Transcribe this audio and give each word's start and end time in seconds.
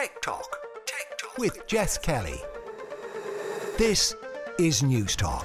Tech 0.00 0.22
Talk 0.22 0.56
with 1.36 1.66
Jess 1.66 1.98
Kelly. 1.98 2.40
This 3.76 4.14
is 4.58 4.82
News 4.82 5.14
Talk. 5.14 5.44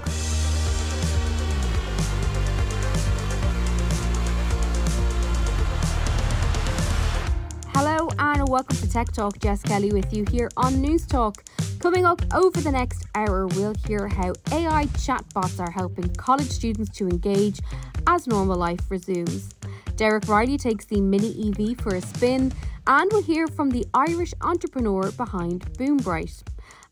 Hello 7.73 8.07
and 8.17 8.47
welcome 8.47 8.77
to 8.77 8.89
Tech 8.89 9.11
Talk. 9.11 9.37
Jess 9.39 9.61
Kelly 9.61 9.91
with 9.91 10.13
you 10.13 10.23
here 10.31 10.49
on 10.55 10.79
News 10.79 11.05
Talk. 11.05 11.43
Coming 11.81 12.05
up 12.05 12.21
over 12.33 12.61
the 12.61 12.71
next 12.71 13.05
hour, 13.13 13.47
we'll 13.47 13.75
hear 13.85 14.07
how 14.07 14.31
AI 14.53 14.85
chatbots 14.85 15.59
are 15.59 15.71
helping 15.71 16.07
college 16.15 16.49
students 16.49 16.97
to 16.97 17.09
engage 17.09 17.59
as 18.07 18.25
normal 18.25 18.55
life 18.55 18.79
resumes. 18.89 19.53
Derek 19.97 20.29
Riley 20.29 20.57
takes 20.57 20.85
the 20.85 21.01
Mini 21.01 21.49
EV 21.49 21.77
for 21.77 21.95
a 21.95 22.01
spin, 22.01 22.53
and 22.87 23.11
we'll 23.11 23.23
hear 23.23 23.47
from 23.47 23.69
the 23.69 23.85
Irish 23.93 24.33
entrepreneur 24.41 25.11
behind 25.11 25.61
Boombright. 25.73 26.43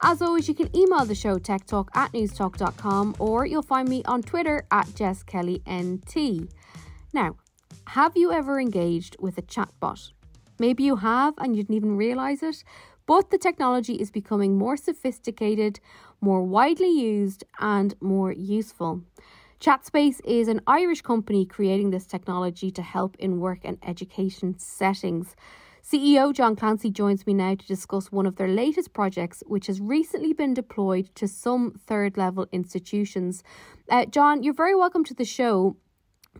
As 0.02 0.22
always, 0.22 0.48
you 0.48 0.55
can 0.55 0.76
email 0.76 1.05
the 1.05 1.16
show 1.16 1.38
techtalk 1.38 1.88
at 1.94 2.12
newstalk.com 2.12 3.16
or 3.20 3.45
you'll 3.45 3.62
find 3.62 3.88
me 3.88 4.03
on 4.05 4.22
Twitter 4.22 4.66
at 4.72 4.88
JessKellyNT. 4.88 6.50
Now, 7.14 7.36
have 7.88 8.17
you 8.17 8.31
ever 8.31 8.59
engaged 8.59 9.16
with 9.20 9.38
a 9.38 9.44
chatbot? 9.44 10.12
Maybe 10.59 10.84
you 10.84 10.98
have 10.98 11.36
and 11.38 11.55
you 11.55 11.64
didn't 11.64 11.76
even 11.76 11.95
realise 11.95 12.41
it, 12.44 12.64
but 13.05 13.30
the 13.30 13.38
technology 13.38 13.95
is 13.95 14.12
becoming 14.12 14.58
more 14.58 14.78
sophisticated, 14.78 15.80
more 16.22 16.44
widely 16.44 16.89
used, 16.89 17.44
and 17.59 17.95
more 18.02 18.31
useful. 18.31 19.02
Chatspace 19.59 20.20
is 20.22 20.48
an 20.48 20.62
Irish 20.67 21.02
company 21.02 21.45
creating 21.45 21.91
this 21.91 22.05
technology 22.05 22.72
to 22.72 22.81
help 22.81 23.16
in 23.17 23.39
work 23.39 23.59
and 23.64 23.78
education 23.84 24.59
settings. 24.59 25.36
CEO 25.84 26.32
John 26.32 26.55
Clancy 26.55 26.90
joins 26.90 27.28
me 27.28 27.34
now 27.34 27.55
to 27.55 27.68
discuss 27.68 28.10
one 28.10 28.26
of 28.26 28.38
their 28.38 28.48
latest 28.48 28.94
projects, 28.94 29.44
which 29.48 29.68
has 29.68 29.82
recently 29.82 30.32
been 30.32 30.54
deployed 30.54 31.14
to 31.16 31.28
some 31.28 31.73
third 31.86 32.16
level 32.16 32.48
institutions. 32.53 33.44
Uh, 33.90 34.06
John, 34.06 34.44
you're 34.44 34.53
very 34.53 34.75
welcome 34.75 35.03
to 35.03 35.14
the 35.14 35.25
show. 35.25 35.75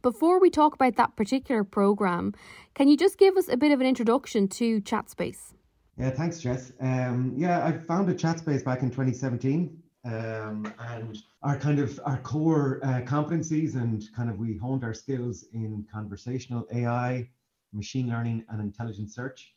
Before 0.02 0.40
we 0.40 0.50
talk 0.50 0.74
about 0.74 0.96
that 0.96 1.18
particular 1.18 1.66
program, 1.66 2.34
can 2.74 2.88
you 2.88 2.96
just 2.96 3.18
give 3.18 3.36
us 3.36 3.50
a 3.50 3.58
bit 3.58 3.74
of 3.74 3.82
an 3.82 3.86
introduction 3.86 4.48
to 4.48 4.80
Chatspace? 4.80 5.54
Yeah, 5.98 6.12
thanks, 6.12 6.40
Jess. 6.40 6.72
Um, 6.80 7.34
yeah, 7.36 7.66
I 7.66 7.74
founded 7.74 8.18
Chatspace 8.18 8.64
back 8.64 8.82
in 8.82 8.90
2017. 8.90 9.78
Um, 10.06 10.74
and 10.80 11.18
our 11.44 11.58
kind 11.58 11.80
of 11.80 12.00
our 12.06 12.18
core 12.18 12.80
uh, 12.84 13.02
competencies 13.02 13.76
and 13.76 14.04
kind 14.16 14.30
of 14.30 14.38
we 14.38 14.58
honed 14.58 14.84
our 14.84 14.94
skills 14.94 15.46
in 15.54 15.86
conversational 15.92 16.66
AI, 16.74 17.30
machine 17.74 18.10
learning, 18.10 18.46
and 18.50 18.62
intelligent 18.62 19.12
search. 19.12 19.54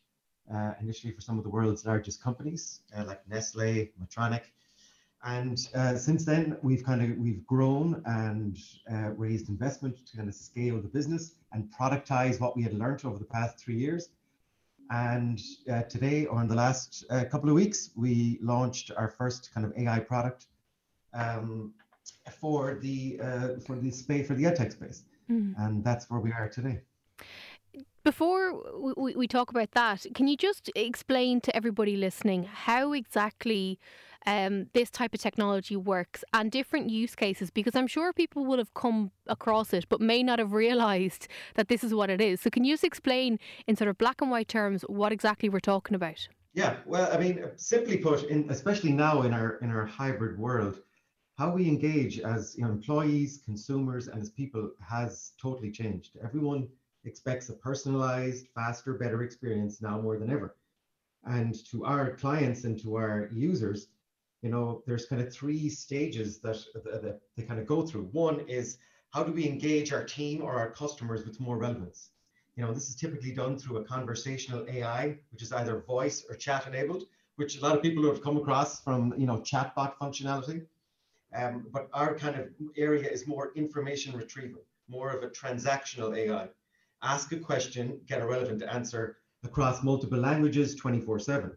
Uh, 0.53 0.71
initially 0.79 1.11
for 1.11 1.19
some 1.19 1.37
of 1.37 1.43
the 1.43 1.49
world's 1.49 1.85
largest 1.85 2.23
companies 2.23 2.79
uh, 2.97 3.03
like 3.03 3.21
Nestle, 3.27 3.89
Medtronic, 4.01 4.43
and 5.23 5.67
uh, 5.75 5.97
since 5.97 6.23
then 6.23 6.57
we've 6.61 6.83
kind 6.83 7.01
of 7.01 7.17
we've 7.17 7.45
grown 7.45 8.01
and 8.05 8.57
uh, 8.91 9.11
raised 9.17 9.49
investment 9.49 10.05
to 10.07 10.15
kind 10.15 10.29
of 10.29 10.35
scale 10.35 10.79
the 10.79 10.87
business 10.87 11.33
and 11.51 11.69
productize 11.77 12.39
what 12.39 12.55
we 12.55 12.63
had 12.63 12.73
learned 12.73 13.03
over 13.03 13.17
the 13.17 13.25
past 13.25 13.57
three 13.59 13.75
years. 13.75 14.09
And 14.89 15.41
uh, 15.69 15.81
today, 15.83 16.27
or 16.27 16.39
in 16.41 16.47
the 16.47 16.55
last 16.55 17.03
uh, 17.09 17.25
couple 17.25 17.49
of 17.49 17.55
weeks, 17.55 17.89
we 17.95 18.39
launched 18.41 18.91
our 18.95 19.09
first 19.09 19.53
kind 19.53 19.65
of 19.65 19.73
AI 19.77 19.99
product 19.99 20.45
um, 21.13 21.73
for 22.39 22.75
the 22.75 23.19
uh, 23.21 23.47
for 23.65 23.75
the 23.75 23.91
space 23.91 24.27
for 24.27 24.33
the 24.33 24.45
edtech 24.45 24.71
space, 24.71 25.03
mm. 25.29 25.53
and 25.57 25.83
that's 25.83 26.09
where 26.09 26.21
we 26.21 26.31
are 26.31 26.47
today. 26.47 26.79
Before 28.07 28.53
we, 28.95 29.17
we 29.17 29.27
talk 29.27 29.51
about 29.51 29.71
that, 29.71 30.05
can 30.15 30.29
you 30.29 30.37
just 30.37 30.71
explain 30.77 31.41
to 31.41 31.53
everybody 31.53 31.97
listening 31.97 32.43
how 32.45 32.93
exactly 32.93 33.81
um, 34.25 34.67
this 34.71 34.89
type 34.89 35.13
of 35.13 35.19
technology 35.19 35.75
works 35.75 36.23
and 36.33 36.49
different 36.49 36.89
use 36.89 37.15
cases? 37.15 37.49
Because 37.49 37.75
I'm 37.75 37.85
sure 37.85 38.13
people 38.13 38.45
would 38.45 38.59
have 38.59 38.73
come 38.75 39.11
across 39.27 39.73
it 39.73 39.87
but 39.89 39.99
may 39.99 40.23
not 40.23 40.39
have 40.39 40.53
realised 40.53 41.27
that 41.55 41.67
this 41.67 41.83
is 41.83 41.93
what 41.93 42.09
it 42.09 42.21
is. 42.21 42.39
So, 42.39 42.49
can 42.49 42.63
you 42.63 42.75
just 42.75 42.85
explain 42.85 43.39
in 43.67 43.75
sort 43.75 43.89
of 43.89 43.97
black 43.97 44.21
and 44.21 44.31
white 44.31 44.47
terms 44.47 44.83
what 44.83 45.11
exactly 45.11 45.49
we're 45.49 45.59
talking 45.59 45.93
about? 45.93 46.29
Yeah, 46.53 46.77
well, 46.85 47.11
I 47.11 47.17
mean, 47.17 47.43
simply 47.57 47.97
put, 47.97 48.23
in, 48.23 48.49
especially 48.49 48.93
now 48.93 49.23
in 49.23 49.33
our 49.33 49.57
in 49.57 49.69
our 49.69 49.85
hybrid 49.85 50.39
world, 50.39 50.79
how 51.37 51.51
we 51.51 51.67
engage 51.67 52.21
as 52.21 52.55
you 52.57 52.63
know, 52.63 52.71
employees, 52.71 53.41
consumers, 53.43 54.07
and 54.07 54.21
as 54.21 54.29
people 54.29 54.71
has 54.79 55.33
totally 55.41 55.71
changed. 55.71 56.11
Everyone 56.23 56.69
expects 57.07 57.49
a 57.49 57.53
personalized, 57.53 58.47
faster, 58.53 58.93
better 58.93 59.23
experience 59.23 59.81
now 59.81 59.99
more 59.99 60.17
than 60.17 60.29
ever. 60.29 60.55
And 61.25 61.55
to 61.71 61.85
our 61.85 62.11
clients 62.15 62.63
and 62.65 62.79
to 62.81 62.95
our 62.95 63.29
users, 63.33 63.87
you 64.41 64.49
know, 64.49 64.83
there's 64.85 65.05
kind 65.05 65.21
of 65.21 65.33
three 65.33 65.69
stages 65.69 66.39
that, 66.39 66.63
that, 66.73 67.19
they 67.35 67.43
kind 67.43 67.59
of 67.59 67.65
go 67.65 67.81
through. 67.81 68.03
One 68.11 68.41
is 68.41 68.77
how 69.11 69.23
do 69.23 69.31
we 69.31 69.47
engage 69.47 69.91
our 69.91 70.03
team 70.03 70.41
or 70.41 70.53
our 70.53 70.69
customers 70.69 71.25
with 71.25 71.39
more 71.39 71.57
relevance? 71.57 72.11
You 72.55 72.63
know, 72.63 72.73
this 72.73 72.89
is 72.89 72.95
typically 72.95 73.31
done 73.31 73.57
through 73.57 73.77
a 73.77 73.83
conversational 73.83 74.65
AI, 74.69 75.17
which 75.31 75.41
is 75.41 75.51
either 75.51 75.79
voice 75.81 76.25
or 76.29 76.35
chat 76.35 76.67
enabled, 76.67 77.05
which 77.35 77.57
a 77.57 77.61
lot 77.61 77.75
of 77.75 77.81
people 77.81 78.05
have 78.05 78.21
come 78.21 78.37
across 78.37 78.81
from, 78.81 79.13
you 79.17 79.27
know, 79.27 79.37
chatbot 79.37 79.93
functionality. 80.01 80.65
Um, 81.35 81.67
but 81.71 81.89
our 81.93 82.15
kind 82.15 82.35
of 82.35 82.47
area 82.77 83.09
is 83.09 83.27
more 83.27 83.51
information 83.55 84.15
retrieval, 84.15 84.61
more 84.87 85.09
of 85.09 85.23
a 85.23 85.27
transactional 85.27 86.15
AI 86.17 86.47
ask 87.03 87.31
a 87.31 87.37
question, 87.37 87.99
get 88.07 88.21
a 88.21 88.27
relevant 88.27 88.63
answer 88.63 89.17
across 89.43 89.83
multiple 89.83 90.19
languages 90.19 90.75
24 90.75 91.19
7. 91.19 91.51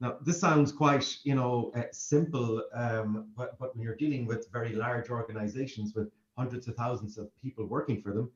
Now, 0.00 0.18
this 0.20 0.38
sounds 0.38 0.72
quite, 0.72 1.16
you 1.24 1.34
know, 1.34 1.72
uh, 1.74 1.82
simple, 1.90 2.62
um, 2.74 3.28
but, 3.36 3.58
but 3.58 3.74
when 3.74 3.82
you're 3.82 3.96
dealing 3.96 4.26
with 4.26 4.46
very 4.52 4.74
large 4.74 5.08
organizations 5.08 5.94
with 5.94 6.08
hundreds 6.36 6.68
of 6.68 6.74
thousands 6.74 7.16
of 7.16 7.30
people 7.40 7.64
working 7.64 8.02
for 8.02 8.12
them, 8.12 8.30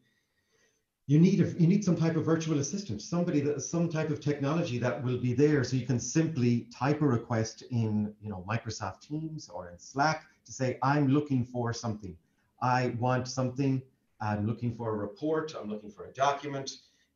you 1.07 1.19
need 1.19 1.41
a, 1.41 1.51
you 1.61 1.67
need 1.67 1.85
some 1.85 1.97
type 1.97 2.17
of 2.17 2.25
virtual 2.25 2.61
assistant, 2.61 3.03
somebody 3.03 3.41
that 3.41 3.61
some 3.61 3.89
type 3.89 4.11
of 4.11 4.21
technology 4.21 4.79
that 4.79 5.03
will 5.03 5.19
be 5.19 5.35
there, 5.35 5.65
so 5.65 5.77
you 5.77 5.85
can 5.85 5.99
simply 5.99 6.69
type 6.73 7.03
a 7.03 7.07
request 7.07 7.63
in, 7.71 8.15
you 8.23 8.31
know, 8.31 8.45
Microsoft 8.49 9.01
Teams 9.01 9.49
or 9.49 9.69
in 9.69 9.79
Slack 9.79 10.25
to 10.47 10.53
say, 10.53 10.79
I'm 10.83 11.09
looking 11.09 11.45
for 11.45 11.73
something. 11.73 12.17
I 12.63 12.95
want 12.99 13.27
something 13.27 13.83
I'm 14.21 14.47
looking 14.47 14.75
for 14.75 14.91
a 14.91 14.97
report, 14.97 15.55
I'm 15.59 15.69
looking 15.69 15.91
for 15.91 16.05
a 16.05 16.13
document, 16.13 16.71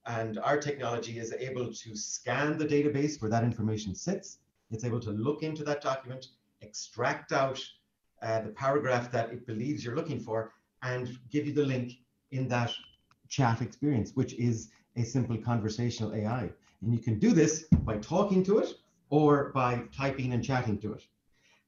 and 0.07 0.39
our 0.39 0.59
technology 0.59 1.19
is 1.19 1.33
able 1.33 1.73
to 1.73 1.97
scan 1.97 2.59
the 2.59 2.67
database 2.67 3.21
where 3.21 3.31
that 3.31 3.45
information 3.45 3.95
sits. 3.95 4.39
It's 4.71 4.85
able 4.85 5.01
to 5.01 5.11
look 5.11 5.43
into 5.43 5.65
that 5.65 5.83
document, 5.83 6.29
extract 6.61 7.33
out 7.33 7.61
uh, 8.23 8.41
the 8.41 8.51
paragraph 8.51 9.11
that 9.13 9.31
it 9.31 9.47
believes 9.47 9.85
you're 9.85 9.97
looking 9.97 10.21
for, 10.21 10.53
and 10.83 11.19
give 11.31 11.47
you 11.47 11.53
the 11.53 11.65
link 11.65 11.93
in 12.31 12.49
that 12.49 12.73
chat 13.29 13.61
experience, 13.61 14.13
which 14.15 14.35
is 14.35 14.71
a 14.97 15.05
simple 15.05 15.37
conversational 15.39 16.15
AI. 16.15 16.51
And 16.83 16.93
you 16.93 16.99
can 16.99 17.19
do 17.19 17.33
this 17.33 17.65
by 17.85 17.99
talking 17.99 18.43
to 18.45 18.59
it 18.59 18.75
or 19.11 19.51
by 19.53 19.83
typing 19.97 20.33
and 20.33 20.43
chatting 20.45 20.79
to 20.81 20.95
it. 20.95 21.07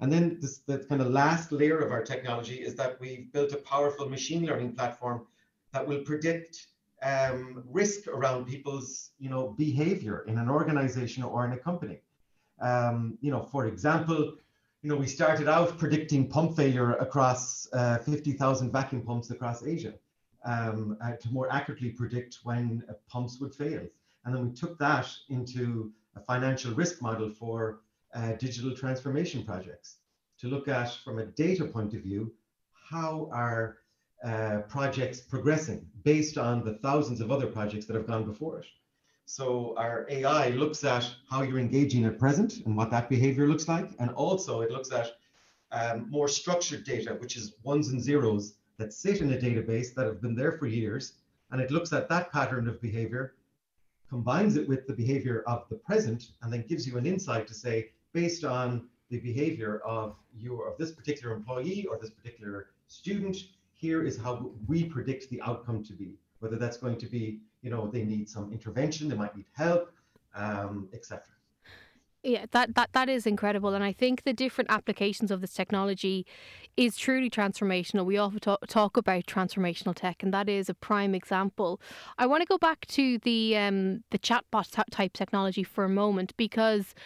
And 0.00 0.12
then 0.12 0.38
this, 0.40 0.58
the 0.66 0.78
kind 0.80 1.00
of 1.00 1.08
last 1.08 1.52
layer 1.52 1.78
of 1.78 1.90
our 1.90 2.02
technology 2.02 2.56
is 2.56 2.74
that 2.76 3.00
we've 3.00 3.32
built 3.32 3.52
a 3.52 3.56
powerful 3.56 4.08
machine 4.08 4.44
learning 4.44 4.74
platform 4.74 5.26
that 5.72 5.86
will 5.86 6.02
predict 6.02 6.66
um, 7.02 7.62
risk 7.70 8.06
around 8.08 8.46
people's, 8.46 9.10
you 9.18 9.30
know, 9.30 9.54
behavior 9.58 10.24
in 10.26 10.38
an 10.38 10.50
organization 10.50 11.22
or 11.22 11.44
in 11.46 11.52
a 11.52 11.58
company. 11.58 12.00
Um, 12.60 13.18
you 13.20 13.30
know, 13.30 13.42
for 13.42 13.66
example, 13.66 14.34
you 14.82 14.90
know, 14.90 14.96
we 14.96 15.06
started 15.06 15.48
out 15.48 15.78
predicting 15.78 16.28
pump 16.28 16.56
failure 16.56 16.92
across 16.94 17.66
uh, 17.72 17.98
50,000 17.98 18.70
vacuum 18.70 19.02
pumps 19.02 19.30
across 19.30 19.64
Asia 19.64 19.94
um, 20.44 20.96
uh, 21.02 21.12
to 21.12 21.28
more 21.30 21.52
accurately 21.52 21.90
predict 21.90 22.38
when 22.44 22.84
uh, 22.88 22.92
pumps 23.08 23.40
would 23.40 23.54
fail. 23.54 23.82
And 24.24 24.34
then 24.34 24.48
we 24.48 24.54
took 24.54 24.78
that 24.78 25.08
into 25.28 25.92
a 26.14 26.20
financial 26.20 26.72
risk 26.74 27.02
model 27.02 27.30
for 27.30 27.80
uh, 28.14 28.32
digital 28.32 28.74
transformation 28.74 29.44
projects 29.44 29.96
to 30.38 30.48
look 30.48 30.68
at 30.68 30.92
from 31.04 31.18
a 31.18 31.26
data 31.26 31.64
point 31.64 31.94
of 31.94 32.02
view 32.02 32.32
how 32.90 33.28
are 33.32 33.78
uh, 34.24 34.58
projects 34.68 35.20
progressing 35.20 35.86
based 36.04 36.38
on 36.38 36.64
the 36.64 36.74
thousands 36.74 37.20
of 37.20 37.30
other 37.30 37.46
projects 37.46 37.86
that 37.86 37.96
have 37.96 38.06
gone 38.06 38.24
before 38.24 38.60
it. 38.60 38.66
So 39.26 39.74
our 39.76 40.06
AI 40.08 40.50
looks 40.50 40.84
at 40.84 41.08
how 41.28 41.42
you're 41.42 41.58
engaging 41.58 42.04
at 42.04 42.18
present 42.18 42.64
and 42.64 42.76
what 42.76 42.90
that 42.92 43.08
behavior 43.08 43.46
looks 43.48 43.66
like. 43.66 43.90
And 43.98 44.10
also 44.10 44.60
it 44.60 44.70
looks 44.70 44.92
at 44.92 45.16
um, 45.72 46.08
more 46.08 46.28
structured 46.28 46.84
data, 46.84 47.14
which 47.14 47.36
is 47.36 47.54
ones 47.62 47.88
and 47.88 48.00
zeros 48.00 48.54
that 48.78 48.92
sit 48.92 49.20
in 49.20 49.32
a 49.32 49.36
database 49.36 49.94
that 49.94 50.06
have 50.06 50.22
been 50.22 50.36
there 50.36 50.52
for 50.52 50.66
years. 50.66 51.14
And 51.50 51.60
it 51.60 51.70
looks 51.72 51.92
at 51.92 52.08
that 52.08 52.30
pattern 52.32 52.68
of 52.68 52.80
behavior, 52.80 53.34
combines 54.08 54.56
it 54.56 54.68
with 54.68 54.86
the 54.86 54.92
behavior 54.92 55.42
of 55.46 55.68
the 55.68 55.76
present, 55.76 56.30
and 56.42 56.52
then 56.52 56.64
gives 56.68 56.86
you 56.86 56.96
an 56.96 57.06
insight 57.06 57.48
to 57.48 57.54
say, 57.54 57.90
based 58.16 58.44
on 58.44 58.88
the 59.10 59.18
behavior 59.20 59.82
of 59.84 60.16
your 60.34 60.68
of 60.68 60.78
this 60.78 60.90
particular 60.90 61.34
employee 61.34 61.86
or 61.88 61.98
this 61.98 62.10
particular 62.10 62.68
student, 62.88 63.36
here 63.74 64.02
is 64.02 64.16
how 64.16 64.50
we 64.66 64.84
predict 64.84 65.28
the 65.28 65.40
outcome 65.42 65.84
to 65.84 65.92
be. 65.92 66.14
Whether 66.40 66.56
that's 66.56 66.78
going 66.78 66.96
to 67.04 67.06
be, 67.06 67.40
you 67.62 67.70
know, 67.70 67.82
they 67.86 68.04
need 68.04 68.26
some 68.28 68.50
intervention, 68.52 69.08
they 69.10 69.16
might 69.16 69.36
need 69.36 69.50
help, 69.52 69.92
um, 70.34 70.88
etc. 70.94 71.22
yeah, 72.26 72.46
that, 72.50 72.74
that 72.74 72.90
that 72.92 73.08
is 73.08 73.24
incredible, 73.24 73.72
and 73.72 73.84
I 73.84 73.92
think 73.92 74.24
the 74.24 74.32
different 74.32 74.68
applications 74.68 75.30
of 75.30 75.40
this 75.40 75.52
technology 75.52 76.26
is 76.76 76.96
truly 76.96 77.30
transformational. 77.30 78.04
We 78.04 78.18
often 78.18 78.40
talk, 78.40 78.66
talk 78.66 78.96
about 78.96 79.26
transformational 79.26 79.94
tech, 79.94 80.24
and 80.24 80.34
that 80.34 80.48
is 80.48 80.68
a 80.68 80.74
prime 80.74 81.14
example. 81.14 81.80
I 82.18 82.26
want 82.26 82.42
to 82.42 82.46
go 82.46 82.58
back 82.58 82.84
to 82.86 83.18
the 83.18 83.56
um, 83.56 84.02
the 84.10 84.18
chatbot 84.18 84.82
type 84.90 85.12
technology 85.12 85.62
for 85.62 85.84
a 85.84 85.88
moment 85.88 86.36
because 86.36 86.96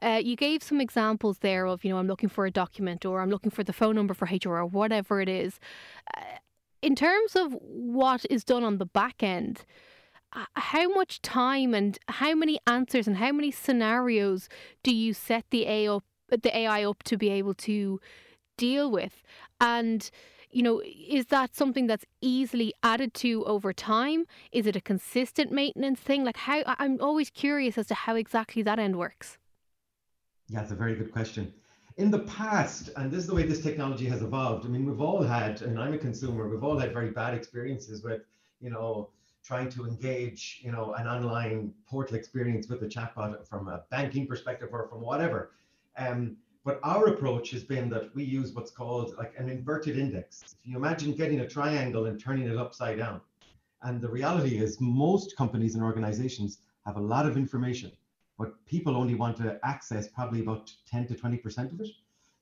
uh, 0.00 0.20
you 0.22 0.36
gave 0.36 0.62
some 0.62 0.80
examples 0.80 1.38
there 1.38 1.66
of 1.66 1.84
you 1.84 1.90
know 1.90 1.98
I'm 1.98 2.06
looking 2.06 2.28
for 2.28 2.46
a 2.46 2.50
document 2.50 3.04
or 3.04 3.20
I'm 3.20 3.30
looking 3.30 3.50
for 3.50 3.64
the 3.64 3.72
phone 3.72 3.96
number 3.96 4.14
for 4.14 4.28
HR 4.30 4.58
or 4.58 4.66
whatever 4.66 5.20
it 5.20 5.28
is. 5.28 5.58
Uh, 6.16 6.20
in 6.82 6.94
terms 6.94 7.34
of 7.34 7.52
what 7.60 8.24
is 8.30 8.44
done 8.44 8.62
on 8.62 8.78
the 8.78 8.86
back 8.86 9.24
end 9.24 9.64
how 10.54 10.88
much 10.88 11.22
time 11.22 11.74
and 11.74 11.98
how 12.08 12.34
many 12.34 12.58
answers 12.66 13.06
and 13.06 13.16
how 13.16 13.32
many 13.32 13.50
scenarios 13.50 14.48
do 14.82 14.94
you 14.94 15.14
set 15.14 15.44
the 15.50 15.66
AI 15.66 15.96
up, 15.96 16.04
the 16.30 16.56
AI 16.56 16.84
up 16.84 17.02
to 17.04 17.16
be 17.16 17.30
able 17.30 17.54
to 17.54 18.00
deal 18.56 18.90
with? 18.90 19.22
And 19.60 20.10
you 20.50 20.62
know, 20.62 20.80
is 20.84 21.26
that 21.26 21.54
something 21.54 21.86
that's 21.86 22.06
easily 22.20 22.72
added 22.82 23.12
to 23.14 23.44
over 23.44 23.72
time? 23.72 24.24
Is 24.50 24.66
it 24.66 24.76
a 24.76 24.80
consistent 24.80 25.52
maintenance 25.52 26.00
thing? 26.00 26.24
Like 26.24 26.38
how 26.38 26.62
I'm 26.66 27.00
always 27.00 27.30
curious 27.30 27.76
as 27.76 27.86
to 27.88 27.94
how 27.94 28.14
exactly 28.14 28.62
that 28.62 28.78
end 28.78 28.96
works. 28.96 29.38
Yeah, 30.48 30.62
it's 30.62 30.70
a 30.70 30.74
very 30.74 30.94
good 30.94 31.12
question. 31.12 31.52
In 31.98 32.10
the 32.10 32.20
past, 32.20 32.90
and 32.96 33.10
this 33.10 33.20
is 33.20 33.26
the 33.26 33.34
way 33.34 33.42
this 33.42 33.62
technology 33.62 34.06
has 34.06 34.22
evolved. 34.22 34.64
I 34.64 34.68
mean, 34.68 34.86
we've 34.86 35.00
all 35.00 35.22
had, 35.22 35.60
and 35.62 35.78
I'm 35.78 35.92
a 35.92 35.98
consumer, 35.98 36.48
we've 36.48 36.64
all 36.64 36.78
had 36.78 36.92
very 36.92 37.10
bad 37.10 37.34
experiences 37.34 38.02
with, 38.02 38.22
you 38.60 38.70
know, 38.70 39.10
trying 39.48 39.70
to 39.70 39.86
engage, 39.86 40.60
you 40.62 40.70
know, 40.70 40.92
an 40.98 41.06
online 41.08 41.72
portal 41.86 42.16
experience 42.16 42.68
with 42.68 42.82
a 42.82 42.86
chatbot 42.86 43.48
from 43.48 43.66
a 43.66 43.80
banking 43.90 44.26
perspective 44.26 44.68
or 44.72 44.86
from 44.88 45.00
whatever. 45.00 45.52
Um, 45.96 46.36
but 46.66 46.78
our 46.82 47.06
approach 47.06 47.50
has 47.52 47.64
been 47.64 47.88
that 47.88 48.14
we 48.14 48.24
use 48.24 48.52
what's 48.52 48.70
called 48.70 49.14
like 49.16 49.32
an 49.38 49.48
inverted 49.48 49.96
index. 49.98 50.54
If 50.60 50.70
you 50.70 50.76
imagine 50.76 51.12
getting 51.14 51.40
a 51.40 51.48
triangle 51.48 52.04
and 52.04 52.20
turning 52.20 52.46
it 52.46 52.58
upside 52.58 52.98
down, 52.98 53.22
and 53.80 54.02
the 54.02 54.10
reality 54.10 54.58
is 54.58 54.82
most 54.82 55.34
companies 55.34 55.74
and 55.76 55.82
organizations 55.82 56.58
have 56.84 56.96
a 56.98 57.00
lot 57.00 57.24
of 57.24 57.38
information, 57.38 57.90
but 58.38 58.52
people 58.66 58.98
only 58.98 59.14
want 59.14 59.38
to 59.38 59.58
access 59.64 60.08
probably 60.08 60.40
about 60.42 60.70
10 60.90 61.06
to 61.06 61.14
20% 61.14 61.72
of 61.72 61.80
it. 61.80 61.88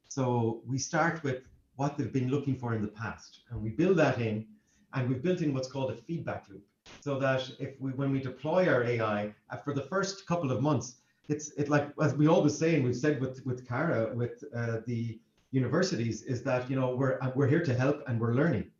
So 0.08 0.60
we 0.66 0.76
start 0.78 1.22
with 1.22 1.42
what 1.76 1.96
they've 1.96 2.12
been 2.12 2.30
looking 2.30 2.56
for 2.56 2.74
in 2.74 2.82
the 2.82 2.88
past, 2.88 3.42
and 3.50 3.62
we 3.62 3.70
build 3.70 3.96
that 3.98 4.18
in, 4.18 4.44
and 4.92 5.08
we've 5.08 5.22
built 5.22 5.40
in 5.40 5.54
what's 5.54 5.68
called 5.68 5.92
a 5.92 5.96
feedback 6.08 6.46
loop 6.48 6.64
so 7.00 7.18
that 7.18 7.48
if 7.58 7.80
we 7.80 7.92
when 7.92 8.10
we 8.10 8.20
deploy 8.20 8.68
our 8.68 8.82
AI 8.82 9.32
uh, 9.50 9.56
for 9.56 9.72
the 9.72 9.82
first 9.82 10.26
couple 10.26 10.50
of 10.50 10.60
months, 10.60 10.96
it's 11.28 11.50
it 11.52 11.68
like 11.68 11.90
as 12.02 12.14
we 12.14 12.26
always 12.26 12.56
say 12.56 12.74
and 12.74 12.84
we've 12.84 12.96
said 12.96 13.20
with 13.20 13.44
with 13.46 13.66
Cara 13.66 14.14
with 14.14 14.42
uh, 14.54 14.78
the 14.86 15.18
universities 15.52 16.22
is 16.22 16.42
that 16.42 16.68
you 16.68 16.76
know 16.76 16.94
we're 16.94 17.18
uh, 17.22 17.30
we're 17.34 17.46
here 17.46 17.64
to 17.64 17.74
help 17.74 18.02
and 18.06 18.20
we're 18.20 18.34
learning, 18.34 18.70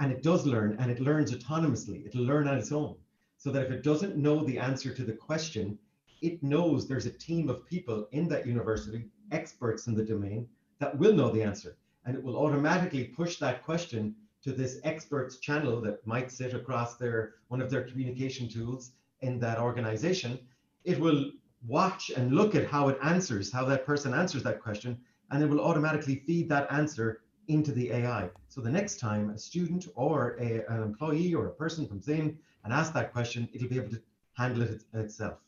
and 0.00 0.12
it 0.12 0.22
does 0.22 0.46
learn 0.46 0.76
and 0.78 0.90
it 0.90 1.00
learns 1.00 1.32
autonomously. 1.32 2.06
It'll 2.06 2.24
learn 2.24 2.48
on 2.48 2.58
its 2.58 2.72
own, 2.72 2.96
so 3.36 3.50
that 3.52 3.66
if 3.66 3.70
it 3.70 3.82
doesn't 3.82 4.16
know 4.16 4.44
the 4.44 4.58
answer 4.58 4.92
to 4.92 5.04
the 5.04 5.12
question, 5.12 5.78
it 6.20 6.42
knows 6.42 6.86
there's 6.86 7.06
a 7.06 7.10
team 7.10 7.48
of 7.48 7.66
people 7.66 8.08
in 8.12 8.28
that 8.28 8.46
university, 8.46 9.04
experts 9.30 9.86
in 9.86 9.94
the 9.94 10.04
domain, 10.04 10.48
that 10.80 10.98
will 10.98 11.12
know 11.12 11.30
the 11.30 11.42
answer, 11.42 11.76
and 12.04 12.16
it 12.16 12.22
will 12.22 12.36
automatically 12.36 13.04
push 13.04 13.38
that 13.38 13.62
question 13.62 14.14
to 14.44 14.52
this 14.52 14.80
experts 14.84 15.38
channel 15.38 15.80
that 15.80 16.06
might 16.06 16.30
sit 16.30 16.54
across 16.54 16.96
their 16.96 17.34
one 17.48 17.60
of 17.60 17.70
their 17.70 17.82
communication 17.82 18.48
tools 18.48 18.92
in 19.20 19.38
that 19.40 19.58
organization, 19.58 20.38
it 20.84 20.98
will 20.98 21.32
watch 21.66 22.10
and 22.10 22.32
look 22.32 22.54
at 22.54 22.66
how 22.66 22.88
it 22.88 22.98
answers, 23.02 23.52
how 23.52 23.64
that 23.64 23.84
person 23.84 24.14
answers 24.14 24.42
that 24.44 24.62
question, 24.62 24.98
and 25.30 25.42
it 25.42 25.46
will 25.46 25.60
automatically 25.60 26.16
feed 26.26 26.48
that 26.48 26.70
answer 26.70 27.22
into 27.48 27.72
the 27.72 27.90
AI. 27.90 28.30
So 28.48 28.60
the 28.60 28.70
next 28.70 29.00
time 29.00 29.30
a 29.30 29.38
student 29.38 29.88
or 29.94 30.36
a, 30.38 30.64
an 30.68 30.82
employee 30.82 31.34
or 31.34 31.46
a 31.46 31.50
person 31.50 31.88
comes 31.88 32.08
in 32.08 32.38
and 32.64 32.72
asks 32.72 32.94
that 32.94 33.12
question, 33.12 33.48
it'll 33.52 33.68
be 33.68 33.76
able 33.76 33.90
to 33.90 34.02
handle 34.34 34.62
it 34.62 34.84
itself. 34.92 35.38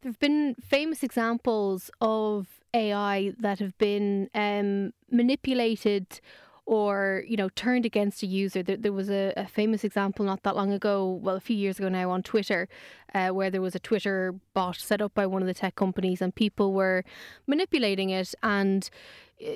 There 0.00 0.10
have 0.10 0.20
been 0.20 0.54
famous 0.62 1.02
examples 1.02 1.90
of 2.00 2.46
AI 2.72 3.32
that 3.40 3.58
have 3.58 3.76
been 3.78 4.30
um, 4.34 4.92
manipulated 5.10 6.20
or 6.66 7.22
you 7.26 7.36
know 7.36 7.48
turned 7.50 7.86
against 7.86 8.22
a 8.22 8.26
user. 8.26 8.62
There, 8.62 8.76
there 8.76 8.92
was 8.92 9.08
a, 9.08 9.32
a, 9.36 9.46
famous 9.46 9.84
example 9.84 10.24
not 10.24 10.42
that 10.42 10.56
long 10.56 10.72
ago, 10.72 11.20
well, 11.22 11.36
a 11.36 11.40
few 11.40 11.56
years 11.56 11.78
ago 11.78 11.88
now, 11.88 12.10
on 12.10 12.22
Twitter, 12.22 12.68
uh, 13.14 13.28
where 13.28 13.50
there 13.50 13.62
was 13.62 13.76
a 13.76 13.78
Twitter 13.78 14.34
bot 14.52 14.76
set 14.76 15.00
up 15.00 15.14
by 15.14 15.26
one 15.26 15.42
of 15.42 15.48
the 15.48 15.54
tech 15.54 15.76
companies, 15.76 16.20
and 16.20 16.34
people 16.34 16.72
were 16.72 17.04
manipulating 17.46 18.10
it 18.10 18.34
and 18.42 18.90
uh, 19.46 19.50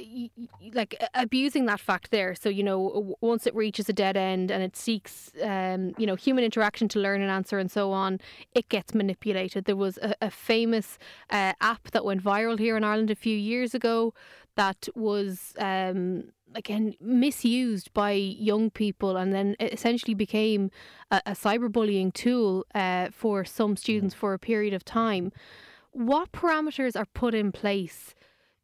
like 0.73 1.03
abusing 1.15 1.67
that 1.67 1.81
fact 1.81 2.13
there. 2.13 2.37
So 2.37 2.49
you 2.49 2.63
know, 2.63 3.17
once 3.21 3.45
it 3.45 3.57
reaches 3.57 3.89
a 3.89 3.93
dead 3.93 4.17
end 4.17 4.53
and 4.53 4.63
it 4.63 4.77
seeks, 4.77 5.33
um, 5.43 5.95
you 5.99 6.07
know, 6.07 6.15
human 6.15 6.45
interaction 6.45 6.87
to 6.89 7.01
learn 7.01 7.23
an 7.23 7.29
answer 7.29 7.59
and 7.59 7.71
so 7.71 7.91
on, 7.91 8.21
it 8.55 8.69
gets 8.69 8.95
manipulated. 8.95 9.65
There 9.65 9.77
was 9.77 9.99
a, 9.99 10.15
a 10.23 10.31
famous 10.31 10.97
uh, 11.31 11.55
app 11.61 11.91
that 11.91 12.05
went 12.05 12.23
viral 12.23 12.59
here 12.59 12.77
in 12.77 12.85
Ireland 12.85 13.11
a 13.11 13.17
few 13.17 13.37
years 13.37 13.75
ago 13.75 14.15
that 14.55 14.89
was. 14.95 15.55
Um, 15.59 16.33
again 16.55 16.95
misused 17.01 17.93
by 17.93 18.13
young 18.13 18.71
people 18.71 19.17
and 19.17 19.33
then 19.33 19.57
essentially 19.61 20.15
became 20.15 20.71
a, 21.11 21.21
a 21.27 21.33
cyberbullying 21.33 22.13
tool 22.13 22.67
uh, 22.75 23.09
for 23.11 23.45
some 23.45 23.77
students 23.77 24.15
for 24.15 24.35
a 24.35 24.39
period 24.39 24.75
of 24.75 24.85
time. 24.85 25.33
What 25.93 26.33
parameters 26.33 26.97
are 26.97 27.07
put 27.07 27.35
in 27.35 27.53
place 27.53 28.15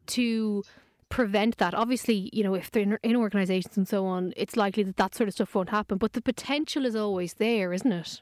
to 0.09 0.63
prevent 1.09 1.59
that? 1.59 1.75
Obviously, 1.75 2.31
you 2.33 2.45
know, 2.45 2.55
if 2.55 2.71
they're 2.71 2.83
in, 2.83 2.99
in 3.03 3.17
organisations 3.17 3.77
and 3.77 3.89
so 3.89 4.07
on, 4.07 4.33
it's 4.37 4.57
likely 4.57 4.83
that 4.85 4.97
that 4.97 5.15
sort 5.15 5.29
of 5.29 5.35
stuff 5.35 5.55
won't 5.55 5.71
happen. 5.71 5.99
But 5.99 6.13
the 6.13 6.23
potential 6.23 6.85
is 6.85 6.95
always 6.95 7.35
there, 7.35 7.73
isn't 7.73 7.93
it? 7.93 8.21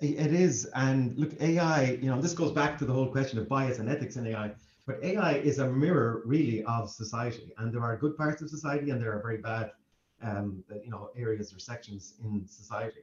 It 0.00 0.32
is, 0.32 0.64
and 0.74 1.14
look, 1.18 1.38
AI. 1.42 1.98
You 2.00 2.10
know, 2.10 2.22
this 2.22 2.32
goes 2.32 2.52
back 2.52 2.78
to 2.78 2.86
the 2.86 2.92
whole 2.92 3.08
question 3.08 3.38
of 3.38 3.50
bias 3.50 3.80
and 3.80 3.88
ethics 3.90 4.16
in 4.16 4.26
AI 4.26 4.52
but 4.86 5.02
AI 5.02 5.34
is 5.34 5.58
a 5.58 5.68
mirror 5.68 6.22
really 6.24 6.64
of 6.64 6.90
society, 6.90 7.52
and 7.58 7.72
there 7.72 7.82
are 7.82 7.96
good 7.96 8.16
parts 8.16 8.42
of 8.42 8.50
society 8.50 8.90
and 8.90 9.00
there 9.00 9.12
are 9.12 9.22
very 9.22 9.38
bad, 9.38 9.72
um, 10.22 10.62
you 10.84 10.90
know, 10.90 11.10
areas 11.16 11.52
or 11.52 11.58
sections 11.58 12.14
in 12.24 12.46
society. 12.46 13.00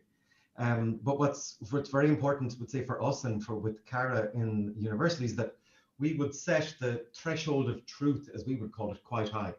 Um, 0.57 0.99
but 1.03 1.19
what's 1.19 1.57
what's 1.69 1.89
very 1.89 2.09
important, 2.09 2.55
would 2.59 2.71
say 2.71 2.83
for 2.83 3.01
us 3.03 3.23
and 3.25 3.43
for 3.43 3.55
with 3.55 3.85
Cara 3.85 4.29
in 4.33 4.73
universities, 4.77 5.35
that 5.35 5.55
we 5.99 6.13
would 6.15 6.33
set 6.33 6.75
the 6.79 7.05
threshold 7.13 7.69
of 7.69 7.85
truth, 7.85 8.29
as 8.33 8.45
we 8.45 8.55
would 8.55 8.71
call 8.71 8.91
it, 8.91 9.03
quite 9.03 9.29
high, 9.29 9.53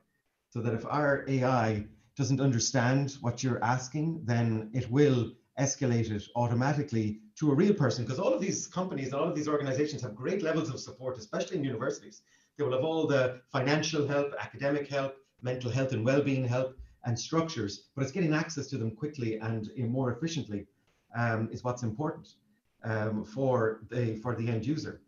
so 0.50 0.60
that 0.60 0.74
if 0.74 0.84
our 0.86 1.24
AI 1.28 1.84
doesn't 2.16 2.40
understand 2.40 3.16
what 3.20 3.44
you're 3.44 3.62
asking, 3.62 4.20
then 4.24 4.70
it 4.74 4.90
will 4.90 5.32
escalate 5.58 6.10
it 6.10 6.24
automatically 6.34 7.20
to 7.38 7.52
a 7.52 7.54
real 7.54 7.74
person 7.74 8.04
because 8.04 8.18
all 8.18 8.34
of 8.34 8.40
these 8.40 8.66
companies 8.66 9.06
and 9.06 9.14
all 9.14 9.28
of 9.28 9.34
these 9.34 9.48
organizations 9.48 10.02
have 10.02 10.14
great 10.14 10.42
levels 10.42 10.70
of 10.70 10.80
support, 10.80 11.16
especially 11.18 11.56
in 11.56 11.64
universities. 11.64 12.22
They 12.56 12.64
will 12.64 12.72
have 12.72 12.84
all 12.84 13.06
the 13.06 13.40
financial 13.52 14.06
help, 14.06 14.34
academic 14.40 14.88
help, 14.88 15.16
mental 15.40 15.70
health 15.70 15.92
and 15.92 16.04
well-being 16.04 16.44
help 16.44 16.76
and 17.04 17.18
structures, 17.18 17.84
but 17.94 18.02
it's 18.02 18.10
getting 18.10 18.34
access 18.34 18.66
to 18.68 18.78
them 18.78 18.90
quickly 18.90 19.38
and 19.38 19.70
more 19.78 20.12
efficiently 20.12 20.66
um, 21.16 21.48
is 21.52 21.62
what's 21.62 21.84
important 21.84 22.28
um, 22.84 23.24
for 23.24 23.80
the 23.90 24.16
for 24.16 24.34
the 24.34 24.48
end 24.48 24.66
user. 24.66 25.00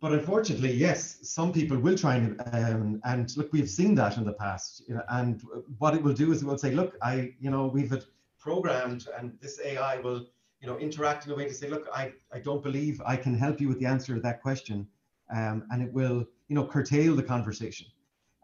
But 0.00 0.12
unfortunately, 0.12 0.72
yes, 0.72 1.18
some 1.22 1.52
people 1.52 1.78
will 1.78 1.96
try 1.96 2.16
and 2.16 2.40
um, 2.52 3.00
and 3.04 3.36
look, 3.36 3.52
we've 3.52 3.68
seen 3.68 3.94
that 3.96 4.16
in 4.16 4.24
the 4.24 4.32
past. 4.32 4.82
You 4.88 4.94
know, 4.94 5.02
and 5.10 5.42
what 5.78 5.94
it 5.94 6.02
will 6.02 6.14
do 6.14 6.32
is 6.32 6.42
it 6.42 6.46
will 6.46 6.56
say, 6.56 6.72
look, 6.72 6.96
I, 7.02 7.34
you 7.38 7.50
know, 7.50 7.66
we've 7.66 7.92
programmed 8.38 9.06
and 9.18 9.36
this 9.42 9.60
AI 9.62 9.98
will 9.98 10.26
you 10.60 10.66
know 10.66 10.78
interact 10.78 11.26
in 11.26 11.32
a 11.32 11.34
way 11.34 11.46
to 11.46 11.54
say 11.54 11.68
look 11.68 11.88
I, 11.92 12.12
I 12.32 12.38
don't 12.38 12.62
believe 12.62 13.00
I 13.04 13.16
can 13.16 13.36
help 13.36 13.60
you 13.60 13.68
with 13.68 13.78
the 13.80 13.86
answer 13.86 14.14
to 14.14 14.20
that 14.20 14.42
question 14.42 14.86
um, 15.34 15.64
and 15.70 15.82
it 15.82 15.92
will 15.92 16.26
you 16.48 16.54
know 16.56 16.64
curtail 16.64 17.14
the 17.14 17.22
conversation. 17.22 17.86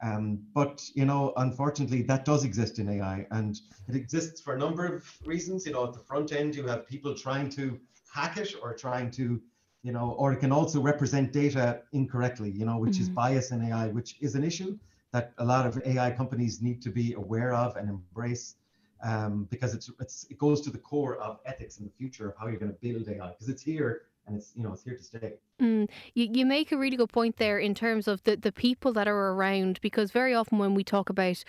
Um, 0.03 0.41
but 0.55 0.83
you 0.95 1.07
know 1.07 1.33
unfortunately 1.37 2.03
that 2.03 2.25
does 2.25 2.45
exist 2.45 2.79
in 2.79 2.89
AI 2.89 3.27
and 3.31 3.59
it 3.89 3.97
exists 3.97 4.41
for 4.41 4.55
a 4.55 4.59
number 4.59 4.87
of 4.87 5.05
reasons. 5.25 5.67
You 5.67 5.73
know 5.73 5.85
at 5.85 5.93
the 5.93 6.01
front 6.01 6.33
end 6.33 6.55
you 6.55 6.67
have 6.67 6.87
people 6.87 7.15
trying 7.15 7.49
to 7.51 7.79
hack 8.13 8.37
it 8.37 8.55
or 8.63 8.75
trying 8.75 9.11
to 9.13 9.41
you 9.83 9.93
know 9.93 10.17
or 10.19 10.33
it 10.33 10.41
can 10.41 10.53
also 10.53 10.81
represent 10.81 11.33
data 11.33 11.83
incorrectly 11.93 12.51
you 12.51 12.65
know 12.65 12.79
which 12.79 12.95
mm-hmm. 12.95 13.03
is 13.03 13.09
bias 13.09 13.51
in 13.51 13.63
AI 13.63 13.89
which 13.89 14.17
is 14.21 14.35
an 14.35 14.45
issue 14.45 14.79
that 15.13 15.33
a 15.39 15.45
lot 15.45 15.67
of 15.67 15.81
AI 15.87 16.11
companies 16.11 16.61
need 16.61 16.83
to 16.83 16.91
be 16.91 17.15
aware 17.15 17.55
of 17.55 17.77
and 17.77 17.89
embrace 17.89 18.57
um, 19.03 19.47
because 19.51 19.75
it's, 19.75 19.91
it's 20.01 20.27
it 20.31 20.39
goes 20.39 20.61
to 20.63 20.71
the 20.71 20.79
core 20.79 21.17
of 21.17 21.41
ethics 21.47 21.79
in 21.79 21.85
the 21.85 21.91
future 21.91 22.29
of 22.29 22.37
how 22.39 22.47
you're 22.47 22.59
going 22.59 22.73
to 22.73 22.79
build 22.81 23.09
AI 23.09 23.31
because 23.31 23.49
it's 23.49 23.63
here 23.63 24.03
and 24.27 24.37
it's 24.37 24.53
you 24.57 24.63
know 24.63 24.73
it's 24.73 24.83
here 24.83 24.97
to 24.97 25.03
stay. 25.03 25.35
Mm, 25.61 25.89
you 26.15 26.29
you 26.33 26.47
make 26.47 26.73
a 26.73 26.77
really 26.77 26.97
good 26.97 27.13
point 27.13 27.37
there 27.37 27.59
in 27.59 27.75
terms 27.75 28.09
of 28.09 28.23
the 28.25 28.37
the 28.37 28.53
people 28.53 28.93
that 28.95 29.09
are 29.09 29.33
around 29.33 29.81
because 29.81 30.11
very 30.11 30.35
often 30.35 30.59
when 30.59 30.75
we 30.75 30.85
talk 30.85 31.09
about 31.11 31.45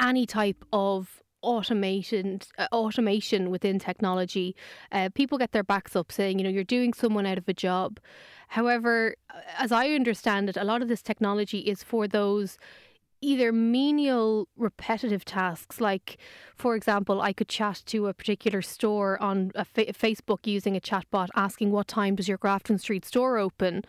any 0.00 0.26
type 0.26 0.64
of 0.72 1.22
automation 1.42 2.40
uh, 2.58 2.68
automation 2.72 3.50
within 3.50 3.78
technology. 3.78 4.54
Uh, 4.90 5.08
people 5.14 5.38
get 5.38 5.52
their 5.52 5.64
backs 5.64 5.96
up 5.96 6.12
saying, 6.12 6.38
you 6.38 6.44
know, 6.44 6.50
you're 6.50 6.64
doing 6.64 6.92
someone 6.92 7.26
out 7.26 7.38
of 7.38 7.48
a 7.48 7.52
job. 7.52 7.98
However, 8.48 9.16
as 9.58 9.72
I 9.72 9.90
understand 9.90 10.48
it, 10.48 10.56
a 10.56 10.64
lot 10.64 10.82
of 10.82 10.88
this 10.88 11.02
technology 11.02 11.60
is 11.60 11.82
for 11.82 12.06
those 12.06 12.58
either 13.22 13.52
menial 13.52 14.48
repetitive 14.56 15.24
tasks 15.24 15.80
like 15.80 16.18
for 16.54 16.74
example 16.74 17.22
i 17.22 17.32
could 17.32 17.48
chat 17.48 17.82
to 17.86 18.08
a 18.08 18.14
particular 18.14 18.60
store 18.60 19.20
on 19.22 19.52
a 19.54 19.64
fa- 19.64 19.86
facebook 19.86 20.46
using 20.46 20.76
a 20.76 20.80
chatbot 20.80 21.28
asking 21.34 21.70
what 21.70 21.88
time 21.88 22.14
does 22.14 22.28
your 22.28 22.38
grafton 22.38 22.78
street 22.78 23.04
store 23.04 23.38
open? 23.38 23.82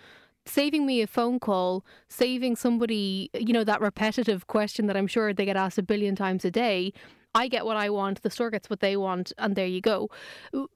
Saving 0.46 0.86
me 0.86 1.02
a 1.02 1.08
phone 1.08 1.40
call 1.40 1.86
saving 2.10 2.58
somebody 2.58 3.30
you 3.34 3.54
know 3.54 3.64
that 3.64 3.80
repetitive 3.80 4.48
question 4.48 4.88
that 4.88 4.98
i'm 4.98 5.08
sure 5.08 5.34
they 5.34 5.46
get 5.46 5.56
asked 5.56 5.78
a 5.78 5.84
billion 5.84 6.18
times 6.18 6.44
a 6.44 6.52
day 6.52 6.92
I 7.36 7.48
get 7.48 7.66
what 7.66 7.78
I 7.78 7.90
want, 7.90 8.22
the 8.22 8.30
store 8.30 8.52
gets 8.52 8.70
what 8.70 8.80
they 8.80 8.96
want, 8.96 9.34
and 9.38 9.56
there 9.56 9.66
you 9.66 9.82
go. 9.82 10.10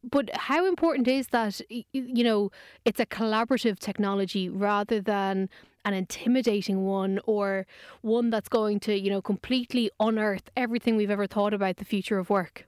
But 0.04 0.36
how 0.36 0.66
important 0.66 1.08
is 1.08 1.28
that, 1.28 1.62
you 1.70 2.24
know, 2.24 2.52
it's 2.86 3.00
a 3.00 3.06
collaborative 3.06 3.80
technology 3.80 4.50
rather 4.50 5.00
than 5.00 5.50
an 5.86 5.94
intimidating 5.94 6.84
one 6.84 7.20
or 7.26 7.66
one 8.02 8.30
that's 8.30 8.50
going 8.50 8.80
to, 8.82 9.00
you 9.00 9.10
know, 9.10 9.22
completely 9.22 9.90
unearth 10.00 10.50
everything 10.58 10.98
we've 10.98 11.12
ever 11.12 11.28
thought 11.28 11.54
about 11.54 11.78
the 11.78 11.86
future 11.86 12.18
of 12.18 12.30
work? 12.30 12.68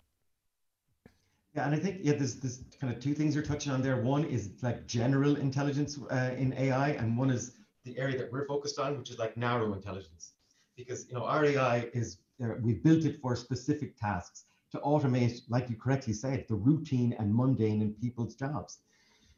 Yeah, 1.55 1.65
and 1.65 1.75
I 1.75 1.79
think 1.79 2.01
yeah, 2.01 2.13
there's 2.13 2.35
there's 2.35 2.61
kind 2.79 2.93
of 2.93 3.01
two 3.01 3.13
things 3.13 3.33
you're 3.33 3.43
touching 3.43 3.71
on 3.71 3.81
there. 3.81 3.97
One 4.01 4.23
is 4.23 4.51
like 4.61 4.85
general 4.85 5.35
intelligence 5.35 5.99
uh, 6.11 6.31
in 6.37 6.53
AI, 6.53 6.89
and 6.91 7.17
one 7.17 7.31
is 7.31 7.57
the 7.83 7.97
area 7.97 8.17
that 8.19 8.31
we're 8.31 8.45
focused 8.45 8.77
on, 8.79 8.97
which 8.97 9.09
is 9.09 9.17
like 9.17 9.35
narrow 9.35 9.73
intelligence. 9.73 10.33
Because 10.77 11.07
you 11.09 11.15
know 11.15 11.25
our 11.25 11.43
AI 11.43 11.89
is 11.93 12.19
we've 12.61 12.83
built 12.83 13.05
it 13.05 13.19
for 13.21 13.35
specific 13.35 13.97
tasks 13.97 14.45
to 14.71 14.77
automate, 14.79 15.41
like 15.49 15.69
you 15.69 15.75
correctly 15.75 16.13
said, 16.13 16.45
the 16.47 16.55
routine 16.55 17.15
and 17.19 17.33
mundane 17.33 17.81
in 17.81 17.93
people's 17.93 18.35
jobs 18.35 18.79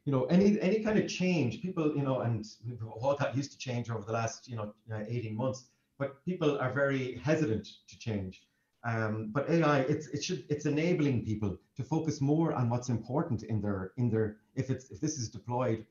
you 0.05 0.11
know, 0.11 0.25
any 0.25 0.59
any 0.61 0.79
kind 0.79 0.97
of 0.97 1.07
change, 1.07 1.61
people, 1.61 1.95
you 1.95 2.01
know, 2.01 2.21
and 2.21 2.45
all 2.99 3.15
that 3.15 3.35
used 3.35 3.51
to 3.51 3.57
change 3.57 3.89
over 3.89 4.03
the 4.03 4.11
last, 4.11 4.47
you 4.47 4.55
know, 4.55 4.73
uh, 4.91 5.03
18 5.07 5.35
months, 5.35 5.65
but 5.99 6.23
people 6.25 6.59
are 6.59 6.73
very 6.73 7.17
hesitant 7.23 7.67
to 7.87 7.99
change. 7.99 8.43
Um, 8.83 9.29
but 9.31 9.47
AI, 9.47 9.81
it's 9.81 10.07
it 10.07 10.23
should 10.23 10.43
it's 10.49 10.65
enabling 10.65 11.23
people 11.23 11.55
to 11.77 11.83
focus 11.83 12.19
more 12.19 12.53
on 12.53 12.67
what's 12.67 12.89
important 12.89 13.43
in 13.43 13.61
their 13.61 13.91
in 13.97 14.09
their 14.09 14.37
if 14.55 14.71
it's 14.71 14.89
if 14.89 14.99
this 14.99 15.19
is 15.19 15.29
deployed 15.29 15.85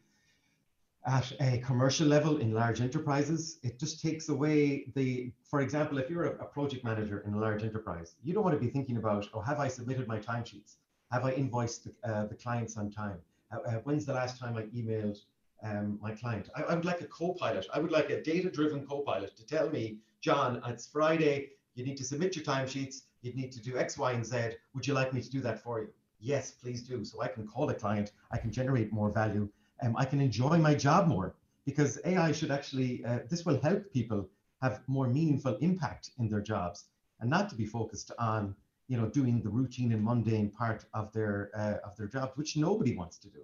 at 1.07 1.33
a 1.41 1.59
commercial 1.59 2.07
level 2.07 2.39
in 2.39 2.53
large 2.53 2.81
enterprises, 2.81 3.59
it 3.63 3.79
just 3.79 4.03
takes 4.03 4.29
away 4.29 4.87
the, 4.95 5.33
for 5.45 5.61
example, 5.61 5.99
if 5.99 6.11
you're 6.11 6.25
a, 6.25 6.45
project 6.45 6.85
manager 6.85 7.21
in 7.27 7.33
a 7.35 7.39
large 7.39 7.63
enterprise, 7.63 8.17
you 8.23 8.35
don't 8.35 8.45
want 8.45 8.55
to 8.55 8.61
be 8.61 8.71
thinking 8.71 8.99
about, 8.99 9.27
oh, 9.33 9.41
have 9.41 9.61
I 9.61 9.69
submitted 9.69 10.07
my 10.07 10.19
timesheets? 10.19 10.77
Have 11.11 11.25
I 11.25 11.33
invoiced 11.33 11.85
the, 11.85 12.09
uh, 12.09 12.27
the 12.27 12.35
clients 12.35 12.77
on 12.77 12.91
time? 12.91 13.19
Uh, 13.53 13.59
uh, 13.67 13.73
when's 13.85 14.05
the 14.05 14.13
last 14.13 14.39
time 14.39 14.57
I 14.57 14.63
emailed 14.77 15.19
um, 15.63 15.99
my 16.03 16.13
client? 16.13 16.51
I, 16.55 16.63
I, 16.63 16.75
would 16.75 16.85
like 16.85 17.01
a 17.01 17.07
co-pilot. 17.07 17.67
I 17.73 17.79
would 17.79 17.91
like 17.91 18.11
a 18.11 18.23
data-driven 18.23 18.87
co-pilot 18.87 19.37
to 19.37 19.47
tell 19.47 19.71
me, 19.71 19.99
John, 20.21 20.61
it's 20.67 20.87
Friday. 20.87 21.51
You 21.75 21.85
need 21.85 21.97
to 21.97 22.05
submit 22.05 22.37
your 22.37 22.45
timesheets. 22.45 23.03
You 23.23 23.33
need 23.35 23.53
to 23.53 23.61
do 23.61 23.79
X, 23.79 23.97
Y, 23.97 24.13
and 24.13 24.25
Z. 24.25 24.51
Would 24.75 24.87
you 24.87 24.95
like 24.95 25.15
me 25.15 25.23
to 25.23 25.31
do 25.31 25.41
that 25.41 25.63
for 25.63 25.81
you? 25.81 25.89
Yes, 26.21 26.51
please 26.51 26.83
do. 26.83 27.05
So 27.05 27.23
I 27.23 27.29
can 27.29 27.47
call 27.47 27.71
a 27.71 27.75
client. 27.75 28.13
I 28.31 28.37
can 28.37 28.53
generate 28.53 28.93
more 28.93 29.11
value. 29.11 29.49
Um, 29.83 29.97
I 29.97 30.05
can 30.05 30.21
enjoy 30.21 30.59
my 30.59 30.75
job 30.75 31.09
more 31.09 31.35
because 31.65 31.99
AI 32.05 32.33
should 32.33 32.51
actually. 32.51 33.05
Uh, 33.05 33.21
this 33.29 33.45
will 33.45 33.61
help 33.61 33.93
people 33.93 34.29
have 34.63 34.81
more 34.87 35.09
meaningful 35.09 35.57
impact 35.57 36.11
in 36.19 36.29
their 36.29 36.41
jobs 36.41 36.85
and 37.21 37.31
not 37.31 37.49
to 37.51 37.55
be 37.55 37.67
focused 37.67 38.11
on 38.19 38.55
you 38.89 38.97
know 38.97 39.09
doing 39.09 39.41
the 39.41 39.49
routine 39.49 39.93
and 39.93 40.05
mundane 40.05 40.51
part 40.51 40.85
of 40.95 41.13
their 41.13 41.51
uh, 41.55 41.87
of 41.87 41.97
their 41.97 42.09
jobs 42.09 42.33
which 42.37 42.57
nobody 42.57 42.97
wants 42.97 43.19
to 43.19 43.29
do 43.29 43.41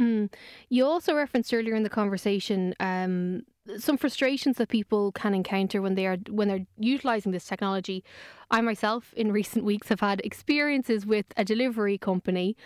mm. 0.00 0.32
you 0.68 0.84
also 0.84 1.14
referenced 1.14 1.52
earlier 1.52 1.74
in 1.74 1.82
the 1.82 1.90
conversation 1.90 2.74
um, 2.80 3.42
some 3.78 3.96
frustrations 3.96 4.56
that 4.56 4.68
people 4.68 5.12
can 5.12 5.34
encounter 5.34 5.80
when 5.80 5.94
they 5.94 6.06
are 6.06 6.18
when 6.28 6.48
they're 6.48 6.66
utilizing 6.78 7.32
this 7.32 7.46
technology 7.46 8.04
i 8.50 8.60
myself 8.60 9.14
in 9.14 9.32
recent 9.32 9.64
weeks 9.64 9.88
have 9.88 10.00
had 10.00 10.20
experiences 10.20 11.06
with 11.06 11.26
a 11.36 11.44
delivery 11.44 11.96
company 11.96 12.56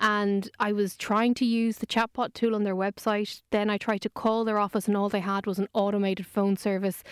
and 0.00 0.50
I 0.58 0.72
was 0.72 0.96
trying 0.96 1.34
to 1.34 1.44
use 1.44 1.78
the 1.78 1.86
chatbot 1.86 2.32
tool 2.32 2.54
on 2.54 2.64
their 2.64 2.74
website. 2.74 3.42
Then 3.50 3.68
I 3.68 3.76
tried 3.76 4.00
to 4.02 4.08
call 4.08 4.44
their 4.44 4.58
office, 4.58 4.88
and 4.88 4.96
all 4.96 5.08
they 5.08 5.20
had 5.20 5.46
was 5.46 5.58
an 5.58 5.68
automated 5.74 6.26
phone 6.26 6.56
service. 6.56 7.02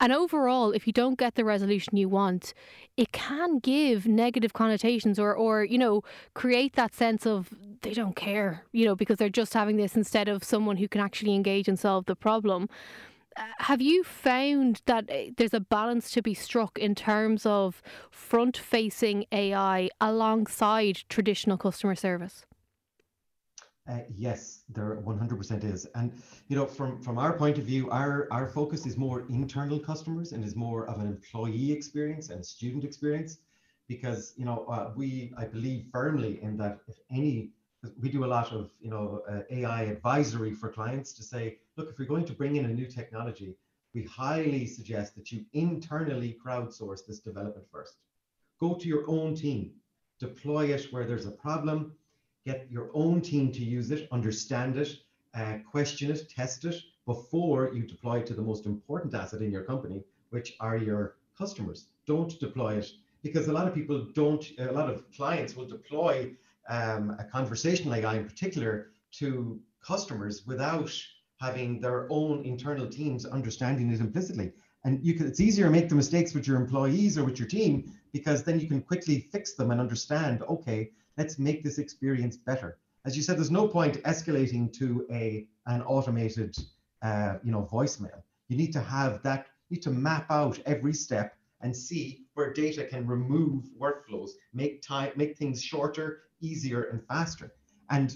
And 0.00 0.12
overall, 0.12 0.70
if 0.70 0.86
you 0.86 0.92
don't 0.92 1.18
get 1.18 1.34
the 1.34 1.44
resolution 1.44 1.96
you 1.96 2.08
want, 2.08 2.54
it 2.96 3.10
can 3.10 3.58
give 3.58 4.06
negative 4.06 4.52
connotations 4.52 5.18
or, 5.18 5.34
or, 5.34 5.64
you 5.64 5.76
know, 5.76 6.02
create 6.34 6.76
that 6.76 6.94
sense 6.94 7.26
of 7.26 7.52
they 7.82 7.94
don't 7.94 8.14
care, 8.14 8.64
you 8.72 8.84
know, 8.84 8.94
because 8.94 9.16
they're 9.16 9.28
just 9.28 9.54
having 9.54 9.76
this 9.76 9.96
instead 9.96 10.28
of 10.28 10.44
someone 10.44 10.76
who 10.76 10.86
can 10.86 11.00
actually 11.00 11.34
engage 11.34 11.66
and 11.66 11.78
solve 11.78 12.06
the 12.06 12.14
problem. 12.14 12.68
Have 13.58 13.80
you 13.80 14.02
found 14.04 14.82
that 14.86 15.10
uh, 15.10 15.30
there's 15.36 15.54
a 15.54 15.60
balance 15.60 16.10
to 16.12 16.22
be 16.22 16.34
struck 16.34 16.78
in 16.78 16.94
terms 16.94 17.46
of 17.46 17.82
front 18.10 18.56
facing 18.56 19.26
AI 19.30 19.90
alongside 20.00 21.02
traditional 21.08 21.56
customer 21.56 21.94
service? 21.94 22.46
Uh, 23.88 24.00
yes, 24.14 24.64
there 24.68 24.96
100% 24.96 25.64
is. 25.64 25.86
And, 25.94 26.12
you 26.48 26.56
know, 26.56 26.66
from, 26.66 27.00
from 27.00 27.18
our 27.18 27.32
point 27.32 27.56
of 27.56 27.64
view, 27.64 27.90
our, 27.90 28.28
our 28.30 28.46
focus 28.46 28.84
is 28.84 28.98
more 28.98 29.24
internal 29.30 29.78
customers 29.78 30.32
and 30.32 30.44
is 30.44 30.54
more 30.54 30.86
of 30.88 31.00
an 31.00 31.06
employee 31.06 31.72
experience 31.72 32.28
and 32.28 32.44
student 32.44 32.84
experience 32.84 33.38
because, 33.86 34.34
you 34.36 34.44
know, 34.44 34.66
uh, 34.66 34.92
we, 34.94 35.32
I 35.38 35.46
believe 35.46 35.86
firmly 35.90 36.38
in 36.42 36.58
that 36.58 36.80
if 36.86 36.96
any, 37.10 37.50
we 37.98 38.10
do 38.10 38.24
a 38.24 38.26
lot 38.26 38.52
of, 38.52 38.70
you 38.78 38.90
know, 38.90 39.22
uh, 39.30 39.40
AI 39.50 39.84
advisory 39.84 40.52
for 40.52 40.68
clients 40.68 41.14
to 41.14 41.22
say, 41.22 41.56
look, 41.78 41.90
if 41.90 41.98
you're 41.98 42.08
going 42.08 42.24
to 42.24 42.32
bring 42.32 42.56
in 42.56 42.64
a 42.64 42.68
new 42.68 42.86
technology, 42.86 43.54
we 43.94 44.02
highly 44.02 44.66
suggest 44.66 45.14
that 45.14 45.30
you 45.30 45.44
internally 45.52 46.36
crowdsource 46.44 47.06
this 47.06 47.20
development 47.20 47.66
first. 47.72 47.94
Go 48.60 48.74
to 48.74 48.88
your 48.88 49.08
own 49.08 49.34
team, 49.36 49.70
deploy 50.18 50.66
it 50.74 50.92
where 50.92 51.06
there's 51.06 51.26
a 51.26 51.30
problem, 51.30 51.92
get 52.44 52.66
your 52.68 52.90
own 52.94 53.20
team 53.20 53.52
to 53.52 53.64
use 53.64 53.92
it, 53.92 54.08
understand 54.10 54.76
it, 54.76 54.90
uh, 55.34 55.58
question 55.70 56.10
it, 56.10 56.28
test 56.28 56.64
it 56.64 56.74
before 57.06 57.72
you 57.72 57.84
deploy 57.84 58.18
it 58.18 58.26
to 58.26 58.34
the 58.34 58.42
most 58.42 58.66
important 58.66 59.14
asset 59.14 59.40
in 59.40 59.52
your 59.52 59.62
company, 59.62 60.02
which 60.30 60.54
are 60.58 60.76
your 60.76 61.16
customers. 61.38 61.86
Don't 62.06 62.38
deploy 62.40 62.78
it 62.78 62.90
because 63.22 63.46
a 63.46 63.52
lot 63.52 63.68
of 63.68 63.74
people 63.74 64.08
don't, 64.14 64.44
a 64.58 64.72
lot 64.72 64.90
of 64.90 65.04
clients 65.12 65.54
will 65.54 65.66
deploy 65.66 66.32
um, 66.68 67.16
a 67.20 67.24
conversational 67.24 67.94
AI 67.94 68.16
in 68.16 68.24
particular 68.24 68.90
to 69.12 69.60
customers 69.80 70.44
without 70.46 70.92
having 71.38 71.80
their 71.80 72.06
own 72.10 72.44
internal 72.44 72.86
teams 72.86 73.24
understanding 73.24 73.90
it 73.90 74.00
implicitly. 74.00 74.52
And 74.84 75.04
you 75.04 75.14
can, 75.14 75.26
it's 75.26 75.40
easier 75.40 75.66
to 75.66 75.70
make 75.70 75.88
the 75.88 75.94
mistakes 75.94 76.34
with 76.34 76.46
your 76.46 76.56
employees 76.56 77.18
or 77.18 77.24
with 77.24 77.38
your 77.38 77.48
team 77.48 77.92
because 78.12 78.44
then 78.44 78.60
you 78.60 78.68
can 78.68 78.80
quickly 78.80 79.20
fix 79.32 79.54
them 79.54 79.70
and 79.70 79.80
understand, 79.80 80.42
okay, 80.42 80.90
let's 81.16 81.38
make 81.38 81.62
this 81.62 81.78
experience 81.78 82.36
better. 82.36 82.78
As 83.04 83.16
you 83.16 83.22
said, 83.22 83.36
there's 83.36 83.50
no 83.50 83.68
point 83.68 84.02
escalating 84.02 84.72
to 84.74 85.06
a 85.10 85.46
an 85.66 85.82
automated, 85.82 86.56
uh, 87.02 87.34
you 87.42 87.52
know, 87.52 87.68
voicemail. 87.70 88.22
You 88.48 88.56
need 88.56 88.72
to 88.72 88.80
have 88.80 89.22
that. 89.22 89.46
You 89.68 89.76
need 89.76 89.82
to 89.82 89.90
map 89.90 90.30
out 90.30 90.58
every 90.66 90.94
step 90.94 91.36
and 91.60 91.76
see 91.76 92.24
where 92.34 92.52
data 92.52 92.84
can 92.84 93.06
remove 93.06 93.64
workflows, 93.78 94.30
make 94.54 94.80
time, 94.80 95.12
make 95.16 95.36
things 95.36 95.62
shorter, 95.62 96.22
easier, 96.40 96.84
and 96.84 97.04
faster. 97.06 97.52
And 97.90 98.14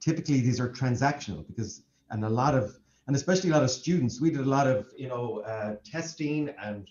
typically 0.00 0.40
these 0.40 0.60
are 0.60 0.68
transactional 0.68 1.46
because, 1.46 1.82
and 2.12 2.24
a 2.24 2.28
lot 2.28 2.54
of, 2.54 2.78
and 3.06 3.16
especially 3.16 3.50
a 3.50 3.52
lot 3.52 3.64
of 3.64 3.70
students, 3.70 4.20
we 4.20 4.30
did 4.30 4.40
a 4.40 4.48
lot 4.58 4.68
of, 4.68 4.86
you 4.96 5.08
know, 5.08 5.40
uh, 5.40 5.76
testing 5.84 6.50
and 6.62 6.88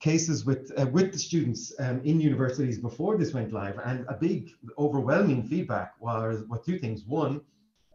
cases 0.00 0.44
with 0.44 0.70
uh, 0.78 0.86
with 0.86 1.12
the 1.12 1.18
students 1.18 1.72
um, 1.78 2.00
in 2.04 2.20
universities 2.20 2.78
before 2.78 3.16
this 3.16 3.32
went 3.32 3.52
live, 3.52 3.78
and 3.84 4.04
a 4.08 4.14
big 4.14 4.50
overwhelming 4.78 5.42
feedback 5.42 5.94
was 6.00 6.44
what 6.48 6.64
two 6.64 6.78
things. 6.78 7.04
One 7.04 7.40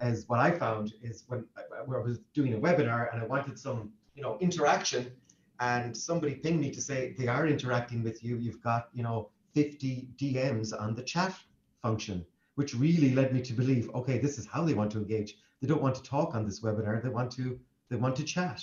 is 0.02 0.28
what 0.28 0.40
I 0.40 0.52
found 0.52 0.94
is 1.02 1.24
when 1.28 1.46
where 1.86 2.00
I 2.02 2.04
was 2.04 2.20
doing 2.34 2.54
a 2.56 2.58
webinar 2.58 3.14
and 3.14 3.22
I 3.22 3.26
wanted 3.26 3.58
some 3.60 3.92
you 4.16 4.24
know 4.24 4.38
interaction, 4.40 5.12
and 5.60 5.96
somebody 5.96 6.36
pinged 6.36 6.60
me 6.60 6.72
to 6.72 6.82
say 6.82 7.16
they 7.18 7.28
are 7.28 7.48
interacting 7.48 8.04
with 8.04 8.24
you. 8.24 8.36
You've 8.38 8.64
got 8.64 8.90
you 8.94 9.04
know 9.04 9.30
50 9.54 10.10
DMs 10.18 10.74
on 10.78 10.96
the 10.96 11.04
chat 11.04 11.36
function, 11.82 12.26
which 12.56 12.74
really 12.74 13.14
led 13.14 13.34
me 13.34 13.42
to 13.42 13.54
believe, 13.54 13.90
okay, 13.94 14.18
this 14.18 14.38
is 14.38 14.46
how 14.46 14.64
they 14.64 14.74
want 14.74 14.92
to 14.94 14.98
engage. 14.98 15.36
They 15.62 15.68
don't 15.68 15.82
want 15.82 15.96
to 15.96 16.04
talk 16.04 16.36
on 16.36 16.46
this 16.46 16.62
webinar. 16.62 17.02
They 17.02 17.10
want 17.10 17.32
to 17.34 17.60
they 17.90 17.98
want 17.98 18.16
to 18.16 18.24
chat 18.24 18.62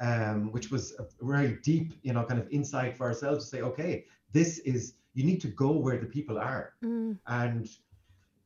um, 0.00 0.52
which 0.52 0.70
was 0.70 0.94
a 0.98 1.06
very 1.24 1.58
deep, 1.62 1.92
you 2.02 2.12
know, 2.12 2.24
kind 2.24 2.40
of 2.40 2.48
insight 2.50 2.96
for 2.96 3.06
ourselves 3.06 3.44
to 3.44 3.56
say, 3.56 3.62
okay, 3.62 4.04
this 4.32 4.58
is 4.58 4.94
you 5.14 5.24
need 5.24 5.40
to 5.40 5.48
go 5.48 5.72
where 5.72 5.98
the 5.98 6.06
people 6.06 6.38
are, 6.38 6.74
mm. 6.84 7.18
and 7.26 7.68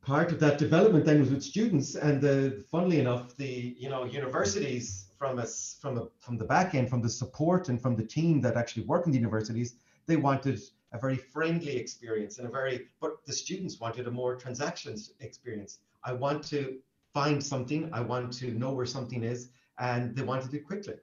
part 0.01 0.33
of 0.33 0.41
that 0.41 0.59
development 0.59 1.05
then 1.05 1.21
was 1.21 1.31
with 1.31 1.43
students, 1.43 1.95
and 1.97 2.21
the 2.21 2.65
funnily 2.71 3.01
enough, 3.01 3.37
the 3.37 3.77
you 3.79 3.91
know 3.91 4.05
universities 4.05 5.11
from 5.19 5.39
us 5.39 5.77
from 5.81 5.99
a, 5.99 6.07
from 6.19 6.39
the 6.39 6.45
back 6.45 6.75
end, 6.75 6.89
from 6.89 7.03
the 7.03 7.09
support 7.09 7.69
and 7.69 7.83
from 7.83 7.97
the 7.97 8.05
team 8.05 8.41
that 8.41 8.57
actually 8.57 8.85
work 8.85 9.07
in 9.07 9.13
the 9.13 9.19
universities, 9.19 9.75
they 10.07 10.17
wanted 10.17 10.61
a 10.93 10.99
very 10.99 11.17
friendly 11.17 11.77
experience 11.77 12.39
and 12.39 12.47
a 12.47 12.51
very, 12.51 12.87
but 13.01 13.25
the 13.27 13.33
students 13.33 13.81
wanted 13.81 14.07
a 14.07 14.11
more 14.11 14.37
transactions 14.37 15.13
experience. 15.21 15.79
I 16.05 16.13
want 16.13 16.43
to 16.45 16.79
find 17.13 17.43
something, 17.43 17.89
I 17.93 18.01
want 18.01 18.33
to 18.35 18.53
know 18.53 18.73
where 18.73 18.87
something 18.87 19.23
is, 19.23 19.51
and 19.79 20.15
they 20.17 20.23
wanted 20.23 20.53
it 20.55 20.67
quickly. 20.67 20.95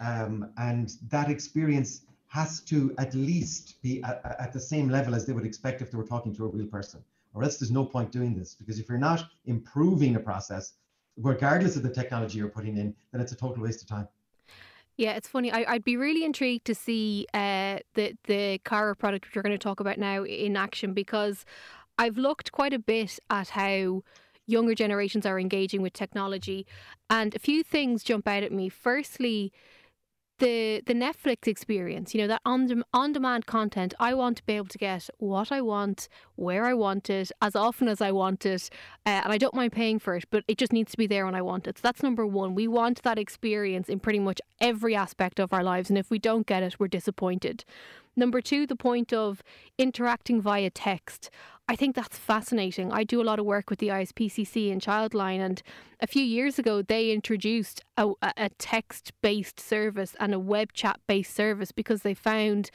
Um, 0.00 0.50
and 0.58 0.92
that 1.08 1.30
experience 1.30 2.02
has 2.28 2.60
to 2.60 2.94
at 2.98 3.14
least 3.14 3.80
be 3.82 4.02
at, 4.02 4.20
at, 4.38 4.52
the 4.52 4.60
same 4.60 4.88
level 4.88 5.14
as 5.14 5.24
they 5.24 5.32
would 5.32 5.46
expect 5.46 5.80
if 5.80 5.90
they 5.90 5.96
were 5.96 6.04
talking 6.04 6.34
to 6.34 6.44
a 6.44 6.48
real 6.48 6.66
person, 6.66 7.02
or 7.34 7.44
else 7.44 7.56
there's 7.56 7.70
no 7.70 7.84
point 7.84 8.10
doing 8.10 8.34
this. 8.34 8.54
Because 8.54 8.78
if 8.78 8.88
you're 8.88 8.98
not 8.98 9.24
improving 9.46 10.16
a 10.16 10.20
process, 10.20 10.74
regardless 11.16 11.76
of 11.76 11.82
the 11.82 11.88
technology 11.88 12.38
you're 12.38 12.48
putting 12.48 12.76
in, 12.76 12.94
then 13.12 13.20
it's 13.20 13.32
a 13.32 13.36
total 13.36 13.62
waste 13.62 13.80
of 13.82 13.88
time. 13.88 14.08
Yeah, 14.96 15.12
it's 15.12 15.28
funny. 15.28 15.52
I, 15.52 15.74
would 15.74 15.84
be 15.84 15.96
really 15.96 16.24
intrigued 16.24 16.64
to 16.66 16.74
see 16.74 17.26
uh, 17.34 17.78
the 17.94 18.14
the 18.24 18.60
Cara 18.64 18.96
product 18.96 19.26
which 19.26 19.36
we're 19.36 19.42
going 19.42 19.52
to 19.52 19.58
talk 19.58 19.80
about 19.80 19.98
now 19.98 20.24
in 20.24 20.56
action 20.56 20.94
because 20.94 21.44
I've 21.98 22.16
looked 22.16 22.50
quite 22.52 22.72
a 22.72 22.78
bit 22.78 23.18
at 23.28 23.50
how 23.50 24.02
younger 24.46 24.74
generations 24.74 25.26
are 25.26 25.38
engaging 25.38 25.82
with 25.82 25.92
technology, 25.92 26.66
and 27.10 27.34
a 27.34 27.38
few 27.38 27.62
things 27.62 28.02
jump 28.02 28.26
out 28.28 28.42
at 28.42 28.52
me. 28.52 28.68
Firstly, 28.68 29.52
the 30.38 30.82
the 30.86 30.92
Netflix 30.92 31.46
experience, 31.46 32.14
you 32.14 32.20
know, 32.20 32.26
that 32.26 32.42
on 32.44 32.66
de- 32.66 32.84
on 32.92 33.12
demand 33.12 33.46
content, 33.46 33.94
I 33.98 34.14
want 34.14 34.36
to 34.38 34.44
be 34.44 34.54
able 34.54 34.68
to 34.68 34.78
get 34.78 35.08
what 35.18 35.50
I 35.50 35.60
want, 35.62 36.08
where 36.34 36.64
I 36.66 36.74
want 36.74 37.08
it, 37.08 37.32
as 37.40 37.56
often 37.56 37.88
as 37.88 38.00
I 38.00 38.12
want 38.12 38.44
it, 38.44 38.68
uh, 39.06 39.22
and 39.24 39.32
I 39.32 39.38
don't 39.38 39.54
mind 39.54 39.72
paying 39.72 39.98
for 39.98 40.14
it, 40.16 40.24
but 40.30 40.44
it 40.46 40.58
just 40.58 40.72
needs 40.72 40.92
to 40.92 40.98
be 40.98 41.06
there 41.06 41.24
when 41.24 41.34
I 41.34 41.42
want 41.42 41.66
it. 41.66 41.78
So 41.78 41.82
that's 41.82 42.02
number 42.02 42.26
one. 42.26 42.54
We 42.54 42.68
want 42.68 43.02
that 43.02 43.18
experience 43.18 43.88
in 43.88 44.00
pretty 44.00 44.18
much 44.18 44.40
every 44.60 44.94
aspect 44.94 45.40
of 45.40 45.52
our 45.52 45.64
lives, 45.64 45.88
and 45.88 45.98
if 45.98 46.10
we 46.10 46.18
don't 46.18 46.46
get 46.46 46.62
it, 46.62 46.78
we're 46.78 46.88
disappointed. 46.88 47.64
Number 48.16 48.40
two, 48.40 48.66
the 48.66 48.76
point 48.76 49.12
of 49.12 49.42
interacting 49.78 50.40
via 50.40 50.70
text. 50.70 51.30
I 51.68 51.76
think 51.76 51.96
that's 51.96 52.16
fascinating. 52.16 52.92
I 52.92 53.02
do 53.04 53.20
a 53.20 53.24
lot 53.24 53.38
of 53.38 53.44
work 53.44 53.70
with 53.70 53.80
the 53.80 53.88
ISPCC 53.88 54.70
and 54.70 54.80
Childline, 54.80 55.40
and 55.40 55.62
a 56.00 56.06
few 56.06 56.22
years 56.22 56.58
ago 56.58 56.80
they 56.80 57.10
introduced 57.10 57.82
a, 57.96 58.12
a 58.36 58.50
text 58.58 59.12
based 59.20 59.58
service 59.58 60.14
and 60.20 60.32
a 60.32 60.38
web 60.38 60.72
chat 60.72 61.00
based 61.06 61.34
service 61.34 61.72
because 61.72 62.02
they 62.02 62.14
found 62.14 62.70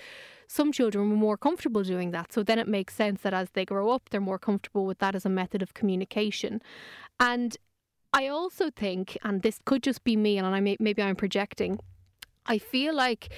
some 0.48 0.74
children 0.74 1.10
were 1.10 1.16
more 1.16 1.38
comfortable 1.38 1.82
doing 1.82 2.12
that. 2.12 2.34
So 2.34 2.44
then 2.44 2.60
it 2.60 2.68
makes 2.68 2.94
sense 2.94 3.22
that 3.22 3.34
as 3.34 3.52
they 3.52 3.64
grow 3.64 3.90
up, 3.90 4.10
they're 4.10 4.20
more 4.20 4.38
comfortable 4.38 4.86
with 4.86 5.00
that 5.00 5.16
as 5.16 5.26
a 5.26 5.30
method 5.30 5.62
of 5.62 5.74
communication. 5.74 6.62
And 7.22 7.56
I 8.12 8.28
also 8.28 8.70
think, 8.70 9.18
and 9.24 9.42
this 9.42 9.60
could 9.64 9.82
just 9.82 10.04
be 10.04 10.18
me, 10.18 10.38
and 10.38 10.46
I 10.46 10.60
may, 10.60 10.76
maybe 10.82 11.02
I'm 11.02 11.16
projecting. 11.16 11.80
I 12.46 12.58
feel 12.58 12.94
like 12.94 13.30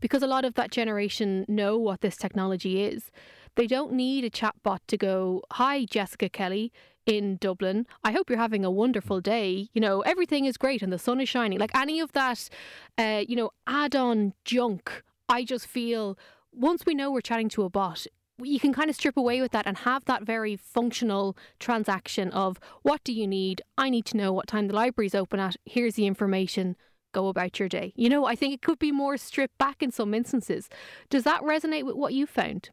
because 0.00 0.22
a 0.22 0.26
lot 0.26 0.44
of 0.44 0.54
that 0.54 0.70
generation 0.70 1.44
know 1.48 1.76
what 1.76 2.00
this 2.00 2.16
technology 2.16 2.82
is, 2.82 3.10
they 3.56 3.66
don't 3.66 3.92
need 3.92 4.24
a 4.24 4.30
chatbot 4.30 4.78
to 4.86 4.96
go, 4.96 5.42
Hi, 5.52 5.84
Jessica 5.84 6.28
Kelly 6.28 6.72
in 7.06 7.36
Dublin. 7.36 7.86
I 8.04 8.12
hope 8.12 8.28
you're 8.28 8.38
having 8.38 8.64
a 8.64 8.70
wonderful 8.70 9.20
day. 9.20 9.68
You 9.72 9.80
know, 9.80 10.02
everything 10.02 10.44
is 10.44 10.56
great 10.56 10.82
and 10.82 10.92
the 10.92 10.98
sun 10.98 11.20
is 11.20 11.28
shining. 11.28 11.58
Like 11.58 11.74
any 11.74 12.00
of 12.00 12.12
that, 12.12 12.48
uh, 12.98 13.24
you 13.26 13.34
know, 13.34 13.50
add 13.66 13.96
on 13.96 14.34
junk, 14.44 15.02
I 15.28 15.44
just 15.44 15.66
feel 15.66 16.18
once 16.52 16.84
we 16.86 16.94
know 16.94 17.10
we're 17.10 17.20
chatting 17.20 17.48
to 17.50 17.64
a 17.64 17.70
bot, 17.70 18.06
you 18.42 18.60
can 18.60 18.72
kind 18.72 18.90
of 18.90 18.96
strip 18.96 19.16
away 19.16 19.40
with 19.40 19.52
that 19.52 19.66
and 19.66 19.78
have 19.78 20.04
that 20.04 20.22
very 20.22 20.54
functional 20.54 21.36
transaction 21.58 22.30
of 22.30 22.60
what 22.82 23.02
do 23.04 23.12
you 23.12 23.26
need? 23.26 23.62
I 23.76 23.90
need 23.90 24.04
to 24.06 24.16
know 24.16 24.32
what 24.32 24.46
time 24.46 24.68
the 24.68 24.74
library's 24.74 25.14
open 25.14 25.40
at. 25.40 25.56
Here's 25.64 25.94
the 25.94 26.06
information. 26.06 26.76
Go 27.12 27.28
about 27.28 27.58
your 27.58 27.68
day. 27.68 27.92
You 27.96 28.08
know, 28.08 28.26
I 28.26 28.34
think 28.34 28.54
it 28.54 28.62
could 28.62 28.78
be 28.78 28.92
more 28.92 29.16
stripped 29.16 29.56
back 29.58 29.82
in 29.82 29.90
some 29.90 30.12
instances. 30.14 30.68
Does 31.08 31.24
that 31.24 31.42
resonate 31.42 31.84
with 31.84 31.96
what 31.96 32.12
you 32.12 32.26
found? 32.26 32.70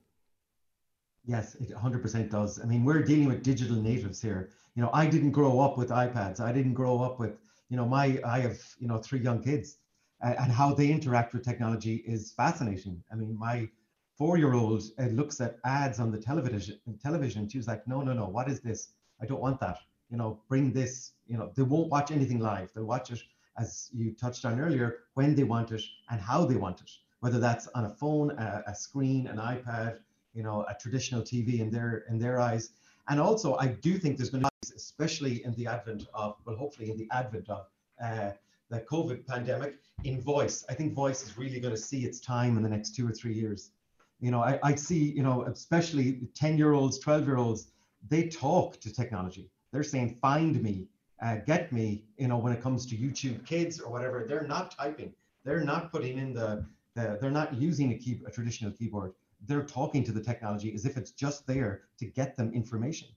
Yes, 1.26 1.56
it 1.56 1.70
100% 1.72 2.30
does. 2.30 2.62
I 2.62 2.66
mean, 2.66 2.84
we're 2.84 3.02
dealing 3.02 3.28
with 3.28 3.42
digital 3.44 3.78
natives 3.78 4.22
here. 4.22 4.50
You 4.76 4.84
know, 4.84 4.90
I 4.94 5.08
didn't 5.08 5.32
grow 5.32 5.60
up 5.60 5.78
with 5.78 5.90
iPads. 5.90 6.40
I 6.40 6.52
didn't 6.52 6.74
grow 6.74 7.02
up 7.02 7.20
with, 7.20 7.40
you 7.70 7.78
know, 7.78 7.86
my, 7.86 8.20
I 8.26 8.40
have, 8.42 8.60
you 8.78 8.88
know, 8.88 8.98
three 8.98 9.20
young 9.20 9.42
kids 9.42 9.78
uh, 10.24 10.36
and 10.40 10.52
how 10.52 10.74
they 10.74 10.90
interact 10.90 11.34
with 11.34 11.44
technology 11.44 12.04
is 12.06 12.32
fascinating. 12.32 13.02
I 13.12 13.16
mean, 13.16 13.38
my 13.38 13.70
four-year-old 14.18 14.84
uh, 15.00 15.04
looks 15.08 15.42
at 15.42 15.58
ads 15.66 16.00
on 16.00 16.12
the 16.12 16.20
television, 16.20 16.80
television. 17.02 17.50
She 17.50 17.58
was 17.58 17.68
like, 17.68 17.88
no, 17.88 18.02
no, 18.02 18.14
no, 18.14 18.26
what 18.26 18.50
is 18.50 18.60
this? 18.60 18.90
I 19.22 19.26
don't 19.26 19.42
want 19.42 19.60
that. 19.62 19.80
You 20.10 20.18
know, 20.18 20.40
bring 20.48 20.72
this, 20.72 21.14
you 21.26 21.38
know, 21.38 21.52
they 21.56 21.64
won't 21.64 21.90
watch 21.90 22.12
anything 22.12 22.40
live. 22.40 22.72
They'll 22.74 22.86
watch 22.86 23.12
it, 23.12 23.22
as 23.58 23.90
you 23.94 24.14
touched 24.14 24.46
on 24.46 24.60
earlier, 24.60 25.00
when 25.14 25.36
they 25.36 25.44
want 25.44 25.72
it 25.72 25.82
and 26.10 26.20
how 26.20 26.46
they 26.46 26.56
want 26.56 26.82
it, 26.82 26.92
whether 27.20 27.40
that's 27.40 27.68
on 27.76 27.86
a 27.86 27.90
phone, 27.90 28.32
a, 28.32 28.64
a 28.68 28.76
screen, 28.76 29.28
an 29.28 29.38
iPad, 29.38 30.00
you 30.34 30.44
know, 30.44 30.66
a 30.70 30.76
traditional 30.76 31.22
TV 31.22 31.60
in 31.60 31.70
their 31.70 32.06
in 32.10 32.20
their 32.20 32.40
eyes. 32.40 32.72
And 33.08 33.20
also, 33.20 33.56
I 33.56 33.68
do 33.68 33.98
think 33.98 34.18
there's 34.18 34.30
going 34.30 34.44
to 34.44 34.50
be, 34.62 34.76
especially 34.76 35.44
in 35.44 35.54
the 35.54 35.68
advent 35.68 36.08
of, 36.14 36.36
well, 36.46 36.56
hopefully 36.56 36.90
in 36.92 36.98
the 36.98 37.08
advent 37.12 37.50
of 37.50 37.68
uh, 38.04 38.32
the 38.70 38.82
COVID 38.82 39.26
pandemic, 39.28 39.78
in 40.04 40.22
voice. 40.22 40.66
I 40.70 40.74
think 40.74 40.94
voice 40.94 41.24
is 41.24 41.38
really 41.38 41.60
going 41.60 41.74
to 41.74 41.80
see 41.80 42.04
its 42.06 42.20
time 42.20 42.58
in 42.58 42.64
the 42.64 42.70
next 42.70 42.96
two 42.96 43.08
or 43.08 43.12
three 43.12 43.34
years. 43.34 43.72
You 44.20 44.32
know, 44.32 44.42
I, 44.42 44.60
I 44.64 44.76
see, 44.76 45.12
you 45.12 45.24
know, 45.24 45.44
especially 45.44 46.28
10 46.34 46.58
year 46.58 46.74
olds, 46.74 47.00
12 47.00 47.28
year 47.28 47.38
olds, 47.38 47.68
they 48.10 48.28
talk 48.28 48.80
to 48.82 48.94
technology. 48.94 49.50
They're 49.72 49.84
saying, 49.84 50.18
find 50.22 50.62
me, 50.62 50.88
uh, 51.22 51.38
get 51.46 51.72
me, 51.72 52.04
you 52.18 52.28
know, 52.28 52.38
when 52.38 52.54
it 52.54 52.62
comes 52.62 52.86
to 52.88 52.96
YouTube 52.96 53.46
kids 53.46 53.80
or 53.80 53.92
whatever, 53.92 54.26
they're 54.28 54.48
not 54.48 54.72
typing. 54.72 55.14
They're 55.44 55.64
not 55.64 55.92
putting 55.92 56.18
in 56.18 56.34
the, 56.34 56.66
the 56.96 57.18
they're 57.22 57.32
not 57.32 57.54
using 57.54 57.94
a, 57.94 57.96
key, 57.96 58.22
a 58.26 58.32
traditional 58.32 58.72
keyboard 58.72 59.14
they're 59.48 59.64
talking 59.64 60.04
to 60.04 60.12
the 60.12 60.22
technology 60.22 60.74
as 60.74 60.86
if 60.86 60.98
it's 60.98 61.12
just 61.12 61.46
there 61.48 61.84
to 62.00 62.06
get 62.06 62.36
them 62.36 62.52
information. 62.54 63.10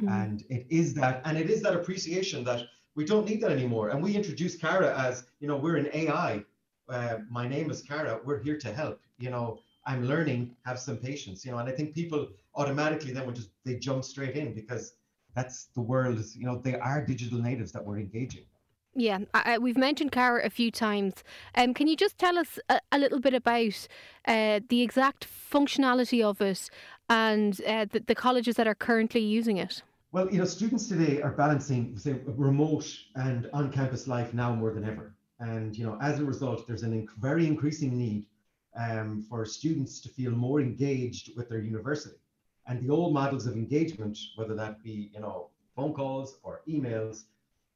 Mm-hmm. 0.00 0.12
And 0.12 0.44
it 0.48 0.66
is 0.68 0.94
that, 0.94 1.22
and 1.24 1.38
it 1.38 1.50
is 1.50 1.62
that 1.62 1.74
appreciation 1.74 2.44
that 2.44 2.62
we 2.94 3.04
don't 3.04 3.28
need 3.28 3.40
that 3.42 3.50
anymore. 3.50 3.90
And 3.90 4.02
we 4.02 4.14
introduce 4.14 4.56
Cara 4.56 4.96
as, 4.98 5.24
you 5.40 5.48
know, 5.48 5.56
we're 5.56 5.76
an 5.76 5.88
AI. 5.92 6.44
Uh, 6.88 7.18
my 7.30 7.46
name 7.46 7.70
is 7.70 7.82
Cara. 7.82 8.20
We're 8.24 8.42
here 8.42 8.58
to 8.58 8.72
help. 8.72 9.00
You 9.18 9.30
know, 9.30 9.60
I'm 9.86 10.04
learning. 10.04 10.54
Have 10.64 10.78
some 10.78 10.96
patience. 10.96 11.44
You 11.44 11.52
know, 11.52 11.58
and 11.58 11.68
I 11.68 11.72
think 11.72 11.94
people 11.94 12.28
automatically 12.54 13.12
then 13.12 13.26
would 13.26 13.34
just 13.34 13.50
they 13.64 13.76
jump 13.76 14.04
straight 14.04 14.36
in 14.36 14.54
because 14.54 14.94
that's 15.36 15.66
the 15.74 15.82
world. 15.82 16.18
You 16.34 16.46
know, 16.46 16.58
they 16.58 16.74
are 16.74 17.04
digital 17.04 17.40
natives 17.40 17.70
that 17.72 17.84
we're 17.84 17.98
engaging. 17.98 18.44
Yeah, 18.98 19.18
I, 19.34 19.58
we've 19.58 19.76
mentioned 19.76 20.10
Cara 20.10 20.40
a 20.42 20.48
few 20.48 20.70
times. 20.70 21.22
Um, 21.54 21.74
can 21.74 21.86
you 21.86 21.96
just 21.96 22.16
tell 22.16 22.38
us 22.38 22.58
a, 22.70 22.80
a 22.90 22.98
little 22.98 23.20
bit 23.20 23.34
about 23.34 23.86
uh, 24.26 24.60
the 24.70 24.80
exact 24.80 25.28
functionality 25.52 26.24
of 26.24 26.40
it 26.40 26.70
and 27.10 27.60
uh, 27.66 27.84
the, 27.92 28.00
the 28.00 28.14
colleges 28.14 28.56
that 28.56 28.66
are 28.66 28.74
currently 28.74 29.20
using 29.20 29.58
it? 29.58 29.82
Well, 30.12 30.32
you 30.32 30.38
know, 30.38 30.46
students 30.46 30.88
today 30.88 31.20
are 31.20 31.32
balancing 31.32 31.98
say, 31.98 32.16
remote 32.24 32.90
and 33.16 33.50
on-campus 33.52 34.08
life 34.08 34.32
now 34.32 34.54
more 34.54 34.72
than 34.72 34.84
ever, 34.84 35.14
and 35.40 35.76
you 35.76 35.84
know, 35.84 35.98
as 36.00 36.18
a 36.20 36.24
result, 36.24 36.66
there's 36.66 36.84
a 36.84 36.86
inc- 36.86 37.14
very 37.18 37.46
increasing 37.46 37.98
need 37.98 38.24
um, 38.80 39.26
for 39.28 39.44
students 39.44 40.00
to 40.00 40.08
feel 40.08 40.30
more 40.30 40.62
engaged 40.62 41.36
with 41.36 41.50
their 41.50 41.60
university. 41.60 42.16
And 42.66 42.82
the 42.82 42.92
old 42.92 43.14
models 43.14 43.46
of 43.46 43.54
engagement, 43.54 44.18
whether 44.36 44.54
that 44.54 44.82
be 44.82 45.10
you 45.14 45.20
know 45.20 45.50
phone 45.74 45.92
calls 45.92 46.38
or 46.42 46.62
emails, 46.68 47.24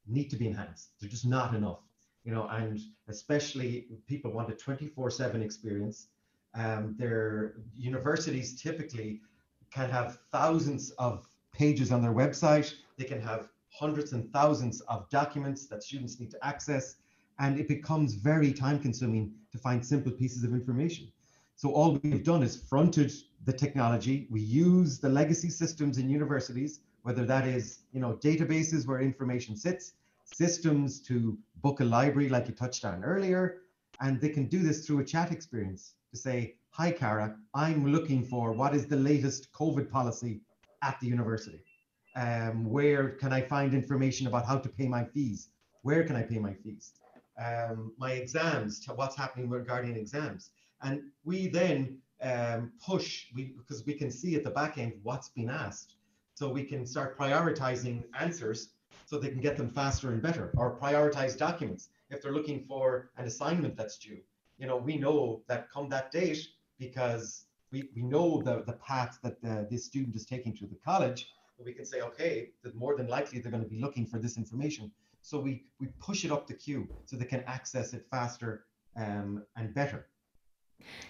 need 0.06 0.30
to 0.30 0.36
be 0.36 0.46
enhanced. 0.46 0.90
They're 1.00 1.10
just 1.10 1.26
not 1.26 1.54
enough, 1.54 1.80
you 2.24 2.32
know, 2.32 2.48
and 2.48 2.80
especially 3.08 3.86
people 4.06 4.32
want 4.32 4.50
a 4.50 4.54
24/7 4.54 5.42
experience. 5.42 6.08
Um, 6.54 6.96
their 6.98 7.54
universities 7.76 8.60
typically 8.60 9.20
can 9.70 9.88
have 9.90 10.18
thousands 10.32 10.90
of 10.92 11.28
pages 11.52 11.92
on 11.92 12.02
their 12.02 12.12
website. 12.12 12.74
They 12.98 13.04
can 13.04 13.20
have 13.20 13.48
hundreds 13.72 14.12
and 14.12 14.32
thousands 14.32 14.80
of 14.82 15.08
documents 15.10 15.66
that 15.66 15.82
students 15.84 16.18
need 16.18 16.30
to 16.32 16.44
access, 16.44 16.96
and 17.38 17.58
it 17.60 17.68
becomes 17.68 18.14
very 18.14 18.52
time 18.52 18.80
consuming 18.80 19.32
to 19.52 19.58
find 19.58 19.84
simple 19.84 20.10
pieces 20.10 20.42
of 20.42 20.52
information. 20.52 21.12
So 21.60 21.72
all 21.72 22.00
we've 22.02 22.24
done 22.24 22.42
is 22.42 22.56
fronted 22.56 23.12
the 23.44 23.52
technology. 23.52 24.26
We 24.30 24.40
use 24.40 24.98
the 24.98 25.10
legacy 25.10 25.50
systems 25.50 25.98
in 25.98 26.08
universities 26.08 26.80
whether 27.02 27.26
that 27.26 27.46
is 27.46 27.80
you 27.92 28.00
know 28.00 28.14
databases 28.14 28.86
where 28.86 29.00
information 29.00 29.54
sits, 29.56 29.92
systems 30.24 31.00
to 31.00 31.38
book 31.56 31.80
a 31.80 31.84
library 31.84 32.30
like 32.30 32.48
you 32.48 32.54
touched 32.54 32.86
on 32.86 33.04
earlier, 33.04 33.62
and 34.00 34.18
they 34.22 34.30
can 34.30 34.46
do 34.46 34.60
this 34.62 34.86
through 34.86 35.00
a 35.00 35.04
chat 35.04 35.32
experience 35.32 35.96
to 36.12 36.16
say, 36.16 36.56
"Hi, 36.70 36.90
Cara, 36.90 37.36
I'm 37.52 37.92
looking 37.92 38.24
for 38.24 38.52
what 38.52 38.74
is 38.74 38.86
the 38.86 38.96
latest 38.96 39.52
COVID 39.52 39.90
policy 39.90 40.40
at 40.80 40.98
the 41.00 41.08
university. 41.08 41.60
Um, 42.16 42.64
where 42.64 43.10
can 43.20 43.34
I 43.34 43.42
find 43.42 43.74
information 43.74 44.26
about 44.28 44.46
how 44.46 44.56
to 44.56 44.68
pay 44.70 44.88
my 44.88 45.04
fees? 45.04 45.50
Where 45.82 46.04
can 46.04 46.16
I 46.16 46.22
pay 46.22 46.38
my 46.38 46.54
fees? 46.54 46.94
Um, 47.38 47.92
my 47.98 48.12
exams, 48.12 48.82
what's 48.94 49.16
happening 49.16 49.50
regarding 49.50 49.94
exams?" 49.94 50.52
And 50.82 51.02
we 51.24 51.48
then 51.48 51.98
um, 52.22 52.72
push 52.84 53.26
we, 53.34 53.54
because 53.58 53.84
we 53.86 53.94
can 53.94 54.10
see 54.10 54.34
at 54.34 54.44
the 54.44 54.50
back 54.50 54.78
end 54.78 54.92
what's 55.02 55.28
been 55.28 55.50
asked 55.50 55.94
so 56.34 56.48
we 56.48 56.64
can 56.64 56.86
start 56.86 57.18
prioritizing 57.18 58.04
answers 58.18 58.70
so 59.06 59.18
they 59.18 59.28
can 59.28 59.40
get 59.40 59.56
them 59.56 59.70
faster 59.70 60.10
and 60.10 60.20
better 60.20 60.52
or 60.56 60.78
prioritize 60.78 61.36
documents 61.36 61.88
if 62.10 62.20
they're 62.20 62.32
looking 62.32 62.62
for 62.68 63.10
an 63.16 63.24
assignment 63.26 63.74
that's 63.74 63.96
due 63.96 64.18
you 64.58 64.66
know 64.66 64.76
we 64.76 64.98
know 64.98 65.42
that 65.48 65.70
come 65.70 65.88
that 65.88 66.12
date 66.12 66.46
because 66.78 67.46
we, 67.72 67.88
we 67.94 68.02
know 68.02 68.42
the, 68.42 68.62
the 68.66 68.72
path 68.72 69.18
that 69.22 69.36
uh, 69.46 69.64
this 69.70 69.84
student 69.84 70.16
is 70.16 70.26
taking 70.26 70.56
to 70.56 70.66
the 70.66 70.76
college, 70.84 71.28
we 71.64 71.72
can 71.72 71.84
say, 71.84 72.00
okay, 72.00 72.50
that 72.62 72.74
more 72.74 72.96
than 72.96 73.06
likely 73.06 73.38
they're 73.38 73.52
going 73.52 73.62
to 73.62 73.68
be 73.68 73.78
looking 73.78 74.06
for 74.06 74.18
this 74.18 74.36
information. 74.36 74.90
So 75.22 75.38
we, 75.38 75.64
we 75.78 75.88
push 76.00 76.24
it 76.24 76.32
up 76.32 76.46
the 76.46 76.54
queue 76.54 76.88
so 77.04 77.16
they 77.16 77.26
can 77.26 77.44
access 77.46 77.92
it 77.92 78.06
faster 78.10 78.64
um, 78.96 79.44
and 79.56 79.74
better. 79.74 80.06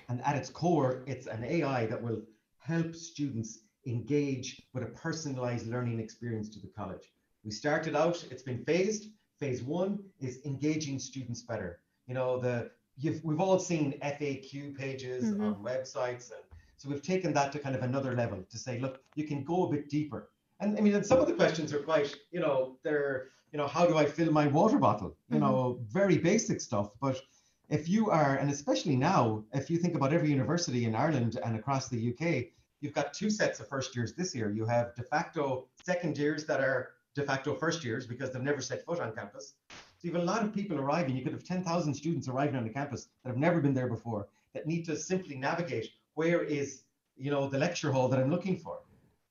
And 0.09 0.21
at 0.25 0.37
its 0.37 0.51
core, 0.51 1.03
it's 1.07 1.27
an 1.27 1.45
AI 1.45 1.87
that 1.87 2.03
will 2.03 2.23
help 2.59 2.95
students 2.95 3.61
engage 3.87 4.63
with 4.75 4.83
a 4.83 4.87
personalized 4.87 5.67
learning 5.67 6.01
experience 6.01 6.49
to 6.51 6.61
the 6.61 6.69
college. 6.69 7.13
We 7.45 7.51
started 7.51 7.97
out, 7.97 8.25
it's 8.31 8.43
been 8.43 8.65
phased. 8.65 9.11
Phase 9.39 9.63
one 9.63 9.99
is 10.21 10.41
engaging 10.45 10.99
students 10.99 11.43
better. 11.43 11.81
You 12.07 12.15
know, 12.15 12.39
the 12.39 12.71
we've 13.23 13.41
all 13.41 13.59
seen 13.59 13.99
FAQ 14.03 14.77
pages 14.77 15.25
mm-hmm. 15.25 15.45
on 15.45 15.55
websites, 15.55 16.31
and 16.33 16.43
so 16.77 16.91
we've 16.91 17.03
taken 17.03 17.33
that 17.33 17.51
to 17.53 17.59
kind 17.59 17.75
of 17.75 17.83
another 17.83 18.15
level 18.15 18.45
to 18.51 18.59
say, 18.59 18.79
look, 18.79 19.01
you 19.15 19.25
can 19.27 19.43
go 19.45 19.67
a 19.67 19.71
bit 19.71 19.89
deeper. 19.89 20.31
And 20.61 20.77
I 20.77 20.83
mean, 20.83 21.03
some 21.03 21.19
of 21.19 21.27
the 21.27 21.33
questions 21.33 21.73
are 21.73 21.79
quite, 21.79 22.15
you 22.33 22.41
know, 22.41 22.77
they're, 22.85 23.29
you 23.53 23.59
know, 23.59 23.67
how 23.67 23.87
do 23.87 23.97
I 23.97 24.05
fill 24.05 24.31
my 24.31 24.47
water 24.47 24.79
bottle? 24.79 25.17
You 25.31 25.37
mm-hmm. 25.37 25.45
know, 25.45 25.81
very 25.89 26.19
basic 26.19 26.61
stuff. 26.61 26.91
But 27.01 27.19
if 27.71 27.89
you 27.89 28.11
are, 28.11 28.37
and 28.37 28.51
especially 28.51 28.97
now, 28.97 29.45
if 29.55 29.71
you 29.71 29.79
think 29.79 29.95
about 29.95 30.13
every 30.13 30.29
university 30.29 30.85
in 30.85 30.95
Ireland 30.97 31.39
and 31.45 31.57
across 31.57 31.89
the 31.89 32.11
UK, 32.11 32.47
you've 32.81 32.93
got 32.93 33.15
two 33.15 33.31
sets 33.31 33.61
of 33.61 33.69
first 33.69 33.95
years 33.95 34.13
this 34.13 34.35
year. 34.35 34.51
You 34.51 34.67
have 34.67 34.95
de 34.97 35.05
facto 35.05 35.69
second 35.85 36.19
years 36.19 36.45
that 36.47 36.61
are 36.61 36.91
de 37.15 37.23
facto 37.23 37.55
first 37.55 37.85
years 37.85 38.07
because 38.07 38.33
they've 38.33 38.43
never 38.43 38.61
set 38.61 38.85
foot 38.85 38.99
on 38.99 39.15
campus. 39.15 39.55
So 39.71 40.09
you 40.09 40.13
have 40.13 40.23
a 40.23 40.25
lot 40.25 40.43
of 40.43 40.53
people 40.53 40.81
arriving. 40.81 41.17
You 41.17 41.23
could 41.23 41.33
have 41.33 41.45
10,000 41.45 41.95
students 41.95 42.27
arriving 42.27 42.57
on 42.57 42.65
the 42.65 42.71
campus 42.71 43.09
that 43.23 43.31
have 43.31 43.39
never 43.39 43.61
been 43.61 43.75
there 43.75 43.89
before 43.89 44.27
that 44.53 44.67
need 44.67 44.85
to 44.87 44.97
simply 44.97 45.37
navigate 45.37 45.91
where 46.15 46.43
is, 46.43 46.83
you 47.17 47.31
know, 47.31 47.49
the 47.49 47.59
lecture 47.59 47.93
hall 47.93 48.09
that 48.09 48.19
I'm 48.19 48.31
looking 48.31 48.57
for, 48.57 48.81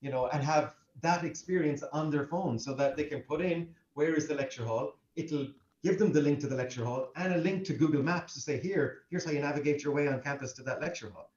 you 0.00 0.10
know, 0.10 0.28
and 0.28 0.42
have 0.42 0.76
that 1.02 1.24
experience 1.24 1.82
on 1.92 2.10
their 2.10 2.24
phone 2.24 2.58
so 2.58 2.72
that 2.74 2.96
they 2.96 3.04
can 3.04 3.20
put 3.20 3.42
in 3.42 3.68
where 3.94 4.14
is 4.14 4.28
the 4.28 4.34
lecture 4.34 4.64
hall. 4.64 4.94
It'll 5.16 5.48
give 5.82 5.98
them 5.98 6.12
the 6.12 6.20
link 6.20 6.40
to 6.40 6.46
the 6.46 6.56
lecture 6.56 6.84
hall 6.84 7.10
and 7.16 7.34
a 7.34 7.38
link 7.38 7.64
to 7.66 7.72
Google 7.72 8.02
Maps 8.02 8.34
to 8.34 8.40
say, 8.40 8.60
here, 8.60 9.02
here's 9.10 9.24
how 9.24 9.30
you 9.30 9.40
navigate 9.40 9.82
your 9.82 9.94
way 9.94 10.08
on 10.08 10.20
campus 10.20 10.52
to 10.54 10.62
that 10.62 10.80
lecture 10.80 11.10
hall 11.10 11.30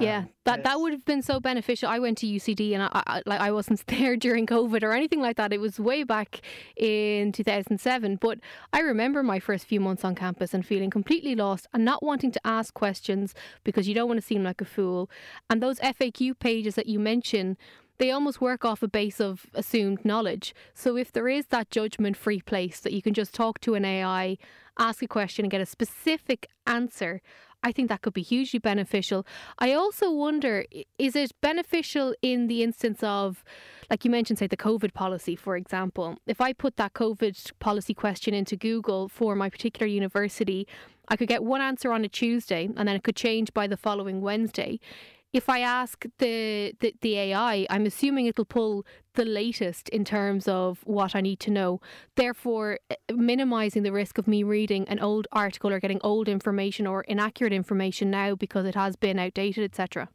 yeah, 0.00 0.18
um, 0.18 0.28
that 0.44 0.64
that 0.64 0.80
would 0.80 0.92
have 0.92 1.04
been 1.04 1.22
so 1.22 1.40
beneficial. 1.40 1.88
I 1.88 1.98
went 1.98 2.18
to 2.18 2.26
UCD 2.26 2.72
and 2.74 2.82
I, 2.82 3.02
I, 3.06 3.22
like 3.26 3.40
I 3.40 3.50
wasn't 3.50 3.86
there 3.86 4.16
during 4.16 4.46
COVID 4.46 4.82
or 4.82 4.92
anything 4.92 5.20
like 5.20 5.36
that. 5.36 5.52
It 5.52 5.60
was 5.60 5.80
way 5.80 6.02
back 6.02 6.40
in 6.76 7.32
2007, 7.32 8.16
but 8.16 8.38
I 8.72 8.80
remember 8.80 9.22
my 9.22 9.38
first 9.38 9.66
few 9.66 9.80
months 9.80 10.04
on 10.04 10.14
campus 10.14 10.54
and 10.54 10.64
feeling 10.64 10.90
completely 10.90 11.34
lost 11.34 11.66
and 11.72 11.84
not 11.84 12.02
wanting 12.02 12.32
to 12.32 12.46
ask 12.46 12.74
questions 12.74 13.34
because 13.64 13.88
you 13.88 13.94
don't 13.94 14.08
want 14.08 14.20
to 14.20 14.26
seem 14.26 14.42
like 14.44 14.60
a 14.60 14.64
fool. 14.64 15.10
And 15.48 15.62
those 15.62 15.78
FAQ 15.80 16.38
pages 16.38 16.74
that 16.74 16.86
you 16.86 16.98
mention, 16.98 17.56
they 17.98 18.10
almost 18.10 18.40
work 18.40 18.64
off 18.64 18.82
a 18.82 18.88
base 18.88 19.20
of 19.20 19.46
assumed 19.54 20.04
knowledge. 20.04 20.54
So 20.74 20.96
if 20.96 21.12
there 21.12 21.28
is 21.28 21.46
that 21.46 21.70
judgment 21.70 22.16
free 22.16 22.40
place 22.40 22.80
that 22.80 22.92
you 22.92 23.02
can 23.02 23.14
just 23.14 23.34
talk 23.34 23.60
to 23.60 23.74
an 23.74 23.84
AI, 23.84 24.38
ask 24.78 25.02
a 25.02 25.08
question 25.08 25.44
and 25.44 25.50
get 25.50 25.60
a 25.60 25.66
specific 25.66 26.48
answer, 26.66 27.20
I 27.62 27.72
think 27.72 27.88
that 27.88 28.02
could 28.02 28.12
be 28.12 28.22
hugely 28.22 28.58
beneficial. 28.58 29.26
I 29.58 29.72
also 29.72 30.10
wonder 30.10 30.64
is 30.98 31.16
it 31.16 31.32
beneficial 31.40 32.14
in 32.22 32.46
the 32.46 32.62
instance 32.62 33.02
of, 33.02 33.42
like 33.90 34.04
you 34.04 34.10
mentioned, 34.10 34.38
say 34.38 34.46
the 34.46 34.56
COVID 34.56 34.92
policy, 34.92 35.34
for 35.34 35.56
example? 35.56 36.16
If 36.26 36.40
I 36.40 36.52
put 36.52 36.76
that 36.76 36.92
COVID 36.92 37.52
policy 37.58 37.94
question 37.94 38.34
into 38.34 38.56
Google 38.56 39.08
for 39.08 39.34
my 39.34 39.50
particular 39.50 39.86
university, 39.86 40.68
I 41.08 41.16
could 41.16 41.28
get 41.28 41.42
one 41.42 41.60
answer 41.60 41.92
on 41.92 42.04
a 42.04 42.08
Tuesday 42.08 42.68
and 42.76 42.86
then 42.88 42.96
it 42.96 43.02
could 43.02 43.16
change 43.16 43.52
by 43.52 43.66
the 43.66 43.76
following 43.76 44.20
Wednesday 44.20 44.78
if 45.36 45.50
I 45.50 45.60
ask 45.60 46.06
the, 46.16 46.74
the, 46.80 46.94
the 47.02 47.18
AI, 47.18 47.66
I'm 47.68 47.84
assuming 47.84 48.24
it'll 48.24 48.46
pull 48.46 48.86
the 49.16 49.26
latest 49.26 49.90
in 49.90 50.02
terms 50.02 50.48
of 50.48 50.80
what 50.84 51.14
I 51.14 51.20
need 51.20 51.40
to 51.40 51.50
know, 51.50 51.82
therefore 52.14 52.78
eh, 52.88 52.94
minimizing 53.14 53.82
the 53.82 53.92
risk 53.92 54.16
of 54.16 54.26
me 54.26 54.42
reading 54.42 54.88
an 54.88 54.98
old 54.98 55.28
article 55.32 55.70
or 55.70 55.78
getting 55.78 56.00
old 56.02 56.26
information 56.26 56.86
or 56.86 57.02
inaccurate 57.02 57.52
information 57.52 58.10
now 58.10 58.34
because 58.34 58.64
it 58.64 58.74
has 58.74 58.96
been 58.96 59.18
outdated, 59.18 59.62
etc. 59.62 60.08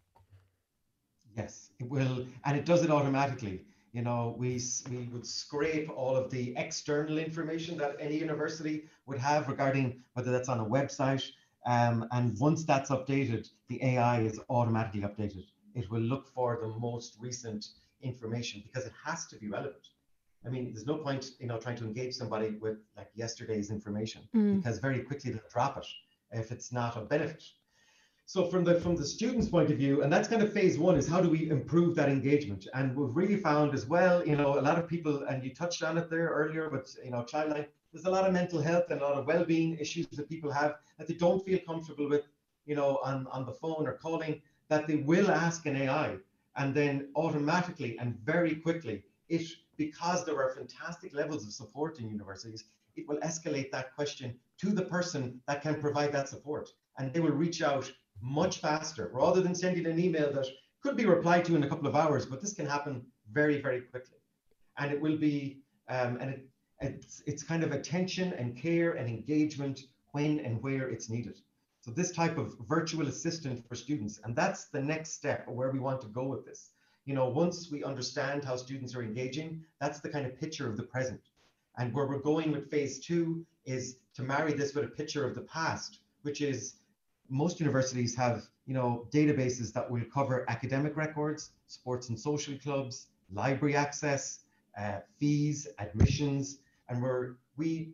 Yes, 1.37 1.69
it 1.79 1.87
will, 1.87 2.25
and 2.45 2.57
it 2.57 2.65
does 2.65 2.83
it 2.83 2.89
automatically. 2.89 3.61
You 3.93 4.01
know, 4.01 4.35
we 4.39 4.59
we 4.89 5.07
would 5.11 5.27
scrape 5.27 5.89
all 5.95 6.15
of 6.15 6.31
the 6.31 6.55
external 6.57 7.19
information 7.19 7.77
that 7.77 7.95
any 7.99 8.17
university 8.17 8.85
would 9.05 9.19
have 9.19 9.47
regarding 9.47 10.01
whether 10.13 10.31
that's 10.31 10.49
on 10.49 10.59
a 10.61 10.65
website 10.65 11.29
um, 11.65 12.07
and 12.11 12.37
once 12.39 12.63
that's 12.63 12.89
updated, 12.89 13.49
the 13.67 13.83
AI 13.83 14.21
is 14.21 14.39
automatically 14.49 15.01
updated. 15.01 15.45
It 15.75 15.89
will 15.89 16.01
look 16.01 16.27
for 16.27 16.59
the 16.61 16.67
most 16.67 17.17
recent 17.19 17.65
information 18.01 18.63
because 18.65 18.85
it 18.85 18.93
has 19.05 19.27
to 19.27 19.37
be 19.37 19.47
relevant. 19.47 19.87
I 20.45 20.49
mean, 20.49 20.73
there's 20.73 20.87
no 20.87 20.97
point, 20.97 21.31
you 21.39 21.47
know, 21.47 21.59
trying 21.59 21.77
to 21.77 21.85
engage 21.85 22.15
somebody 22.15 22.57
with 22.59 22.77
like 22.97 23.09
yesterday's 23.13 23.69
information 23.69 24.21
mm. 24.35 24.57
because 24.57 24.79
very 24.79 25.01
quickly 25.01 25.31
they'll 25.31 25.41
drop 25.51 25.77
it 25.77 25.85
if 26.31 26.51
it's 26.51 26.71
not 26.71 26.97
of 26.97 27.07
benefit. 27.07 27.43
So 28.25 28.45
from 28.45 28.63
the 28.63 28.79
from 28.79 28.95
the 28.95 29.05
student's 29.05 29.49
point 29.49 29.71
of 29.71 29.77
view, 29.77 30.03
and 30.03 30.11
that's 30.11 30.27
kind 30.27 30.41
of 30.41 30.53
phase 30.53 30.79
one, 30.79 30.95
is 30.95 31.07
how 31.07 31.21
do 31.21 31.29
we 31.29 31.49
improve 31.49 31.95
that 31.95 32.09
engagement? 32.09 32.65
And 32.73 32.95
we've 32.95 33.15
really 33.15 33.35
found 33.35 33.73
as 33.73 33.85
well, 33.85 34.25
you 34.25 34.37
know, 34.37 34.57
a 34.57 34.61
lot 34.61 34.79
of 34.79 34.87
people, 34.87 35.23
and 35.23 35.43
you 35.43 35.53
touched 35.53 35.83
on 35.83 35.97
it 35.97 36.09
there 36.09 36.29
earlier, 36.29 36.69
but 36.69 36.89
you 37.03 37.11
know, 37.11 37.23
Childline 37.23 37.67
there's 37.91 38.05
a 38.05 38.09
lot 38.09 38.25
of 38.25 38.33
mental 38.33 38.61
health 38.61 38.85
and 38.89 39.01
a 39.01 39.03
lot 39.03 39.17
of 39.17 39.25
well-being 39.27 39.77
issues 39.77 40.07
that 40.07 40.29
people 40.29 40.51
have 40.51 40.75
that 40.97 41.07
they 41.07 41.13
don't 41.13 41.45
feel 41.45 41.59
comfortable 41.59 42.07
with, 42.09 42.25
you 42.65 42.75
know, 42.75 42.99
on, 43.03 43.27
on 43.27 43.45
the 43.45 43.51
phone 43.51 43.87
or 43.87 43.93
calling, 43.93 44.41
that 44.69 44.87
they 44.87 44.97
will 44.97 45.29
ask 45.29 45.65
an 45.65 45.75
AI 45.75 46.17
and 46.55 46.73
then 46.73 47.09
automatically 47.15 47.97
and 47.99 48.17
very 48.19 48.55
quickly, 48.55 49.03
it 49.29 49.45
because 49.77 50.23
there 50.25 50.37
are 50.37 50.53
fantastic 50.53 51.13
levels 51.13 51.45
of 51.45 51.51
support 51.51 51.99
in 51.99 52.07
universities, 52.07 52.65
it 52.95 53.07
will 53.07 53.17
escalate 53.17 53.71
that 53.71 53.95
question 53.95 54.37
to 54.59 54.69
the 54.69 54.83
person 54.83 55.41
that 55.47 55.61
can 55.61 55.81
provide 55.81 56.11
that 56.11 56.29
support. 56.29 56.69
And 56.97 57.11
they 57.11 57.19
will 57.19 57.31
reach 57.31 57.61
out 57.63 57.91
much 58.21 58.59
faster 58.59 59.09
rather 59.11 59.41
than 59.41 59.55
sending 59.55 59.87
an 59.87 59.99
email 59.99 60.31
that 60.33 60.47
could 60.83 60.95
be 60.95 61.05
replied 61.05 61.45
to 61.45 61.55
in 61.55 61.63
a 61.63 61.69
couple 61.69 61.87
of 61.87 61.95
hours, 61.95 62.25
but 62.25 62.41
this 62.41 62.53
can 62.53 62.67
happen 62.67 63.03
very, 63.31 63.59
very 63.61 63.81
quickly. 63.81 64.17
And 64.77 64.91
it 64.91 65.01
will 65.01 65.17
be, 65.17 65.61
um, 65.89 66.17
and 66.21 66.29
it, 66.31 66.47
it's, 66.81 67.23
it's 67.25 67.43
kind 67.43 67.63
of 67.63 67.71
attention 67.71 68.33
and 68.33 68.57
care 68.57 68.93
and 68.93 69.07
engagement 69.07 69.81
when 70.11 70.39
and 70.39 70.61
where 70.61 70.89
it's 70.89 71.09
needed. 71.09 71.39
So 71.81 71.91
this 71.91 72.11
type 72.11 72.37
of 72.37 72.55
virtual 72.67 73.07
assistant 73.07 73.67
for 73.67 73.75
students, 73.75 74.19
and 74.23 74.35
that's 74.35 74.65
the 74.65 74.81
next 74.81 75.13
step 75.13 75.47
where 75.47 75.71
we 75.71 75.79
want 75.79 76.01
to 76.01 76.07
go 76.07 76.25
with 76.25 76.45
this. 76.45 76.71
You 77.05 77.15
know, 77.15 77.29
once 77.29 77.71
we 77.71 77.83
understand 77.83 78.45
how 78.45 78.55
students 78.55 78.95
are 78.95 79.01
engaging, 79.01 79.63
that's 79.79 79.99
the 79.99 80.09
kind 80.09 80.25
of 80.25 80.39
picture 80.39 80.69
of 80.69 80.77
the 80.77 80.83
present. 80.83 81.21
And 81.77 81.93
where 81.93 82.05
we're 82.05 82.19
going 82.19 82.51
with 82.51 82.69
phase 82.69 82.99
two 82.99 83.45
is 83.65 83.97
to 84.15 84.21
marry 84.21 84.53
this 84.53 84.75
with 84.75 84.83
a 84.83 84.89
picture 84.89 85.25
of 85.25 85.33
the 85.33 85.41
past, 85.41 85.99
which 86.21 86.41
is 86.41 86.75
most 87.29 87.59
universities 87.59 88.15
have, 88.15 88.43
you 88.67 88.73
know, 88.73 89.07
databases 89.11 89.73
that 89.73 89.89
will 89.89 90.03
cover 90.13 90.45
academic 90.49 90.95
records, 90.95 91.51
sports 91.67 92.09
and 92.09 92.19
social 92.19 92.55
clubs, 92.59 93.07
library 93.31 93.75
access, 93.75 94.41
uh, 94.77 94.99
fees, 95.19 95.67
admissions, 95.79 96.59
and 96.91 97.01
where 97.01 97.37
we 97.55 97.93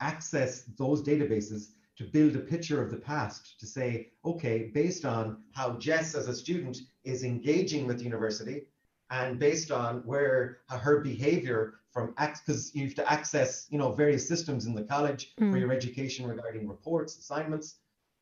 access 0.00 0.64
those 0.76 1.02
databases 1.02 1.70
to 1.96 2.04
build 2.04 2.36
a 2.36 2.40
picture 2.40 2.80
of 2.80 2.90
the 2.90 2.96
past 2.96 3.58
to 3.58 3.66
say, 3.66 4.10
okay, 4.24 4.70
based 4.72 5.04
on 5.04 5.38
how 5.52 5.72
Jess 5.78 6.14
as 6.14 6.28
a 6.28 6.34
student 6.34 6.76
is 7.04 7.24
engaging 7.24 7.86
with 7.86 7.98
the 7.98 8.04
university 8.04 8.66
and 9.10 9.38
based 9.38 9.72
on 9.72 10.02
where 10.04 10.58
her 10.68 11.00
behavior 11.00 11.74
from 11.90 12.14
because 12.44 12.74
you 12.74 12.84
have 12.84 12.94
to 12.94 13.10
access 13.10 13.66
you 13.70 13.78
know 13.78 13.90
various 13.92 14.28
systems 14.28 14.66
in 14.66 14.74
the 14.74 14.84
college 14.84 15.34
mm. 15.40 15.50
for 15.50 15.56
your 15.56 15.72
education 15.72 16.26
regarding 16.26 16.68
reports 16.68 17.16
assignments 17.16 17.76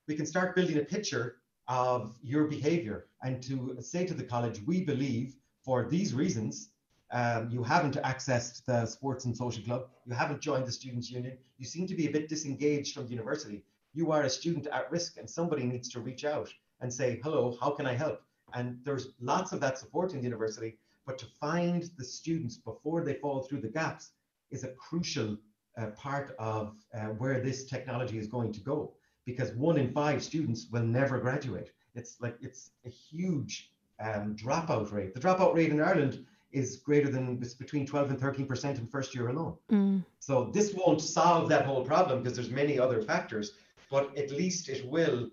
we 0.07 0.15
can 0.15 0.25
start 0.25 0.55
building 0.55 0.79
a 0.79 0.85
picture 0.85 1.39
of 1.67 2.17
your 2.23 2.45
behavior 2.45 3.07
and 3.25 3.43
to 3.43 3.77
say 3.81 4.07
to 4.07 4.15
the 4.15 4.23
college 4.23 4.61
we 4.67 4.85
believe 4.85 5.35
for 5.65 5.89
these 5.89 6.15
reasons 6.15 6.71
um, 7.13 7.49
you 7.51 7.63
haven't 7.63 7.97
accessed 8.03 8.65
the 8.65 8.87
sports 8.87 9.25
and 9.25 9.37
social 9.37 9.63
club, 9.63 9.89
you 10.05 10.15
haven't 10.15 10.41
joined 10.41 10.67
the 10.67 10.73
students' 10.73 11.11
union, 11.11 11.37
you 11.59 11.67
seem 11.67 11.87
to 11.87 11.95
be 11.95 12.07
a 12.07 12.11
bit 12.11 12.29
disengaged 12.29 12.95
from 12.95 13.05
the 13.05 13.11
university. 13.11 13.65
You 13.95 14.13
are 14.13 14.23
a 14.23 14.31
student 14.31 14.67
at 14.67 14.91
risk, 14.91 15.17
and 15.17 15.29
somebody 15.29 15.65
needs 15.65 15.89
to 15.91 16.01
reach 16.01 16.25
out 16.25 16.53
and 16.81 16.93
say, 16.93 17.21
Hello, 17.23 17.57
how 17.61 17.71
can 17.71 17.87
I 17.87 17.95
help? 17.95 18.23
And 18.55 18.79
there's 18.85 19.09
lots 19.21 19.53
of 19.53 19.61
that 19.61 19.79
support 19.79 20.13
in 20.13 20.19
the 20.19 20.25
university, 20.25 20.79
but 21.07 21.19
to 21.19 21.27
find 21.41 21.91
the 21.97 22.05
students 22.05 22.57
before 22.57 23.05
they 23.05 23.15
fall 23.15 23.43
through 23.43 23.61
the 23.61 23.69
gaps 23.69 24.13
is 24.51 24.65
a 24.65 24.69
crucial 24.69 25.37
uh, 25.77 25.87
part 25.89 26.35
of 26.39 26.75
uh, 26.95 27.07
where 27.19 27.41
this 27.41 27.65
technology 27.65 28.19
is 28.19 28.27
going 28.27 28.53
to 28.53 28.61
go 28.61 28.93
because 29.25 29.53
one 29.53 29.77
in 29.77 29.93
five 29.93 30.23
students 30.23 30.69
will 30.71 30.83
never 30.83 31.19
graduate. 31.19 31.73
It's 31.95 32.17
like 32.21 32.37
it's 32.41 32.71
a 32.85 32.89
huge 32.89 33.73
um, 34.01 34.37
dropout 34.37 34.93
rate. 34.93 35.15
The 35.15 35.21
dropout 35.21 35.55
rate 35.55 35.71
in 35.71 35.81
Ireland 35.81 36.25
is 36.53 36.77
greater 36.77 37.11
than 37.11 37.39
it's 37.43 37.55
between 37.55 37.87
12 37.87 38.11
and 38.11 38.21
13 38.21 38.47
percent 38.47 38.79
in 38.79 38.87
first 38.87 39.15
year 39.15 39.29
alone. 39.29 39.57
Mm. 39.71 40.05
So 40.21 40.51
this 40.53 40.75
won't 40.75 41.01
solve 41.01 41.49
that 41.49 41.67
whole 41.67 41.85
problem 41.85 42.23
because 42.23 42.37
there's 42.37 42.51
many 42.51 42.79
other 42.79 43.03
factors, 43.03 43.53
but 43.91 44.17
at 44.17 44.31
least 44.31 44.69
it 44.69 44.87
will 44.87 45.31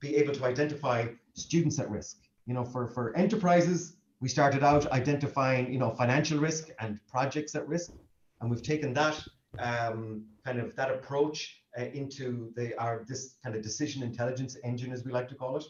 be 0.00 0.16
able 0.16 0.34
to 0.34 0.44
identify 0.44 1.06
students 1.34 1.78
at 1.78 1.90
risk 1.90 2.18
You 2.46 2.54
know, 2.54 2.64
for, 2.64 2.88
for 2.88 3.16
enterprises, 3.16 3.96
we 4.20 4.28
started 4.28 4.62
out 4.62 4.90
identifying, 4.92 5.72
you 5.72 5.78
know, 5.78 5.90
financial 5.90 6.38
risk 6.38 6.68
and 6.80 6.98
projects 7.08 7.54
at 7.54 7.66
risk. 7.68 7.92
And 8.40 8.50
we've 8.50 8.62
taken 8.62 8.92
that 8.94 9.22
um, 9.58 10.24
kind 10.44 10.58
of 10.60 10.76
that 10.76 10.90
approach 10.90 11.62
uh, 11.78 11.84
into 11.84 12.52
the 12.56 12.78
our 12.78 13.04
this 13.06 13.36
kind 13.42 13.54
of 13.56 13.62
decision 13.62 14.02
intelligence 14.02 14.56
engine, 14.64 14.92
as 14.92 15.04
we 15.04 15.12
like 15.12 15.28
to 15.28 15.34
call 15.34 15.56
it, 15.56 15.64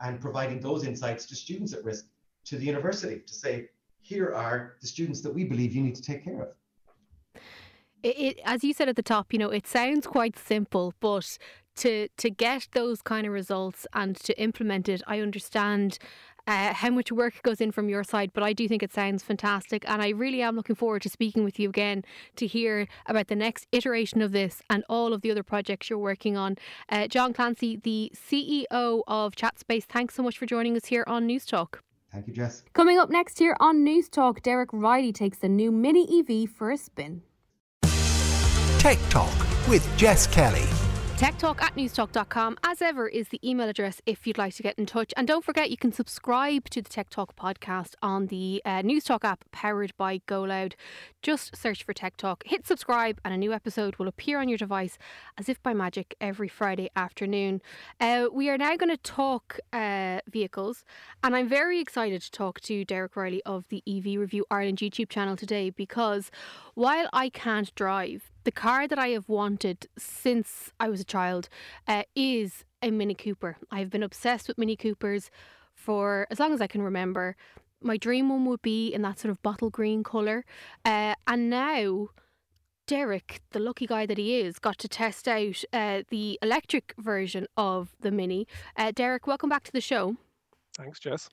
and 0.00 0.20
providing 0.20 0.60
those 0.60 0.84
insights 0.84 1.26
to 1.26 1.34
students 1.34 1.72
at 1.72 1.84
risk 1.84 2.06
to 2.44 2.56
the 2.56 2.64
university 2.64 3.20
to 3.26 3.34
say, 3.34 3.68
here 4.02 4.34
are 4.34 4.74
the 4.80 4.86
students 4.86 5.20
that 5.22 5.32
we 5.32 5.44
believe 5.44 5.74
you 5.74 5.82
need 5.82 5.94
to 5.94 6.02
take 6.02 6.24
care 6.24 6.42
of. 6.42 6.54
It, 8.02 8.18
it, 8.18 8.40
as 8.44 8.64
you 8.64 8.74
said 8.74 8.88
at 8.88 8.96
the 8.96 9.02
top, 9.02 9.32
you 9.32 9.38
know, 9.38 9.50
it 9.50 9.66
sounds 9.66 10.06
quite 10.06 10.36
simple, 10.36 10.92
but 11.00 11.38
to 11.76 12.08
to 12.18 12.28
get 12.28 12.68
those 12.72 13.00
kind 13.00 13.26
of 13.26 13.32
results 13.32 13.86
and 13.94 14.16
to 14.16 14.38
implement 14.38 14.88
it, 14.88 15.02
I 15.06 15.20
understand 15.20 15.98
uh, 16.46 16.74
how 16.74 16.90
much 16.90 17.12
work 17.12 17.40
goes 17.42 17.60
in 17.60 17.70
from 17.70 17.88
your 17.88 18.02
side, 18.02 18.32
but 18.34 18.42
I 18.42 18.52
do 18.52 18.66
think 18.66 18.82
it 18.82 18.92
sounds 18.92 19.22
fantastic. 19.22 19.88
And 19.88 20.02
I 20.02 20.08
really 20.08 20.42
am 20.42 20.56
looking 20.56 20.74
forward 20.74 21.02
to 21.02 21.08
speaking 21.08 21.44
with 21.44 21.60
you 21.60 21.68
again 21.68 22.04
to 22.36 22.46
hear 22.46 22.88
about 23.06 23.28
the 23.28 23.36
next 23.36 23.66
iteration 23.70 24.20
of 24.20 24.32
this 24.32 24.60
and 24.68 24.84
all 24.88 25.12
of 25.12 25.22
the 25.22 25.30
other 25.30 25.44
projects 25.44 25.88
you're 25.88 25.98
working 25.98 26.36
on. 26.36 26.56
Uh, 26.88 27.06
John 27.06 27.32
Clancy, 27.32 27.76
the 27.76 28.12
CEO 28.14 29.02
of 29.06 29.36
ChatSpace, 29.36 29.84
thanks 29.84 30.14
so 30.14 30.22
much 30.22 30.36
for 30.36 30.46
joining 30.46 30.76
us 30.76 30.86
here 30.86 31.04
on 31.06 31.28
Newstalk. 31.28 31.78
Thank 32.12 32.26
you, 32.26 32.34
Jess. 32.34 32.62
Coming 32.74 32.98
up 32.98 33.08
next 33.08 33.38
here 33.38 33.56
on 33.58 33.82
News 33.82 34.08
Talk, 34.08 34.42
Derek 34.42 34.68
Riley 34.72 35.12
takes 35.12 35.38
the 35.38 35.48
new 35.48 35.72
Mini 35.72 36.20
EV 36.20 36.50
for 36.50 36.70
a 36.70 36.76
spin. 36.76 37.22
Tech 38.78 38.98
Talk 39.08 39.34
with 39.68 39.88
Jess 39.96 40.26
Kelly. 40.26 40.66
TechTalk 41.22 41.62
at 41.62 41.76
newstalk.com, 41.76 42.56
as 42.64 42.82
ever, 42.82 43.06
is 43.06 43.28
the 43.28 43.38
email 43.48 43.68
address 43.68 44.02
if 44.06 44.26
you'd 44.26 44.38
like 44.38 44.56
to 44.56 44.62
get 44.64 44.76
in 44.76 44.86
touch. 44.86 45.14
And 45.16 45.28
don't 45.28 45.44
forget, 45.44 45.70
you 45.70 45.76
can 45.76 45.92
subscribe 45.92 46.68
to 46.70 46.82
the 46.82 46.88
Tech 46.88 47.10
Talk 47.10 47.36
podcast 47.36 47.94
on 48.02 48.26
the 48.26 48.60
uh, 48.64 48.82
Newstalk 48.82 49.22
app 49.22 49.44
powered 49.52 49.96
by 49.96 50.18
GoLoud. 50.26 50.72
Just 51.22 51.56
search 51.56 51.84
for 51.84 51.92
Tech 51.92 52.16
Talk, 52.16 52.42
hit 52.44 52.66
subscribe, 52.66 53.20
and 53.24 53.32
a 53.32 53.36
new 53.36 53.52
episode 53.52 53.94
will 53.98 54.08
appear 54.08 54.40
on 54.40 54.48
your 54.48 54.58
device 54.58 54.98
as 55.38 55.48
if 55.48 55.62
by 55.62 55.72
magic 55.72 56.16
every 56.20 56.48
Friday 56.48 56.90
afternoon. 56.96 57.62
Uh, 58.00 58.26
we 58.32 58.50
are 58.50 58.58
now 58.58 58.74
going 58.74 58.90
to 58.90 58.96
talk 58.96 59.60
uh, 59.72 60.18
vehicles, 60.28 60.84
and 61.22 61.36
I'm 61.36 61.48
very 61.48 61.78
excited 61.78 62.20
to 62.22 62.32
talk 62.32 62.60
to 62.62 62.84
Derek 62.84 63.14
Riley 63.14 63.44
of 63.46 63.64
the 63.68 63.80
EV 63.86 64.18
Review 64.18 64.44
Ireland 64.50 64.78
YouTube 64.78 65.08
channel 65.08 65.36
today 65.36 65.70
because 65.70 66.32
while 66.74 67.08
I 67.12 67.28
can't 67.28 67.74
drive, 67.74 68.30
the 68.44 68.52
car 68.52 68.88
that 68.88 68.98
I 68.98 69.08
have 69.08 69.28
wanted 69.28 69.86
since 69.98 70.72
I 70.80 70.88
was 70.88 71.00
a 71.00 71.04
child 71.04 71.48
uh, 71.86 72.04
is 72.14 72.64
a 72.82 72.90
Mini 72.90 73.14
Cooper. 73.14 73.56
I've 73.70 73.90
been 73.90 74.02
obsessed 74.02 74.48
with 74.48 74.58
Mini 74.58 74.76
Coopers 74.76 75.30
for 75.74 76.26
as 76.30 76.40
long 76.40 76.52
as 76.52 76.60
I 76.60 76.66
can 76.66 76.82
remember. 76.82 77.36
My 77.80 77.96
dream 77.96 78.28
one 78.28 78.44
would 78.46 78.62
be 78.62 78.88
in 78.88 79.02
that 79.02 79.18
sort 79.18 79.30
of 79.30 79.42
bottle 79.42 79.70
green 79.70 80.02
colour. 80.02 80.44
Uh, 80.84 81.14
and 81.26 81.50
now, 81.50 82.08
Derek, 82.86 83.40
the 83.50 83.58
lucky 83.58 83.86
guy 83.86 84.06
that 84.06 84.18
he 84.18 84.40
is, 84.40 84.58
got 84.58 84.78
to 84.78 84.88
test 84.88 85.28
out 85.28 85.62
uh, 85.72 86.02
the 86.10 86.38
electric 86.42 86.94
version 86.98 87.46
of 87.56 87.90
the 88.00 88.10
Mini. 88.10 88.46
Uh, 88.76 88.92
Derek, 88.92 89.26
welcome 89.26 89.48
back 89.48 89.64
to 89.64 89.72
the 89.72 89.80
show. 89.80 90.16
Thanks, 90.76 91.00
Jess. 91.00 91.28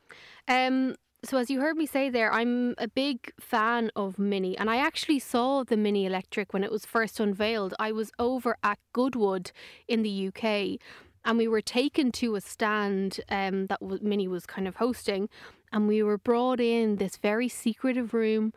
Um, 0.48 0.96
so 1.24 1.38
as 1.38 1.50
you 1.50 1.60
heard 1.60 1.76
me 1.76 1.86
say 1.86 2.10
there, 2.10 2.32
I'm 2.32 2.76
a 2.78 2.88
big 2.88 3.34
fan 3.40 3.92
of 3.96 4.18
Mini, 4.18 4.58
and 4.58 4.70
I 4.70 4.78
actually 4.78 5.20
saw 5.20 5.64
the 5.64 5.76
Mini 5.76 6.06
Electric 6.06 6.54
when 6.54 6.64
it 6.64 6.72
was 6.72 6.86
first 6.86 7.20
unveiled. 7.20 7.74
I 7.78 7.92
was 7.92 8.12
over 8.18 8.56
at 8.64 8.80
Goodwood 8.94 9.52
in 9.88 10.02
the 10.02 10.28
UK, 10.28 10.80
and 11.26 11.38
we 11.38 11.48
were 11.48 11.62
taken 11.62 12.14
to 12.14 12.36
a 12.36 12.42
stand 12.42 13.20
um, 13.30 13.68
that 13.68 13.82
Mini 14.02 14.30
was 14.30 14.46
kind 14.46 14.66
of 14.66 14.78
hosting, 14.78 15.28
and 15.74 15.90
we 15.90 16.02
were 16.02 16.18
brought 16.18 16.62
in 16.62 16.96
this 16.96 17.18
very 17.18 17.50
secretive 17.50 18.14
room, 18.14 18.54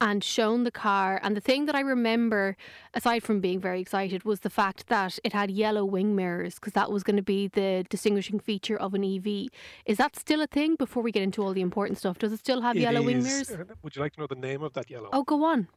and 0.00 0.22
shown 0.22 0.64
the 0.64 0.70
car. 0.70 1.20
And 1.22 1.36
the 1.36 1.40
thing 1.40 1.66
that 1.66 1.74
I 1.74 1.80
remember, 1.80 2.56
aside 2.94 3.22
from 3.22 3.40
being 3.40 3.60
very 3.60 3.80
excited, 3.80 4.24
was 4.24 4.40
the 4.40 4.50
fact 4.50 4.88
that 4.88 5.18
it 5.24 5.32
had 5.32 5.50
yellow 5.50 5.84
wing 5.84 6.14
mirrors 6.14 6.56
because 6.56 6.74
that 6.74 6.90
was 6.90 7.02
going 7.02 7.16
to 7.16 7.22
be 7.22 7.48
the 7.48 7.84
distinguishing 7.88 8.38
feature 8.38 8.76
of 8.76 8.94
an 8.94 9.04
EV. 9.04 9.48
Is 9.86 9.98
that 9.98 10.16
still 10.16 10.42
a 10.42 10.46
thing 10.46 10.76
before 10.76 11.02
we 11.02 11.12
get 11.12 11.22
into 11.22 11.42
all 11.42 11.52
the 11.52 11.60
important 11.60 11.98
stuff? 11.98 12.18
Does 12.18 12.32
it 12.32 12.40
still 12.40 12.60
have 12.60 12.76
it 12.76 12.80
yellow 12.80 13.00
is, 13.00 13.06
wing 13.06 13.22
mirrors? 13.22 13.52
Would 13.82 13.96
you 13.96 14.02
like 14.02 14.12
to 14.14 14.20
know 14.20 14.26
the 14.26 14.34
name 14.34 14.62
of 14.62 14.72
that 14.74 14.90
yellow? 14.90 15.08
Oh, 15.12 15.22
go 15.22 15.44
on 15.44 15.68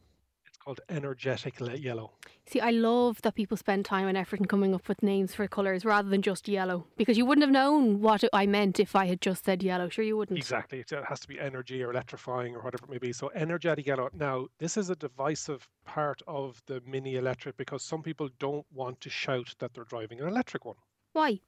called 0.59 0.81
energetic 0.89 1.59
yellow. 1.59 2.11
See, 2.45 2.59
I 2.59 2.71
love 2.71 3.21
that 3.21 3.35
people 3.35 3.57
spend 3.57 3.85
time 3.85 4.07
and 4.07 4.17
effort 4.17 4.39
in 4.39 4.45
coming 4.45 4.73
up 4.75 4.87
with 4.87 5.01
names 5.03 5.33
for 5.33 5.47
colours 5.47 5.85
rather 5.85 6.09
than 6.09 6.21
just 6.21 6.47
yellow, 6.47 6.87
because 6.97 7.17
you 7.17 7.25
wouldn't 7.25 7.43
have 7.43 7.51
known 7.51 8.01
what 8.01 8.23
I 8.33 8.45
meant 8.45 8.79
if 8.79 8.95
I 8.95 9.05
had 9.05 9.21
just 9.21 9.45
said 9.45 9.63
yellow. 9.63 9.89
Sure, 9.89 10.03
you 10.03 10.17
wouldn't. 10.17 10.37
Exactly. 10.37 10.79
It 10.79 10.91
has 11.07 11.19
to 11.21 11.27
be 11.27 11.39
energy 11.39 11.83
or 11.83 11.91
electrifying 11.91 12.55
or 12.55 12.61
whatever 12.61 12.85
it 12.85 12.91
may 12.91 12.97
be. 12.97 13.13
So, 13.13 13.31
energetic 13.33 13.85
yellow. 13.85 14.09
Now, 14.13 14.47
this 14.57 14.77
is 14.77 14.89
a 14.89 14.95
divisive 14.95 15.67
part 15.85 16.21
of 16.27 16.61
the 16.65 16.81
Mini 16.85 17.15
Electric 17.15 17.57
because 17.57 17.83
some 17.83 18.03
people 18.03 18.29
don't 18.39 18.65
want 18.73 19.01
to 19.01 19.09
shout 19.09 19.53
that 19.59 19.73
they're 19.73 19.83
driving 19.83 20.21
an 20.21 20.27
electric 20.27 20.65
one. 20.65 20.75
Why? 21.13 21.39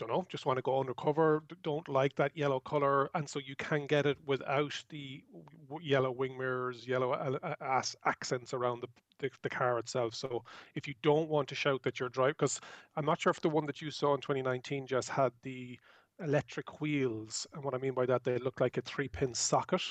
Don't 0.00 0.08
know, 0.08 0.26
just 0.30 0.46
want 0.46 0.56
to 0.56 0.62
go 0.62 0.80
undercover, 0.80 1.42
don't 1.62 1.86
like 1.88 2.16
that 2.16 2.34
yellow 2.34 2.58
color, 2.58 3.10
and 3.14 3.28
so 3.28 3.38
you 3.38 3.54
can 3.56 3.86
get 3.86 4.06
it 4.06 4.16
without 4.24 4.82
the 4.88 5.22
yellow 5.82 6.10
wing 6.10 6.38
mirrors, 6.38 6.88
yellow 6.88 7.12
uh, 7.12 7.38
uh, 7.42 7.54
ass 7.60 7.94
accents 8.06 8.54
around 8.54 8.80
the, 8.80 8.88
the, 9.18 9.30
the 9.42 9.50
car 9.50 9.78
itself. 9.78 10.14
So 10.14 10.42
if 10.74 10.88
you 10.88 10.94
don't 11.02 11.28
want 11.28 11.48
to 11.48 11.54
shout 11.54 11.82
that 11.82 12.00
you're 12.00 12.08
driving, 12.08 12.34
because 12.38 12.60
I'm 12.96 13.04
not 13.04 13.20
sure 13.20 13.30
if 13.30 13.42
the 13.42 13.50
one 13.50 13.66
that 13.66 13.82
you 13.82 13.90
saw 13.90 14.14
in 14.14 14.20
2019 14.22 14.86
just 14.86 15.10
had 15.10 15.32
the 15.42 15.78
electric 16.18 16.80
wheels, 16.80 17.46
and 17.52 17.62
what 17.62 17.74
I 17.74 17.78
mean 17.78 17.94
by 17.94 18.06
that, 18.06 18.24
they 18.24 18.38
look 18.38 18.58
like 18.58 18.78
a 18.78 18.82
three-pin 18.82 19.34
socket 19.34 19.82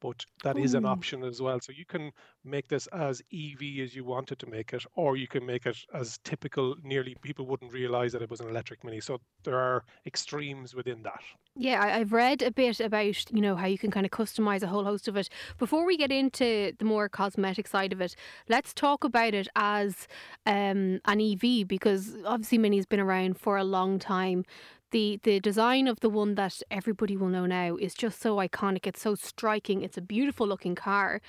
but 0.00 0.24
that 0.42 0.58
is 0.58 0.74
an 0.74 0.84
option 0.84 1.22
as 1.22 1.40
well. 1.40 1.60
So 1.60 1.72
you 1.72 1.84
can 1.84 2.12
make 2.44 2.68
this 2.68 2.86
as 2.88 3.22
EV 3.32 3.80
as 3.82 3.94
you 3.94 4.04
wanted 4.04 4.38
to 4.38 4.46
make 4.46 4.72
it, 4.72 4.84
or 4.94 5.16
you 5.16 5.28
can 5.28 5.44
make 5.44 5.66
it 5.66 5.78
as 5.94 6.18
typical, 6.24 6.76
nearly 6.82 7.16
people 7.20 7.46
wouldn't 7.46 7.72
realize 7.72 8.12
that 8.12 8.22
it 8.22 8.30
was 8.30 8.40
an 8.40 8.48
electric 8.48 8.82
mini. 8.84 9.00
So 9.00 9.20
there 9.44 9.58
are 9.58 9.84
extremes 10.06 10.74
within 10.74 11.02
that. 11.02 11.20
Yeah, 11.56 11.82
I've 11.82 12.12
read 12.12 12.42
a 12.42 12.50
bit 12.50 12.80
about, 12.80 13.30
you 13.32 13.40
know, 13.40 13.56
how 13.56 13.66
you 13.66 13.76
can 13.76 13.90
kind 13.90 14.06
of 14.06 14.12
customize 14.12 14.62
a 14.62 14.66
whole 14.66 14.84
host 14.84 15.08
of 15.08 15.16
it. 15.16 15.28
Before 15.58 15.84
we 15.84 15.96
get 15.96 16.12
into 16.12 16.72
the 16.78 16.84
more 16.84 17.08
cosmetic 17.08 17.66
side 17.66 17.92
of 17.92 18.00
it, 18.00 18.14
let's 18.48 18.72
talk 18.72 19.04
about 19.04 19.34
it 19.34 19.48
as 19.56 20.08
um, 20.46 21.00
an 21.04 21.20
EV 21.20 21.66
because 21.66 22.16
obviously 22.24 22.58
Mini's 22.58 22.86
been 22.86 23.00
around 23.00 23.38
for 23.38 23.58
a 23.58 23.64
long 23.64 23.98
time 23.98 24.44
the 24.90 25.20
the 25.22 25.40
design 25.40 25.86
of 25.86 26.00
the 26.00 26.10
one 26.10 26.34
that 26.34 26.62
everybody 26.70 27.16
will 27.16 27.28
know 27.28 27.46
now 27.46 27.76
is 27.76 27.94
just 27.94 28.20
so 28.20 28.36
iconic. 28.36 28.86
It's 28.86 29.00
so 29.00 29.14
striking. 29.14 29.82
It's 29.82 29.98
a 29.98 30.02
beautiful 30.02 30.46
looking 30.46 30.74
car. 30.74 31.20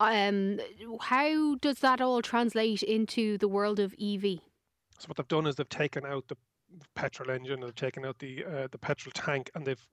Um, 0.00 0.60
how 1.00 1.56
does 1.56 1.80
that 1.80 2.00
all 2.00 2.22
translate 2.22 2.82
into 2.82 3.36
the 3.38 3.48
world 3.48 3.80
of 3.80 3.94
EV? 4.00 4.40
So 4.98 5.06
what 5.06 5.16
they've 5.16 5.28
done 5.28 5.46
is 5.46 5.56
they've 5.56 5.68
taken 5.68 6.06
out 6.06 6.28
the 6.28 6.36
petrol 6.94 7.30
engine, 7.30 7.60
they've 7.60 7.74
taken 7.74 8.04
out 8.04 8.18
the 8.18 8.44
uh, 8.44 8.68
the 8.70 8.78
petrol 8.78 9.12
tank, 9.12 9.50
and 9.54 9.66
they've 9.66 9.86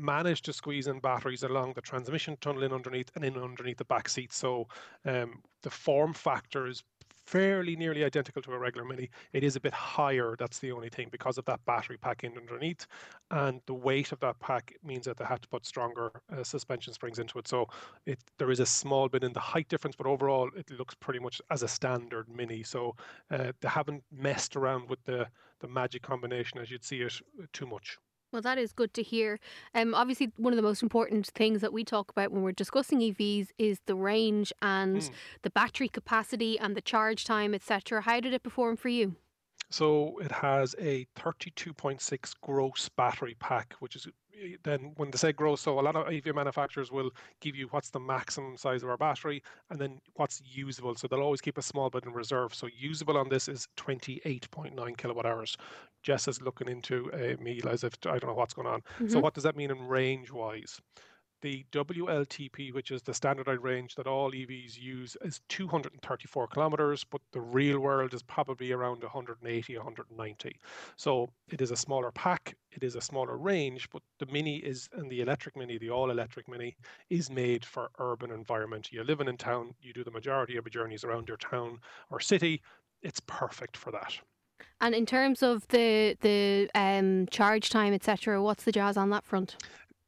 managed 0.00 0.44
to 0.44 0.52
squeeze 0.52 0.86
in 0.86 0.98
batteries 0.98 1.44
along 1.44 1.72
the 1.74 1.80
transmission 1.80 2.36
tunnel 2.40 2.64
in 2.64 2.72
underneath 2.72 3.10
and 3.14 3.24
in 3.24 3.36
underneath 3.36 3.78
the 3.78 3.84
back 3.84 4.08
seat. 4.08 4.32
So 4.32 4.66
um, 5.04 5.42
the 5.62 5.70
form 5.70 6.12
factor 6.12 6.66
is 6.66 6.82
fairly 7.26 7.76
nearly 7.76 8.04
identical 8.04 8.42
to 8.42 8.52
a 8.52 8.58
regular 8.58 8.86
Mini. 8.86 9.10
It 9.32 9.44
is 9.44 9.56
a 9.56 9.60
bit 9.60 9.72
higher, 9.72 10.36
that's 10.38 10.58
the 10.58 10.72
only 10.72 10.88
thing, 10.88 11.08
because 11.10 11.38
of 11.38 11.44
that 11.46 11.64
battery 11.64 11.96
pack 11.96 12.24
in 12.24 12.36
underneath. 12.36 12.86
And 13.30 13.60
the 13.66 13.74
weight 13.74 14.12
of 14.12 14.20
that 14.20 14.38
pack 14.40 14.74
means 14.82 15.04
that 15.06 15.16
they 15.16 15.24
had 15.24 15.42
to 15.42 15.48
put 15.48 15.66
stronger 15.66 16.12
uh, 16.32 16.44
suspension 16.44 16.92
springs 16.92 17.18
into 17.18 17.38
it. 17.38 17.48
So 17.48 17.66
it 18.06 18.18
there 18.38 18.50
is 18.50 18.60
a 18.60 18.66
small 18.66 19.08
bit 19.08 19.24
in 19.24 19.32
the 19.32 19.40
height 19.40 19.68
difference, 19.68 19.96
but 19.96 20.06
overall 20.06 20.50
it 20.56 20.70
looks 20.70 20.94
pretty 20.94 21.20
much 21.20 21.40
as 21.50 21.62
a 21.62 21.68
standard 21.68 22.28
Mini. 22.28 22.62
So 22.62 22.94
uh, 23.30 23.52
they 23.60 23.68
haven't 23.68 24.04
messed 24.12 24.56
around 24.56 24.88
with 24.88 25.02
the, 25.04 25.26
the 25.60 25.68
magic 25.68 26.02
combination 26.02 26.58
as 26.60 26.70
you'd 26.70 26.84
see 26.84 27.00
it 27.00 27.20
uh, 27.42 27.46
too 27.52 27.66
much. 27.66 27.98
Well, 28.34 28.42
that 28.42 28.58
is 28.58 28.72
good 28.72 28.92
to 28.94 29.02
hear. 29.04 29.38
Um, 29.76 29.94
obviously, 29.94 30.32
one 30.36 30.52
of 30.52 30.56
the 30.56 30.62
most 30.62 30.82
important 30.82 31.24
things 31.28 31.60
that 31.60 31.72
we 31.72 31.84
talk 31.84 32.10
about 32.10 32.32
when 32.32 32.42
we're 32.42 32.50
discussing 32.50 32.98
EVs 32.98 33.50
is 33.58 33.78
the 33.86 33.94
range 33.94 34.52
and 34.60 34.96
mm. 34.96 35.10
the 35.42 35.50
battery 35.50 35.86
capacity 35.88 36.58
and 36.58 36.76
the 36.76 36.80
charge 36.80 37.24
time, 37.24 37.54
etc. 37.54 38.02
How 38.02 38.18
did 38.18 38.34
it 38.34 38.42
perform 38.42 38.76
for 38.76 38.88
you? 38.88 39.14
So 39.74 40.18
it 40.20 40.30
has 40.30 40.76
a 40.78 41.04
32.6 41.16 42.34
gross 42.40 42.88
battery 42.90 43.36
pack, 43.40 43.74
which 43.80 43.96
is 43.96 44.06
eh, 44.40 44.54
then 44.62 44.92
when 44.98 45.10
they 45.10 45.18
say 45.18 45.32
gross, 45.32 45.62
so 45.62 45.80
a 45.80 45.82
lot 45.82 45.96
of 45.96 46.06
EV 46.06 46.32
manufacturers 46.32 46.92
will 46.92 47.10
give 47.40 47.56
you 47.56 47.66
what's 47.72 47.90
the 47.90 47.98
maximum 47.98 48.56
size 48.56 48.84
of 48.84 48.88
our 48.88 48.96
battery 48.96 49.42
and 49.70 49.80
then 49.80 49.98
what's 50.14 50.40
usable. 50.44 50.94
So 50.94 51.08
they'll 51.08 51.22
always 51.22 51.40
keep 51.40 51.58
a 51.58 51.62
small 51.62 51.90
bit 51.90 52.04
in 52.04 52.12
reserve. 52.12 52.54
So 52.54 52.68
usable 52.72 53.16
on 53.16 53.28
this 53.28 53.48
is 53.48 53.66
28.9 53.76 54.96
kilowatt 54.96 55.26
hours. 55.26 55.56
Jess 56.04 56.28
is 56.28 56.40
looking 56.40 56.68
into 56.68 57.10
a 57.12 57.34
uh, 57.34 57.36
me 57.42 57.60
as 57.68 57.82
if 57.82 57.94
I 58.06 58.20
don't 58.20 58.28
know 58.28 58.34
what's 58.34 58.54
going 58.54 58.68
on. 58.68 58.80
Mm-hmm. 58.80 59.08
So 59.08 59.18
what 59.18 59.34
does 59.34 59.42
that 59.42 59.56
mean 59.56 59.72
in 59.72 59.88
range 59.88 60.30
wise? 60.30 60.80
The 61.44 61.62
WLTP, 61.72 62.72
which 62.72 62.90
is 62.90 63.02
the 63.02 63.12
standardized 63.12 63.62
range 63.62 63.94
that 63.96 64.06
all 64.06 64.32
EVs 64.32 64.80
use, 64.80 65.14
is 65.20 65.42
234 65.50 66.46
kilometers, 66.46 67.04
but 67.04 67.20
the 67.32 67.40
real 67.40 67.80
world 67.80 68.14
is 68.14 68.22
probably 68.22 68.72
around 68.72 69.02
180, 69.02 69.76
190. 69.76 70.60
So 70.96 71.28
it 71.50 71.60
is 71.60 71.70
a 71.70 71.76
smaller 71.76 72.10
pack, 72.12 72.56
it 72.72 72.82
is 72.82 72.94
a 72.94 73.00
smaller 73.02 73.36
range, 73.36 73.90
but 73.92 74.00
the 74.20 74.26
Mini 74.32 74.56
is, 74.56 74.88
and 74.94 75.10
the 75.10 75.20
electric 75.20 75.54
Mini, 75.54 75.76
the 75.76 75.90
all 75.90 76.10
electric 76.10 76.48
Mini, 76.48 76.74
is 77.10 77.28
made 77.28 77.62
for 77.62 77.90
urban 77.98 78.30
environment. 78.30 78.90
You're 78.90 79.04
living 79.04 79.28
in 79.28 79.36
town, 79.36 79.74
you 79.82 79.92
do 79.92 80.02
the 80.02 80.10
majority 80.10 80.56
of 80.56 80.64
your 80.64 80.70
journeys 80.70 81.04
around 81.04 81.28
your 81.28 81.36
town 81.36 81.78
or 82.10 82.20
city, 82.20 82.62
it's 83.02 83.20
perfect 83.26 83.76
for 83.76 83.90
that. 83.90 84.18
And 84.80 84.94
in 84.94 85.06
terms 85.06 85.42
of 85.42 85.66
the 85.68 86.16
the 86.20 86.70
um, 86.74 87.26
charge 87.30 87.70
time, 87.70 87.92
etc., 87.92 88.42
what's 88.42 88.64
the 88.64 88.72
jazz 88.72 88.96
on 88.96 89.10
that 89.10 89.24
front? 89.24 89.56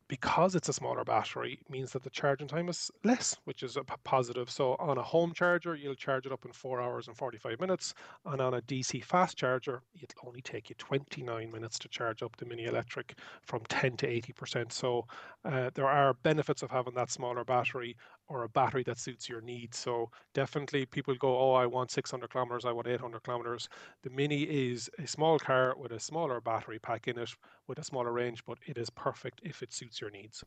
Because 0.08 0.54
it's 0.54 0.68
a 0.68 0.72
smaller 0.72 1.04
battery 1.04 1.58
means 1.68 1.92
that 1.92 2.02
the 2.02 2.10
charging 2.10 2.46
time 2.46 2.68
is 2.68 2.90
less, 3.04 3.36
which 3.44 3.62
is 3.62 3.76
a 3.76 3.82
positive. 3.82 4.48
So 4.50 4.76
on 4.78 4.98
a 4.98 5.02
home 5.02 5.32
charger, 5.32 5.74
you'll 5.74 5.94
charge 5.94 6.26
it 6.26 6.32
up 6.32 6.44
in 6.44 6.52
four 6.52 6.80
hours 6.80 7.08
and 7.08 7.16
45 7.16 7.60
minutes. 7.60 7.94
And 8.24 8.40
on 8.40 8.54
a 8.54 8.62
DC 8.62 9.02
fast 9.02 9.36
charger, 9.36 9.82
it'll 10.00 10.28
only 10.28 10.42
take 10.42 10.70
you 10.70 10.76
29 10.78 11.50
minutes 11.50 11.78
to 11.80 11.88
charge 11.88 12.22
up 12.22 12.36
the 12.36 12.46
mini 12.46 12.64
electric 12.64 13.18
from 13.42 13.62
10 13.68 13.96
to 13.98 14.06
80%. 14.06 14.72
So 14.72 15.06
uh, 15.44 15.70
there 15.74 15.88
are 15.88 16.14
benefits 16.14 16.62
of 16.62 16.70
having 16.70 16.94
that 16.94 17.10
smaller 17.10 17.44
battery 17.44 17.96
or 18.28 18.42
a 18.42 18.48
battery 18.48 18.82
that 18.84 18.98
suits 18.98 19.28
your 19.28 19.40
needs. 19.40 19.78
So 19.78 20.10
definitely 20.34 20.86
people 20.86 21.14
go, 21.14 21.38
oh, 21.38 21.54
I 21.54 21.66
want 21.66 21.90
600 21.90 22.30
kilometers, 22.30 22.64
I 22.64 22.72
want 22.72 22.88
800 22.88 23.22
kilometers. 23.22 23.68
The 24.02 24.10
Mini 24.10 24.42
is 24.42 24.90
a 24.98 25.06
small 25.06 25.38
car 25.38 25.74
with 25.78 25.92
a 25.92 26.00
smaller 26.00 26.40
battery 26.40 26.78
pack 26.78 27.08
in 27.08 27.18
it 27.18 27.30
with 27.66 27.78
a 27.78 27.84
smaller 27.84 28.12
range, 28.12 28.44
but 28.46 28.58
it 28.66 28.78
is 28.78 28.90
perfect 28.90 29.40
if 29.44 29.62
it 29.62 29.72
suits 29.72 30.00
your 30.00 30.10
needs. 30.10 30.44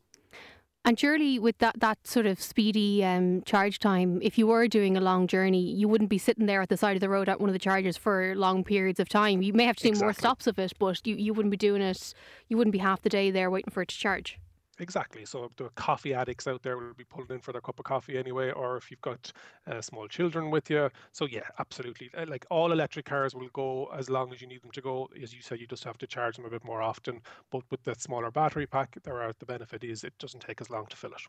And 0.82 0.98
surely, 0.98 1.38
with 1.38 1.58
that, 1.58 1.78
that 1.80 2.06
sort 2.06 2.24
of 2.24 2.40
speedy 2.40 3.04
um, 3.04 3.42
charge 3.42 3.80
time, 3.80 4.18
if 4.22 4.38
you 4.38 4.46
were 4.46 4.66
doing 4.66 4.96
a 4.96 5.00
long 5.00 5.26
journey, 5.26 5.60
you 5.60 5.88
wouldn't 5.88 6.08
be 6.08 6.16
sitting 6.16 6.46
there 6.46 6.62
at 6.62 6.70
the 6.70 6.76
side 6.76 6.96
of 6.96 7.00
the 7.00 7.08
road 7.10 7.28
at 7.28 7.38
one 7.38 7.50
of 7.50 7.52
the 7.52 7.58
chargers 7.58 7.98
for 7.98 8.34
long 8.34 8.64
periods 8.64 8.98
of 8.98 9.06
time. 9.06 9.42
You 9.42 9.52
may 9.52 9.64
have 9.64 9.76
to 9.76 9.82
do 9.82 9.88
exactly. 9.90 10.06
more 10.06 10.12
stops 10.14 10.46
of 10.46 10.58
it, 10.58 10.72
but 10.78 11.06
you, 11.06 11.16
you 11.16 11.34
wouldn't 11.34 11.50
be 11.50 11.58
doing 11.58 11.82
it, 11.82 12.14
you 12.48 12.56
wouldn't 12.56 12.72
be 12.72 12.78
half 12.78 13.02
the 13.02 13.10
day 13.10 13.30
there 13.30 13.50
waiting 13.50 13.70
for 13.70 13.82
it 13.82 13.88
to 13.88 13.98
charge. 13.98 14.38
Exactly. 14.80 15.24
So 15.24 15.52
the 15.56 15.68
coffee 15.76 16.12
addicts 16.12 16.48
out 16.48 16.62
there 16.62 16.76
will 16.76 16.94
be 16.94 17.04
pulling 17.04 17.30
in 17.30 17.40
for 17.40 17.52
their 17.52 17.60
cup 17.60 17.78
of 17.78 17.84
coffee 17.84 18.18
anyway, 18.18 18.50
or 18.50 18.76
if 18.76 18.90
you've 18.90 19.00
got 19.00 19.30
uh, 19.66 19.80
small 19.80 20.08
children 20.08 20.50
with 20.50 20.68
you. 20.70 20.90
So 21.12 21.26
yeah, 21.26 21.46
absolutely. 21.60 22.10
Uh, 22.16 22.24
like 22.26 22.46
all 22.50 22.72
electric 22.72 23.04
cars 23.04 23.34
will 23.34 23.50
go 23.52 23.86
as 23.96 24.10
long 24.10 24.32
as 24.32 24.40
you 24.40 24.48
need 24.48 24.62
them 24.62 24.72
to 24.72 24.80
go. 24.80 25.08
As 25.22 25.32
you 25.34 25.42
said, 25.42 25.60
you 25.60 25.66
just 25.68 25.84
have 25.84 25.98
to 25.98 26.06
charge 26.06 26.34
them 26.36 26.46
a 26.46 26.50
bit 26.50 26.64
more 26.64 26.82
often. 26.82 27.20
But 27.50 27.62
with 27.70 27.84
that 27.84 28.00
smaller 28.00 28.30
battery 28.32 28.66
pack, 28.66 28.96
there 29.04 29.20
are 29.22 29.32
the 29.38 29.46
benefit 29.46 29.84
is 29.84 30.02
it 30.02 30.18
doesn't 30.18 30.40
take 30.40 30.60
as 30.60 30.70
long 30.70 30.86
to 30.86 30.96
fill 30.96 31.12
it. 31.12 31.22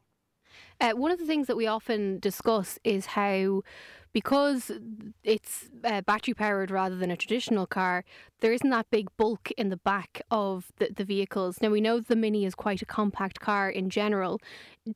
Uh, 0.79 0.91
one 0.91 1.11
of 1.11 1.19
the 1.19 1.25
things 1.25 1.47
that 1.47 1.55
we 1.55 1.67
often 1.67 2.19
discuss 2.19 2.79
is 2.83 3.07
how, 3.07 3.61
because 4.13 4.71
it's 5.23 5.69
uh, 5.83 6.01
battery 6.01 6.33
powered 6.33 6.71
rather 6.71 6.95
than 6.95 7.11
a 7.11 7.17
traditional 7.17 7.65
car, 7.65 8.03
there 8.39 8.53
isn't 8.53 8.69
that 8.69 8.89
big 8.89 9.07
bulk 9.17 9.51
in 9.51 9.69
the 9.69 9.77
back 9.77 10.21
of 10.31 10.71
the, 10.77 10.89
the 10.95 11.03
vehicles. 11.03 11.61
Now, 11.61 11.69
we 11.69 11.81
know 11.81 11.99
the 11.99 12.15
Mini 12.15 12.45
is 12.45 12.55
quite 12.55 12.81
a 12.81 12.85
compact 12.85 13.39
car 13.39 13.69
in 13.69 13.89
general. 13.89 14.39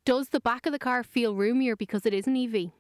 Does 0.06 0.30
the 0.30 0.40
back 0.40 0.66
of 0.66 0.72
the 0.72 0.80
car 0.80 1.04
feel 1.04 1.36
roomier 1.36 1.76
because 1.76 2.06
it 2.06 2.14
is 2.14 2.28
an 2.28 2.36
EV? 2.36 2.72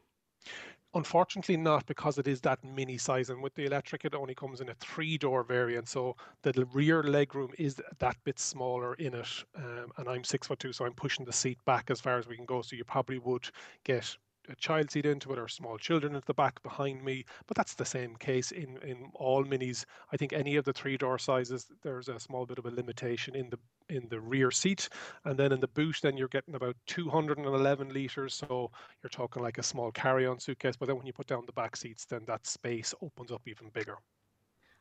Unfortunately, 0.96 1.58
not 1.58 1.86
because 1.88 2.18
it 2.18 2.26
is 2.26 2.40
that 2.42 2.64
mini 2.64 2.98
size, 2.98 3.30
and 3.30 3.44
with 3.44 3.54
the 3.56 3.66
electric, 3.66 4.06
it 4.06 4.16
only 4.16 4.34
comes 4.34 4.62
in 4.62 4.70
a 4.70 4.74
three-door 4.76 5.44
variant, 5.44 5.90
so 5.90 6.16
the 6.42 6.66
rear 6.72 7.04
legroom 7.04 7.54
is 7.58 7.82
that 8.00 8.16
bit 8.24 8.40
smaller 8.40 8.94
in 8.94 9.14
it. 9.14 9.44
Um, 9.58 9.92
and 9.98 10.08
I'm 10.08 10.24
six 10.24 10.48
foot 10.48 10.60
two, 10.60 10.72
so 10.72 10.86
I'm 10.86 10.94
pushing 10.94 11.26
the 11.26 11.34
seat 11.34 11.60
back 11.66 11.92
as 11.92 12.00
far 12.00 12.18
as 12.18 12.28
we 12.28 12.38
can 12.38 12.46
go. 12.46 12.62
So 12.62 12.78
you 12.78 12.86
probably 12.86 13.20
would 13.20 13.50
get 13.84 14.18
a 14.50 14.56
child 14.56 14.92
seat 14.92 15.06
into 15.06 15.32
it 15.34 15.40
or 15.40 15.48
small 15.48 15.78
children 15.78 16.16
at 16.16 16.26
the 16.26 16.34
back 16.34 16.62
behind 16.64 17.04
me. 17.04 17.26
But 17.48 17.58
that's 17.58 17.76
the 17.76 17.86
same 17.86 18.16
case 18.16 18.52
in, 18.52 18.78
in 18.84 19.10
all 19.14 19.44
minis. 19.44 19.86
I 20.12 20.18
think 20.18 20.34
any 20.34 20.56
of 20.56 20.66
the 20.66 20.74
three 20.74 20.98
door 20.98 21.18
sizes, 21.18 21.68
there's 21.84 22.10
a 22.10 22.20
small 22.20 22.46
bit 22.46 22.58
of 22.58 22.66
a 22.66 22.72
limitation 22.72 23.36
in 23.36 23.50
the 23.50 23.60
in 23.88 24.08
the 24.10 24.20
rear 24.20 24.52
seat. 24.52 24.90
And 25.26 25.38
then 25.38 25.52
in 25.52 25.60
the 25.60 25.68
boot, 25.68 26.00
then 26.02 26.18
you're 26.18 26.28
getting 26.28 26.56
about 26.56 26.76
211 26.88 27.90
liters. 27.90 28.34
So 28.34 28.72
you're 29.04 29.10
talking 29.10 29.44
like 29.44 29.58
a 29.58 29.64
small 29.64 29.92
carry-on 29.92 30.40
suitcase. 30.40 30.76
But 30.76 30.88
then 30.88 30.98
when 30.98 31.06
you 31.06 31.14
put 31.14 31.28
down 31.28 31.46
the 31.46 31.54
back 31.54 31.76
seats, 31.76 32.06
then 32.06 32.24
that 32.26 32.48
space 32.48 32.94
opens 33.02 33.32
up 33.32 33.44
even 33.48 33.70
bigger. 33.70 33.98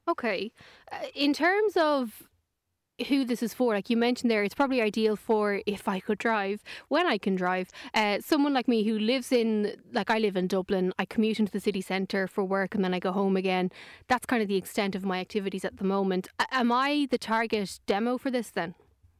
Okay. 0.08 0.52
Uh, 0.92 1.06
in 1.14 1.32
terms 1.32 1.76
of 1.76 2.22
who 3.08 3.24
this 3.24 3.42
is 3.42 3.54
for. 3.54 3.74
Like 3.74 3.90
you 3.90 3.96
mentioned 3.96 4.30
there, 4.30 4.44
it's 4.44 4.54
probably 4.54 4.80
ideal 4.80 5.16
for 5.16 5.60
if 5.66 5.88
I 5.88 6.00
could 6.00 6.18
drive, 6.18 6.62
when 6.88 7.06
I 7.06 7.18
can 7.18 7.34
drive. 7.34 7.70
Uh, 7.92 8.18
someone 8.20 8.52
like 8.52 8.68
me 8.68 8.84
who 8.84 8.98
lives 8.98 9.32
in, 9.32 9.76
like 9.92 10.10
I 10.10 10.18
live 10.18 10.36
in 10.36 10.46
Dublin, 10.46 10.92
I 10.98 11.04
commute 11.04 11.40
into 11.40 11.52
the 11.52 11.60
city 11.60 11.80
centre 11.80 12.26
for 12.26 12.44
work 12.44 12.74
and 12.74 12.84
then 12.84 12.94
I 12.94 12.98
go 12.98 13.12
home 13.12 13.36
again. 13.36 13.70
That's 14.08 14.26
kind 14.26 14.42
of 14.42 14.48
the 14.48 14.56
extent 14.56 14.94
of 14.94 15.04
my 15.04 15.20
activities 15.20 15.64
at 15.64 15.78
the 15.78 15.84
moment. 15.84 16.28
am 16.50 16.70
I 16.72 17.08
the 17.10 17.18
target 17.18 17.80
demo 17.86 18.18
for 18.18 18.30
this 18.30 18.50
then? 18.50 18.74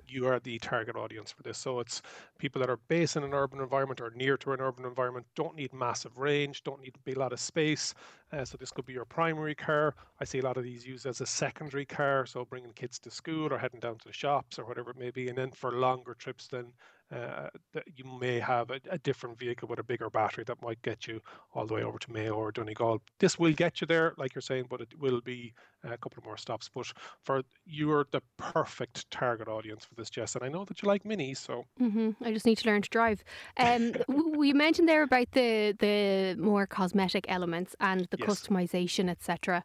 You 0.08 0.26
are 0.26 0.40
the 0.40 0.58
target 0.58 0.96
audience 0.96 1.30
for 1.30 1.42
this. 1.42 1.58
So 1.58 1.80
it's 1.80 2.02
people 2.38 2.60
that 2.60 2.70
are 2.70 2.78
based 2.88 3.16
in 3.16 3.24
an 3.24 3.34
urban 3.34 3.60
environment 3.60 4.00
or 4.00 4.10
near 4.14 4.36
to 4.38 4.52
an 4.52 4.60
urban 4.60 4.84
environment, 4.84 5.26
don't 5.34 5.56
need 5.56 5.72
massive 5.72 6.18
range, 6.18 6.62
don't 6.64 6.80
need 6.80 6.94
to 6.94 7.00
be 7.00 7.12
a 7.12 7.18
lot 7.18 7.32
of 7.32 7.40
space. 7.40 7.94
Uh, 8.32 8.44
so 8.44 8.56
this 8.56 8.70
could 8.70 8.86
be 8.86 8.92
your 8.92 9.04
primary 9.04 9.54
car. 9.54 9.94
I 10.20 10.24
see 10.24 10.40
a 10.40 10.42
lot 10.42 10.56
of 10.56 10.64
these 10.64 10.86
used 10.86 11.06
as 11.06 11.20
a 11.20 11.26
secondary 11.26 11.86
car, 11.86 12.26
so 12.26 12.44
bringing 12.44 12.72
kids 12.72 12.98
to 13.00 13.10
school 13.10 13.52
or 13.52 13.58
heading 13.58 13.80
down 13.80 13.98
to 13.98 14.06
the 14.06 14.12
shops 14.12 14.58
or 14.58 14.64
whatever 14.64 14.90
it 14.90 14.98
may 14.98 15.10
be. 15.10 15.28
And 15.28 15.38
then 15.38 15.50
for 15.50 15.72
longer 15.72 16.14
trips, 16.14 16.48
then 16.48 16.66
uh, 17.14 17.48
that 17.72 17.84
you 17.96 18.04
may 18.04 18.40
have 18.40 18.70
a, 18.70 18.80
a, 18.90 18.98
different 18.98 19.38
vehicle 19.38 19.68
with 19.68 19.78
a 19.78 19.82
bigger 19.82 20.10
battery 20.10 20.42
that 20.44 20.60
might 20.62 20.80
get 20.82 21.06
you 21.06 21.20
all 21.54 21.66
the 21.66 21.74
way 21.74 21.82
over 21.82 21.98
to 21.98 22.12
Mayo 22.12 22.32
or 22.32 22.50
Donegal. 22.50 23.00
This 23.20 23.38
will 23.38 23.52
get 23.52 23.80
you 23.80 23.86
there, 23.86 24.14
like 24.16 24.34
you're 24.34 24.42
saying, 24.42 24.66
but 24.68 24.80
it 24.80 24.98
will 24.98 25.20
be 25.20 25.52
a 25.84 25.96
couple 25.98 26.18
of 26.18 26.24
more 26.24 26.36
stops. 26.36 26.68
But 26.74 26.92
for 27.22 27.42
you're 27.66 28.06
the 28.10 28.22
perfect 28.36 29.10
target 29.10 29.48
audience 29.48 29.84
for 29.84 29.94
this, 29.94 30.10
Jess. 30.10 30.34
And 30.34 30.44
I 30.44 30.48
know 30.48 30.64
that 30.64 30.82
you 30.82 30.88
like 30.88 31.04
minis, 31.04 31.36
so 31.36 31.64
mm-hmm. 31.80 32.10
I 32.24 32.32
just 32.32 32.46
need 32.46 32.58
to 32.58 32.68
learn 32.68 32.82
to 32.82 32.90
drive. 32.90 33.22
Um, 33.58 33.92
we 34.36 34.52
mentioned 34.52 34.88
there 34.88 35.02
about 35.02 35.30
the 35.32 35.76
the 35.78 36.36
more 36.40 36.66
cosmetic 36.66 37.26
elements 37.28 37.76
and 37.80 38.08
the 38.10 38.18
yes. 38.18 38.28
customization, 38.28 39.08
etc 39.08 39.62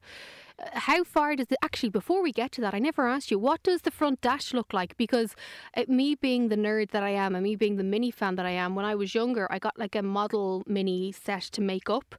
how 0.74 1.04
far 1.04 1.36
does 1.36 1.48
it 1.52 1.58
actually 1.62 1.90
before 1.90 2.22
we 2.22 2.32
get 2.32 2.52
to 2.52 2.62
that 2.62 2.74
i 2.74 2.80
never 2.80 3.08
asked 3.08 3.32
you 3.32 3.40
what 3.40 3.62
does 3.64 3.82
the 3.82 3.92
front 3.92 4.22
dash 4.22 4.54
look 4.54 4.74
like 4.74 4.96
because 4.98 5.36
uh, 5.78 5.84
me 5.88 6.16
being 6.16 6.50
the 6.50 6.56
nerd 6.56 6.92
that 6.92 7.04
i 7.04 7.10
am 7.10 7.36
and 7.36 7.44
me 7.44 7.56
being 7.56 7.78
the 7.78 7.84
mini 7.84 8.12
fan 8.12 8.36
that 8.36 8.46
i 8.46 8.52
am 8.52 8.76
when 8.76 8.86
i 8.86 8.96
was 8.96 9.16
younger 9.16 9.48
i 9.52 9.60
got 9.60 9.78
like 9.78 9.96
a 9.96 10.02
model 10.02 10.64
mini 10.68 11.12
set 11.12 11.42
to 11.42 11.62
make 11.62 11.90
up 11.90 12.16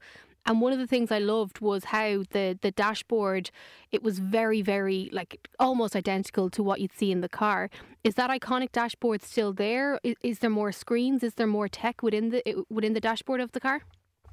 and 0.47 0.61
one 0.61 0.73
of 0.73 0.79
the 0.79 0.87
things 0.87 1.13
I 1.13 1.19
loved 1.19 1.61
was 1.61 1.85
how 1.85 2.25
the 2.31 2.59
the 2.61 2.71
dashboard 2.71 3.51
it 3.93 4.03
was 4.03 4.19
very 4.19 4.63
very 4.63 5.11
like 5.13 5.49
almost 5.59 5.95
identical 5.95 6.49
to 6.51 6.63
what 6.63 6.81
you'd 6.81 6.97
see 6.97 7.13
in 7.13 7.21
the 7.21 7.29
car. 7.29 7.71
Is 8.03 8.15
that 8.15 8.31
iconic 8.31 8.73
dashboard 8.73 9.23
still 9.23 9.53
there? 9.53 10.01
Is, 10.03 10.17
is 10.23 10.39
there 10.39 10.51
more 10.51 10.73
screens? 10.73 11.23
Is 11.23 11.35
there 11.35 11.47
more 11.47 11.69
tech 11.69 12.03
within 12.03 12.31
the 12.31 12.65
within 12.71 12.95
the 12.95 13.01
dashboard 13.01 13.41
of 13.41 13.53
the 13.53 13.61
car? 13.61 13.83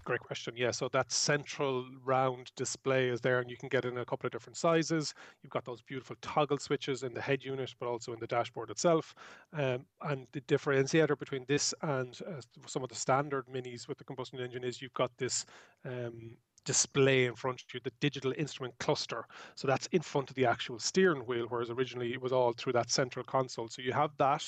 Great 0.08 0.22
question. 0.22 0.54
Yeah, 0.56 0.72
so 0.72 0.88
that 0.94 1.12
central 1.12 1.86
round 2.06 2.54
display 2.56 3.10
is 3.10 3.20
there, 3.20 3.42
and 3.42 3.52
you 3.52 3.58
can 3.58 3.68
get 3.68 3.84
in 3.84 3.98
a 3.98 4.06
couple 4.06 4.26
of 4.26 4.32
different 4.32 4.56
sizes. 4.56 5.14
You've 5.44 5.52
got 5.52 5.66
those 5.66 5.82
beautiful 5.82 6.16
toggle 6.22 6.60
switches 6.60 7.04
in 7.04 7.14
the 7.14 7.20
head 7.20 7.44
unit, 7.44 7.76
but 7.78 7.90
also 7.90 8.14
in 8.14 8.20
the 8.22 8.26
dashboard 8.26 8.70
itself. 8.70 9.14
Um, 9.52 9.86
and 10.04 10.26
the 10.32 10.40
differentiator 10.40 11.20
between 11.20 11.44
this 11.50 11.74
and 11.82 12.18
uh, 12.26 12.40
some 12.68 12.84
of 12.84 12.90
the 12.90 12.96
standard 12.96 13.48
minis 13.48 13.90
with 13.90 13.98
the 13.98 14.06
combustion 14.06 14.40
engine 14.40 14.64
is 14.64 14.82
you've 14.82 14.94
got 14.94 15.12
this 15.18 15.46
um, 15.84 16.38
display 16.68 17.26
in 17.26 17.34
front 17.34 17.62
of 17.62 17.74
you, 17.74 17.80
the 17.82 17.94
digital 18.02 18.34
instrument 18.38 18.76
cluster. 18.78 19.26
So 19.56 19.68
that's 19.68 19.88
in 19.88 20.02
front 20.02 20.30
of 20.30 20.36
the 20.36 20.46
actual 20.46 20.78
steering 20.78 21.22
wheel, 21.22 21.46
whereas 21.48 21.70
originally 21.70 22.12
it 22.12 22.22
was 22.22 22.34
all 22.34 22.52
through 22.52 22.74
that 22.74 22.92
central 22.92 23.24
console. 23.24 23.70
So 23.70 23.82
you 23.82 23.94
have 23.94 24.12
that. 24.18 24.44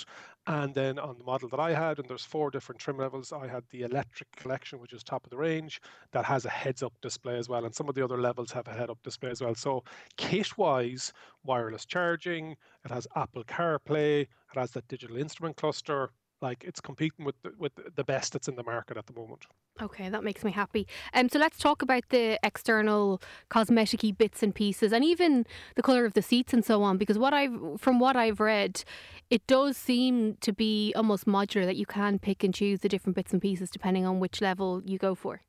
And 0.46 0.76
then 0.76 1.00
on 1.00 1.18
the 1.18 1.24
model 1.24 1.48
that 1.50 1.62
I 1.62 1.74
had, 1.74 1.98
and 1.98 2.10
there's 2.10 2.26
four 2.26 2.52
different 2.52 2.82
trim 2.82 2.98
levels, 2.98 3.32
I 3.32 3.48
had 3.48 3.64
the 3.70 3.84
electric 3.84 4.30
collection, 4.36 4.80
which 4.80 4.92
is 4.92 5.02
top 5.02 5.24
of 5.24 5.30
the 5.30 5.38
range, 5.38 5.80
that 6.12 6.26
has 6.26 6.44
a 6.44 6.50
heads 6.50 6.84
up 6.84 6.94
display 7.02 7.38
as 7.38 7.48
well. 7.48 7.64
And 7.64 7.74
some 7.74 7.88
of 7.88 7.96
the 7.96 8.04
other 8.04 8.20
levels 8.20 8.52
have 8.52 8.68
a 8.68 8.74
head 8.74 8.90
up 8.90 9.02
display 9.02 9.30
as 9.30 9.42
well. 9.42 9.56
So 9.56 9.84
kit 10.18 10.58
wise, 10.58 11.14
wireless 11.46 11.86
charging, 11.86 12.52
it 12.84 12.92
has 12.92 13.08
Apple 13.16 13.46
CarPlay, 13.46 14.22
it 14.24 14.30
has 14.56 14.72
that 14.72 14.88
digital 14.90 15.16
instrument 15.16 15.56
cluster, 15.56 16.10
like 16.42 16.64
it's 16.64 16.80
competing 16.80 17.26
with 17.26 17.36
the, 17.44 17.52
with 17.58 17.74
the 17.96 18.04
best 18.04 18.34
that's 18.34 18.48
in 18.48 18.56
the 18.56 18.64
market 18.64 18.98
at 18.98 19.06
the 19.08 19.14
moment. 19.14 19.46
Okay, 19.82 20.10
that 20.10 20.24
makes 20.24 20.44
me 20.44 20.52
happy. 20.52 20.88
Um, 21.14 21.30
so 21.30 21.40
let's 21.40 21.58
talk 21.58 21.82
about 21.82 22.04
the 22.10 22.40
external 22.44 23.22
cosmeticy 23.50 24.18
bits 24.18 24.44
and 24.44 24.54
pieces, 24.54 24.92
and 24.92 25.04
even 25.04 25.46
the 25.76 25.82
color 25.82 26.06
of 26.06 26.14
the 26.14 26.22
seats 26.22 26.54
and 26.54 26.64
so 26.64 26.84
on. 26.84 26.98
Because 26.98 27.18
what 27.18 27.34
I've, 27.34 27.80
from 27.80 28.00
what 28.00 28.16
I've 28.16 28.40
read, 28.40 28.84
it 29.30 29.46
does 29.48 29.78
seem 29.78 30.36
to 30.42 30.54
be 30.54 30.94
almost 30.96 31.26
modular 31.26 31.66
that 31.66 31.76
you 31.76 31.86
can 31.86 32.20
pick 32.20 32.44
and 32.44 32.54
choose 32.54 32.80
the 32.80 32.90
different 32.90 33.16
bits 33.16 33.34
and 33.34 33.42
pieces 33.42 33.70
depending 33.70 34.06
on 34.06 34.20
which 34.20 34.42
level 34.42 34.82
you 34.86 34.98
go 34.98 35.16
for. 35.16 35.42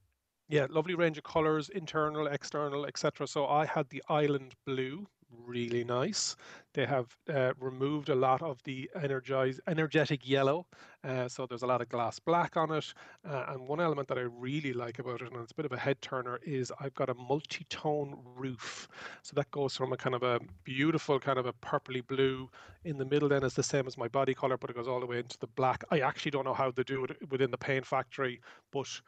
Yeah, 0.48 0.66
lovely 0.68 0.96
range 0.96 1.16
of 1.16 1.22
colors, 1.22 1.68
internal, 1.68 2.26
external, 2.26 2.84
etc. 2.84 3.28
So 3.28 3.46
I 3.46 3.64
had 3.66 3.88
the 3.88 4.02
island 4.08 4.56
blue, 4.66 5.06
really 5.46 5.84
nice. 5.84 6.36
They 6.72 6.86
have 6.86 7.16
uh, 7.32 7.52
removed 7.58 8.08
a 8.08 8.14
lot 8.14 8.42
of 8.42 8.62
the 8.62 8.88
energized, 8.94 9.60
energetic 9.66 10.28
yellow, 10.28 10.66
uh, 11.02 11.28
so 11.28 11.46
there's 11.46 11.62
a 11.62 11.66
lot 11.66 11.80
of 11.80 11.88
glass 11.88 12.18
black 12.18 12.56
on 12.56 12.70
it. 12.72 12.92
Uh, 13.28 13.46
and 13.48 13.66
one 13.66 13.80
element 13.80 14.06
that 14.08 14.18
I 14.18 14.22
really 14.22 14.72
like 14.72 14.98
about 14.98 15.22
it, 15.22 15.32
and 15.32 15.42
it's 15.42 15.52
a 15.52 15.54
bit 15.54 15.66
of 15.66 15.72
a 15.72 15.78
head 15.78 16.00
turner, 16.00 16.38
is 16.44 16.70
I've 16.80 16.94
got 16.94 17.08
a 17.08 17.14
multi-tone 17.14 18.18
roof. 18.36 18.88
So 19.22 19.32
that 19.34 19.50
goes 19.50 19.76
from 19.76 19.92
a 19.92 19.96
kind 19.96 20.14
of 20.14 20.22
a 20.22 20.40
beautiful 20.62 21.18
kind 21.18 21.38
of 21.38 21.46
a 21.46 21.52
purpley 21.54 22.06
blue 22.06 22.48
in 22.84 22.98
the 22.98 23.04
middle. 23.04 23.28
Then 23.28 23.42
is 23.42 23.54
the 23.54 23.62
same 23.62 23.86
as 23.86 23.98
my 23.98 24.08
body 24.08 24.34
color, 24.34 24.56
but 24.56 24.70
it 24.70 24.76
goes 24.76 24.88
all 24.88 25.00
the 25.00 25.06
way 25.06 25.18
into 25.18 25.38
the 25.38 25.48
black. 25.48 25.84
I 25.90 26.00
actually 26.00 26.30
don't 26.30 26.44
know 26.44 26.54
how 26.54 26.70
they 26.70 26.84
do 26.84 27.04
it 27.04 27.30
within 27.30 27.50
the 27.50 27.58
paint 27.58 27.86
factory, 27.86 28.40
but 28.70 29.00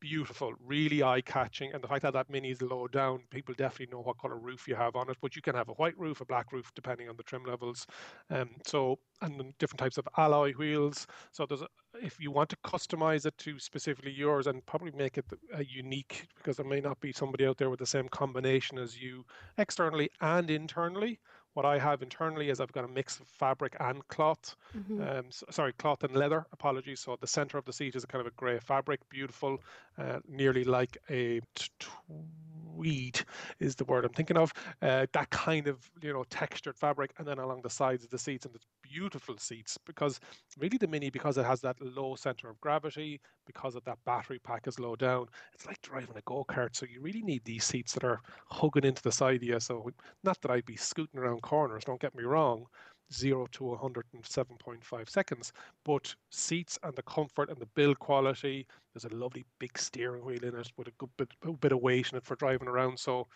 beautiful, 0.00 0.52
really 0.64 1.02
eye 1.02 1.20
catching. 1.20 1.72
And 1.72 1.82
the 1.82 1.88
fact 1.88 2.02
that 2.02 2.12
that 2.12 2.30
mini 2.30 2.50
is 2.50 2.62
low 2.62 2.86
down, 2.88 3.20
people 3.30 3.54
definitely 3.56 3.92
know 3.92 4.02
what 4.02 4.18
color 4.18 4.38
roof 4.38 4.66
you 4.68 4.74
have 4.74 4.96
on 4.96 5.10
it. 5.10 5.16
But 5.20 5.36
you 5.36 5.42
can 5.42 5.54
have 5.54 5.68
a 5.68 5.74
white 5.74 5.98
roof, 5.98 6.20
a 6.20 6.24
black 6.24 6.52
roof, 6.52 6.70
depending 6.74 7.08
on 7.08 7.16
the 7.16 7.22
trim 7.22 7.44
levels. 7.44 7.86
Um, 8.30 8.50
so, 8.64 8.98
and 9.22 9.56
different 9.58 9.78
types 9.78 9.98
of 9.98 10.08
alloy 10.16 10.52
wheels. 10.52 11.06
So 11.32 11.46
there's, 11.46 11.62
a, 11.62 11.68
if 12.02 12.20
you 12.20 12.30
want 12.30 12.50
to 12.50 12.56
customize 12.64 13.26
it 13.26 13.36
to 13.38 13.58
specifically 13.58 14.12
yours 14.12 14.46
and 14.46 14.64
probably 14.66 14.92
make 14.92 15.16
it 15.18 15.24
unique, 15.66 16.26
because 16.36 16.56
there 16.56 16.66
may 16.66 16.80
not 16.80 17.00
be 17.00 17.12
somebody 17.12 17.46
out 17.46 17.56
there 17.56 17.70
with 17.70 17.78
the 17.78 17.86
same 17.86 18.08
combination 18.08 18.78
as 18.78 19.00
you 19.00 19.24
externally 19.56 20.10
and 20.20 20.50
internally. 20.50 21.18
What 21.56 21.64
I 21.64 21.78
have 21.78 22.02
internally 22.02 22.50
is 22.50 22.60
I've 22.60 22.72
got 22.72 22.84
a 22.84 22.88
mix 22.88 23.18
of 23.18 23.26
fabric 23.28 23.76
and 23.80 24.06
cloth. 24.08 24.56
Mm-hmm. 24.76 25.00
Um, 25.00 25.24
so, 25.30 25.46
sorry, 25.48 25.72
cloth 25.72 26.04
and 26.04 26.14
leather. 26.14 26.44
Apologies. 26.52 27.00
So 27.00 27.16
the 27.18 27.26
center 27.26 27.56
of 27.56 27.64
the 27.64 27.72
seat 27.72 27.96
is 27.96 28.04
a 28.04 28.06
kind 28.06 28.20
of 28.20 28.26
a 28.26 28.36
grey 28.36 28.58
fabric, 28.58 29.00
beautiful, 29.08 29.62
uh, 29.96 30.18
nearly 30.28 30.64
like 30.64 30.98
a 31.08 31.40
tweed 31.78 33.22
is 33.58 33.74
the 33.74 33.86
word 33.86 34.04
I'm 34.04 34.12
thinking 34.12 34.36
of. 34.36 34.52
Uh, 34.82 35.06
that 35.12 35.30
kind 35.30 35.66
of 35.66 35.90
you 36.02 36.12
know 36.12 36.24
textured 36.28 36.76
fabric, 36.76 37.12
and 37.16 37.26
then 37.26 37.38
along 37.38 37.62
the 37.62 37.70
sides 37.70 38.04
of 38.04 38.10
the 38.10 38.18
seats, 38.18 38.44
and 38.44 38.54
it's 38.54 38.66
beautiful 38.90 39.36
seats 39.38 39.78
because 39.84 40.20
really 40.58 40.78
the 40.78 40.86
Mini 40.86 41.10
because 41.10 41.38
it 41.38 41.44
has 41.44 41.60
that 41.62 41.76
low 41.80 42.14
center 42.14 42.48
of 42.48 42.60
gravity, 42.60 43.20
because 43.46 43.74
of 43.74 43.84
that 43.84 43.98
battery 44.04 44.38
pack 44.38 44.66
is 44.66 44.78
low 44.78 44.96
down. 44.96 45.26
It's 45.54 45.66
like 45.66 45.80
driving 45.82 46.16
a 46.16 46.22
go 46.22 46.44
kart. 46.48 46.74
So 46.76 46.86
you 46.86 47.00
really 47.00 47.22
need 47.22 47.44
these 47.44 47.64
seats 47.64 47.92
that 47.94 48.04
are 48.04 48.20
hugging 48.50 48.84
into 48.84 49.02
the 49.02 49.12
side 49.12 49.36
of 49.36 49.42
you. 49.42 49.60
So 49.60 49.90
not 50.24 50.40
that 50.42 50.50
I'd 50.50 50.66
be 50.66 50.76
scooting 50.76 51.20
around 51.20 51.42
corners, 51.42 51.84
don't 51.84 52.00
get 52.00 52.14
me 52.14 52.24
wrong, 52.24 52.66
0 53.12 53.46
to 53.52 53.64
107.5 53.64 55.08
seconds. 55.08 55.52
But 55.84 56.14
seats 56.30 56.78
and 56.82 56.94
the 56.94 57.02
comfort 57.02 57.50
and 57.50 57.58
the 57.58 57.66
build 57.66 57.98
quality, 57.98 58.66
there's 58.92 59.10
a 59.10 59.16
lovely 59.16 59.44
big 59.58 59.78
steering 59.78 60.24
wheel 60.24 60.44
in 60.44 60.56
it 60.56 60.70
with 60.76 60.88
a 60.88 60.92
good 60.98 61.10
bit, 61.16 61.28
a 61.44 61.52
bit 61.52 61.72
of 61.72 61.80
weight 61.80 62.10
in 62.12 62.18
it 62.18 62.24
for 62.24 62.36
driving 62.36 62.68
around. 62.68 62.98
So 62.98 63.26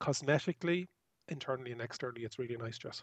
cosmetically, 0.00 0.86
internally 1.28 1.72
and 1.72 1.80
externally, 1.80 2.24
it's 2.24 2.38
really 2.38 2.56
nice 2.56 2.78
dress. 2.78 3.02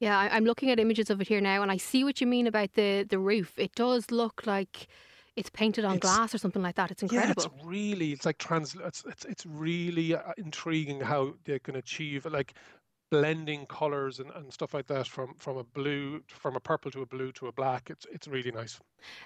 Yeah, 0.00 0.16
I'm 0.16 0.44
looking 0.46 0.70
at 0.70 0.80
images 0.80 1.10
of 1.10 1.20
it 1.20 1.28
here 1.28 1.42
now, 1.42 1.60
and 1.60 1.70
I 1.70 1.76
see 1.76 2.04
what 2.04 2.20
you 2.20 2.26
mean 2.26 2.46
about 2.46 2.72
the 2.74 3.04
the 3.08 3.18
roof. 3.18 3.52
It 3.58 3.74
does 3.74 4.10
look 4.10 4.46
like 4.46 4.88
it's 5.36 5.50
painted 5.50 5.84
on 5.84 5.96
it's, 5.96 6.00
glass 6.00 6.34
or 6.34 6.38
something 6.38 6.62
like 6.62 6.76
that. 6.76 6.90
It's 6.90 7.02
incredible. 7.02 7.42
Yeah, 7.42 7.50
it's 7.54 7.64
really 7.64 8.12
it's 8.12 8.24
like 8.24 8.38
trans. 8.38 8.74
It's 8.82 9.04
it's, 9.06 9.24
it's 9.26 9.44
really 9.46 10.14
uh, 10.14 10.32
intriguing 10.38 11.00
how 11.02 11.34
they 11.44 11.58
can 11.58 11.76
achieve 11.76 12.24
like 12.24 12.54
blending 13.10 13.66
colors 13.66 14.20
and, 14.20 14.30
and 14.36 14.52
stuff 14.52 14.72
like 14.72 14.86
that 14.86 15.06
from 15.06 15.34
from 15.38 15.56
a 15.56 15.64
blue 15.64 16.22
from 16.28 16.54
a 16.56 16.60
purple 16.60 16.90
to 16.90 17.02
a 17.02 17.06
blue 17.06 17.32
to 17.32 17.48
a 17.48 17.52
black 17.52 17.90
it's 17.90 18.06
it's 18.12 18.28
really 18.28 18.52
nice. 18.52 18.80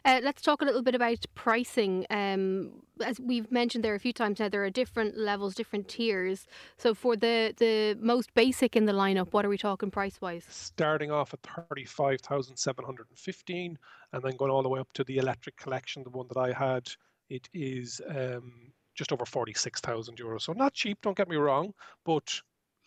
Uh, 0.04 0.20
let's 0.22 0.42
talk 0.42 0.62
a 0.62 0.64
little 0.64 0.82
bit 0.82 0.94
about 0.94 1.24
pricing. 1.34 2.06
Um, 2.10 2.82
as 3.04 3.18
we've 3.20 3.50
mentioned 3.50 3.84
there 3.84 3.94
a 3.94 4.00
few 4.00 4.12
times 4.12 4.38
now 4.40 4.48
there 4.48 4.64
are 4.64 4.70
different 4.70 5.16
levels 5.16 5.54
different 5.54 5.88
tiers. 5.88 6.46
So 6.78 6.94
for 6.94 7.16
the 7.16 7.54
the 7.58 7.96
most 8.00 8.32
basic 8.34 8.76
in 8.76 8.86
the 8.86 8.92
lineup 8.92 9.32
what 9.32 9.44
are 9.44 9.48
we 9.48 9.58
talking 9.58 9.90
price 9.90 10.20
wise 10.20 10.44
starting 10.48 11.10
off 11.10 11.34
at 11.34 11.42
35715 11.42 13.78
and 14.12 14.22
then 14.22 14.36
going 14.36 14.50
all 14.50 14.62
the 14.62 14.68
way 14.68 14.80
up 14.80 14.92
to 14.94 15.04
the 15.04 15.18
electric 15.18 15.56
collection 15.56 16.02
the 16.02 16.10
one 16.10 16.26
that 16.28 16.38
i 16.38 16.52
had 16.52 16.88
it 17.30 17.48
is 17.52 18.00
um, 18.08 18.72
just 18.94 19.12
over 19.12 19.24
46,000 19.24 20.16
euros. 20.16 20.42
So 20.42 20.52
not 20.52 20.74
cheap, 20.74 20.98
don't 21.02 21.16
get 21.16 21.28
me 21.28 21.36
wrong, 21.36 21.74
but 22.04 22.40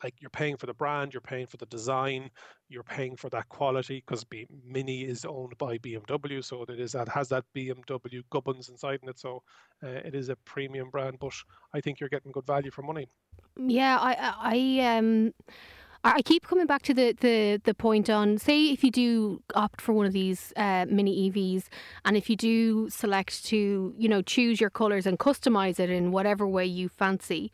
like 0.04 0.16
you're 0.20 0.30
paying 0.30 0.58
for 0.58 0.66
the 0.66 0.74
brand, 0.74 1.14
you're 1.14 1.22
paying 1.22 1.48
for 1.48 1.58
the 1.58 1.66
design, 1.68 2.30
you're 2.70 2.84
paying 2.84 3.16
for 3.16 3.30
that 3.30 3.48
quality 3.50 4.04
because 4.06 4.26
Mini 4.66 5.04
is 5.04 5.26
owned 5.26 5.58
by 5.58 5.78
BMW, 5.80 6.44
so 6.44 6.64
it 6.64 6.80
is 6.80 6.92
that 6.92 7.08
has 7.10 7.30
that 7.30 7.46
BMW 7.56 8.24
gubbins 8.30 8.70
inside 8.70 9.00
in 9.04 9.10
it. 9.10 9.20
So 9.20 9.42
uh, 9.84 9.88
it 9.88 10.16
is 10.16 10.30
a 10.30 10.36
premium 10.38 10.90
brand, 10.90 11.18
but 11.20 11.34
I 11.74 11.82
think 11.82 12.00
you're 12.00 12.10
getting 12.10 12.32
good 12.32 12.46
value 12.46 12.72
for 12.72 12.82
money. 12.82 13.08
Yeah, 13.58 13.98
I 14.00 14.34
I 14.80 14.98
um. 14.98 15.34
I 16.04 16.22
keep 16.22 16.48
coming 16.48 16.68
back 16.68 16.84
to 16.84 16.94
the, 16.94 17.18
the, 17.20 17.60
the 17.66 17.74
point 17.74 18.10
on 18.10 18.38
say 18.38 18.70
if 18.70 18.82
you 18.82 18.92
do 18.92 19.42
opt 19.56 19.82
for 19.82 19.92
one 19.92 20.06
of 20.06 20.14
these 20.14 20.54
uh, 20.56 20.86
mini 20.88 21.30
EVs 21.30 21.66
and 22.06 22.16
if 22.16 22.30
you 22.30 22.38
do 22.38 22.90
select 22.90 23.44
to 23.46 23.94
you 23.98 24.08
know 24.08 24.22
choose 24.22 24.62
your 24.62 24.70
colors 24.70 25.06
and 25.06 25.20
customize 25.20 25.80
it 25.80 25.90
in 25.90 26.12
whatever 26.12 26.48
way 26.48 26.66
you 26.66 26.88
fancy 26.88 27.52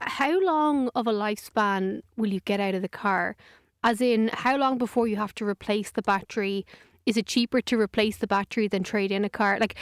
how 0.00 0.40
long 0.44 0.88
of 0.94 1.06
a 1.06 1.12
lifespan 1.12 2.02
will 2.16 2.32
you 2.32 2.40
get 2.40 2.60
out 2.60 2.74
of 2.74 2.82
the 2.82 2.88
car? 2.88 3.36
As 3.84 4.00
in, 4.00 4.30
how 4.32 4.56
long 4.56 4.78
before 4.78 5.08
you 5.08 5.16
have 5.16 5.34
to 5.36 5.44
replace 5.44 5.90
the 5.90 6.02
battery? 6.02 6.64
Is 7.04 7.16
it 7.16 7.26
cheaper 7.26 7.60
to 7.62 7.80
replace 7.80 8.16
the 8.16 8.26
battery 8.26 8.68
than 8.68 8.82
trade 8.82 9.10
in 9.10 9.24
a 9.24 9.28
car? 9.28 9.58
Like, 9.58 9.74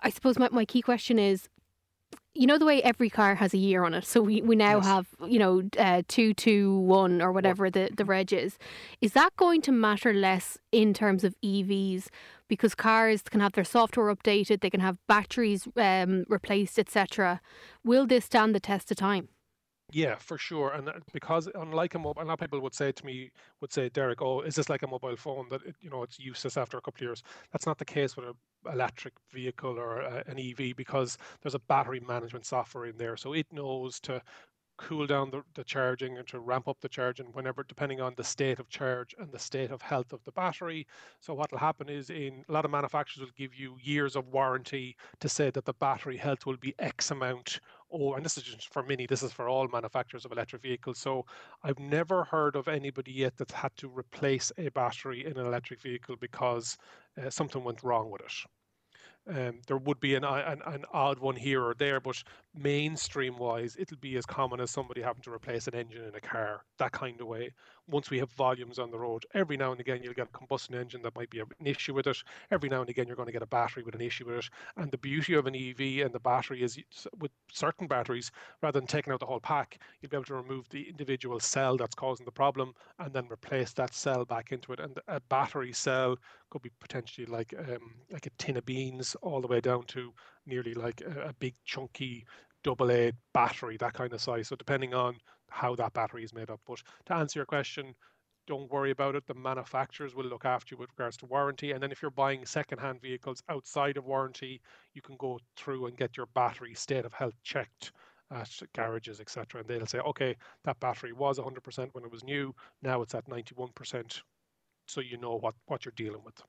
I 0.00 0.10
suppose 0.10 0.38
my, 0.38 0.48
my 0.50 0.64
key 0.64 0.82
question 0.82 1.18
is 1.18 1.48
you 2.34 2.46
know 2.46 2.58
the 2.58 2.64
way 2.64 2.82
every 2.82 3.10
car 3.10 3.34
has 3.34 3.52
a 3.52 3.58
year 3.58 3.84
on 3.84 3.92
it 3.92 4.04
so 4.06 4.20
we, 4.20 4.40
we 4.40 4.54
now 4.54 4.76
yes. 4.76 4.86
have 4.86 5.06
you 5.26 5.38
know 5.38 5.62
uh, 5.78 6.02
221 6.06 7.20
or 7.20 7.32
whatever 7.32 7.68
the, 7.70 7.90
the 7.96 8.04
reg 8.04 8.32
is 8.32 8.56
is 9.00 9.12
that 9.12 9.34
going 9.36 9.60
to 9.60 9.72
matter 9.72 10.12
less 10.12 10.56
in 10.70 10.94
terms 10.94 11.24
of 11.24 11.34
evs 11.44 12.06
because 12.48 12.74
cars 12.74 13.22
can 13.22 13.40
have 13.40 13.52
their 13.52 13.64
software 13.64 14.14
updated 14.14 14.60
they 14.60 14.70
can 14.70 14.80
have 14.80 14.96
batteries 15.08 15.66
um, 15.76 16.24
replaced 16.28 16.78
etc 16.78 17.40
will 17.84 18.06
this 18.06 18.26
stand 18.26 18.54
the 18.54 18.60
test 18.60 18.90
of 18.90 18.96
time 18.96 19.28
yeah, 19.92 20.16
for 20.16 20.38
sure. 20.38 20.72
And 20.72 20.88
uh, 20.88 20.92
because 21.12 21.48
unlike 21.54 21.94
a 21.94 21.98
mobile, 21.98 22.22
a 22.22 22.24
lot 22.24 22.34
of 22.34 22.40
people 22.40 22.60
would 22.60 22.74
say 22.74 22.92
to 22.92 23.06
me, 23.06 23.30
would 23.60 23.72
say, 23.72 23.88
Derek, 23.88 24.22
oh, 24.22 24.40
is 24.42 24.54
this 24.54 24.68
like 24.68 24.82
a 24.82 24.86
mobile 24.86 25.16
phone 25.16 25.48
that 25.50 25.62
it, 25.64 25.76
you 25.80 25.90
know 25.90 26.02
it's 26.02 26.18
useless 26.18 26.56
after 26.56 26.78
a 26.78 26.80
couple 26.80 26.98
of 26.98 27.02
years? 27.02 27.22
That's 27.52 27.66
not 27.66 27.78
the 27.78 27.84
case 27.84 28.16
with 28.16 28.26
an 28.26 28.34
electric 28.72 29.14
vehicle 29.32 29.78
or 29.78 30.00
a, 30.00 30.24
an 30.26 30.38
EV 30.38 30.76
because 30.76 31.18
there's 31.42 31.54
a 31.54 31.60
battery 31.60 32.00
management 32.00 32.46
software 32.46 32.86
in 32.86 32.96
there, 32.96 33.16
so 33.16 33.32
it 33.32 33.46
knows 33.52 34.00
to 34.00 34.22
cool 34.80 35.06
down 35.06 35.30
the, 35.30 35.42
the 35.54 35.62
charging 35.64 36.16
and 36.16 36.26
to 36.26 36.40
ramp 36.40 36.66
up 36.66 36.80
the 36.80 36.88
charging 36.88 37.26
whenever 37.32 37.62
depending 37.62 38.00
on 38.00 38.14
the 38.16 38.24
state 38.24 38.58
of 38.58 38.68
charge 38.70 39.14
and 39.18 39.30
the 39.30 39.38
state 39.38 39.70
of 39.70 39.82
health 39.82 40.10
of 40.12 40.24
the 40.24 40.32
battery 40.32 40.86
so 41.20 41.34
what 41.34 41.52
will 41.52 41.58
happen 41.58 41.90
is 41.90 42.08
in 42.08 42.42
a 42.48 42.52
lot 42.52 42.64
of 42.64 42.70
manufacturers 42.70 43.22
will 43.22 43.32
give 43.36 43.54
you 43.54 43.76
years 43.78 44.16
of 44.16 44.26
warranty 44.28 44.96
to 45.20 45.28
say 45.28 45.50
that 45.50 45.66
the 45.66 45.74
battery 45.74 46.16
health 46.16 46.46
will 46.46 46.56
be 46.56 46.74
x 46.78 47.10
amount 47.10 47.60
or 47.90 48.16
and 48.16 48.24
this 48.24 48.36
is 48.36 48.44
just 48.44 48.72
for 48.72 48.82
mini 48.82 49.06
this 49.06 49.22
is 49.22 49.32
for 49.32 49.48
all 49.48 49.68
manufacturers 49.68 50.24
of 50.24 50.32
electric 50.32 50.62
vehicles 50.62 50.98
so 50.98 51.24
i've 51.64 51.78
never 51.78 52.24
heard 52.24 52.56
of 52.56 52.68
anybody 52.68 53.12
yet 53.12 53.34
that's 53.36 53.52
had 53.52 53.74
to 53.76 53.88
replace 53.88 54.50
a 54.58 54.68
battery 54.70 55.26
in 55.26 55.36
an 55.36 55.46
electric 55.46 55.80
vehicle 55.80 56.16
because 56.20 56.78
uh, 57.22 57.28
something 57.28 57.62
went 57.64 57.82
wrong 57.82 58.10
with 58.10 58.22
it 58.22 58.32
um, 59.28 59.60
there 59.66 59.76
would 59.76 60.00
be 60.00 60.14
an, 60.14 60.24
an, 60.24 60.60
an 60.66 60.84
odd 60.92 61.18
one 61.18 61.36
here 61.36 61.62
or 61.62 61.74
there, 61.74 62.00
but 62.00 62.22
mainstream 62.54 63.36
wise, 63.36 63.76
it'll 63.78 63.98
be 63.98 64.16
as 64.16 64.26
common 64.26 64.60
as 64.60 64.70
somebody 64.70 65.02
having 65.02 65.22
to 65.22 65.32
replace 65.32 65.68
an 65.68 65.74
engine 65.74 66.04
in 66.04 66.14
a 66.14 66.20
car, 66.20 66.64
that 66.78 66.92
kind 66.92 67.20
of 67.20 67.26
way. 67.26 67.52
Once 67.90 68.10
we 68.10 68.18
have 68.18 68.30
volumes 68.32 68.78
on 68.78 68.90
the 68.90 68.98
road, 68.98 69.24
every 69.34 69.56
now 69.56 69.72
and 69.72 69.80
again 69.80 70.00
you'll 70.02 70.14
get 70.14 70.28
a 70.28 70.38
combustion 70.38 70.74
engine 70.74 71.02
that 71.02 71.14
might 71.14 71.30
be 71.30 71.40
an 71.40 71.46
issue 71.64 71.94
with 71.94 72.06
it. 72.06 72.22
Every 72.50 72.68
now 72.68 72.80
and 72.80 72.90
again 72.90 73.06
you're 73.06 73.16
going 73.16 73.26
to 73.26 73.32
get 73.32 73.42
a 73.42 73.46
battery 73.46 73.82
with 73.82 73.94
an 73.94 74.00
issue 74.00 74.26
with 74.26 74.38
it. 74.38 74.50
And 74.76 74.90
the 74.90 74.98
beauty 74.98 75.34
of 75.34 75.46
an 75.46 75.56
EV 75.56 76.04
and 76.04 76.12
the 76.12 76.20
battery 76.20 76.62
is 76.62 76.78
with 77.18 77.32
certain 77.52 77.86
batteries, 77.86 78.30
rather 78.62 78.78
than 78.78 78.86
taking 78.86 79.12
out 79.12 79.20
the 79.20 79.26
whole 79.26 79.40
pack, 79.40 79.78
you'll 80.00 80.10
be 80.10 80.16
able 80.16 80.24
to 80.24 80.34
remove 80.34 80.68
the 80.68 80.88
individual 80.88 81.40
cell 81.40 81.76
that's 81.76 81.94
causing 81.94 82.26
the 82.26 82.32
problem 82.32 82.74
and 82.98 83.12
then 83.12 83.26
replace 83.30 83.72
that 83.74 83.94
cell 83.94 84.24
back 84.24 84.52
into 84.52 84.72
it. 84.72 84.80
And 84.80 84.98
a 85.08 85.20
battery 85.20 85.72
cell 85.72 86.16
could 86.50 86.62
be 86.62 86.70
potentially 86.80 87.26
like 87.26 87.54
um, 87.58 87.94
like 88.10 88.26
a 88.26 88.30
tin 88.38 88.56
of 88.56 88.66
beans 88.66 89.16
all 89.22 89.40
the 89.40 89.48
way 89.48 89.60
down 89.60 89.84
to 89.88 90.12
nearly 90.46 90.74
like 90.74 91.02
a, 91.02 91.28
a 91.28 91.32
big 91.34 91.54
chunky 91.64 92.24
double 92.62 92.90
A 92.90 93.12
battery, 93.32 93.76
that 93.78 93.94
kind 93.94 94.12
of 94.12 94.20
size. 94.20 94.48
So 94.48 94.56
depending 94.56 94.94
on 94.94 95.16
how 95.50 95.74
that 95.76 95.92
battery 95.92 96.24
is 96.24 96.34
made 96.34 96.50
up. 96.50 96.60
But 96.66 96.82
to 97.06 97.14
answer 97.14 97.38
your 97.38 97.46
question, 97.46 97.94
don't 98.46 98.70
worry 98.70 98.90
about 98.90 99.14
it. 99.14 99.26
The 99.26 99.34
manufacturers 99.34 100.14
will 100.14 100.24
look 100.24 100.44
after 100.44 100.74
you 100.74 100.78
with 100.78 100.90
regards 100.90 101.16
to 101.18 101.26
warranty. 101.26 101.72
And 101.72 101.82
then 101.82 101.92
if 101.92 102.02
you're 102.02 102.10
buying 102.10 102.44
second-hand 102.46 103.00
vehicles 103.00 103.42
outside 103.48 103.96
of 103.96 104.06
warranty, 104.06 104.60
you 104.94 105.02
can 105.02 105.16
go 105.16 105.38
through 105.56 105.86
and 105.86 105.96
get 105.96 106.16
your 106.16 106.26
battery 106.34 106.74
state 106.74 107.04
of 107.04 107.12
health 107.12 107.40
checked 107.42 107.92
at 108.30 108.50
garages, 108.74 109.20
etc. 109.20 109.60
And 109.60 109.68
they'll 109.68 109.86
say, 109.86 109.98
okay, 109.98 110.36
that 110.64 110.80
battery 110.80 111.12
was 111.12 111.38
100% 111.38 111.88
when 111.92 112.04
it 112.04 112.10
was 112.10 112.24
new. 112.24 112.54
Now 112.82 113.02
it's 113.02 113.14
at 113.14 113.28
91% 113.28 114.22
so 114.90 115.00
you 115.00 115.16
know 115.16 115.36
what 115.36 115.54
what 115.66 115.84
you're 115.84 115.92
dealing 115.96 116.22
with. 116.24 116.42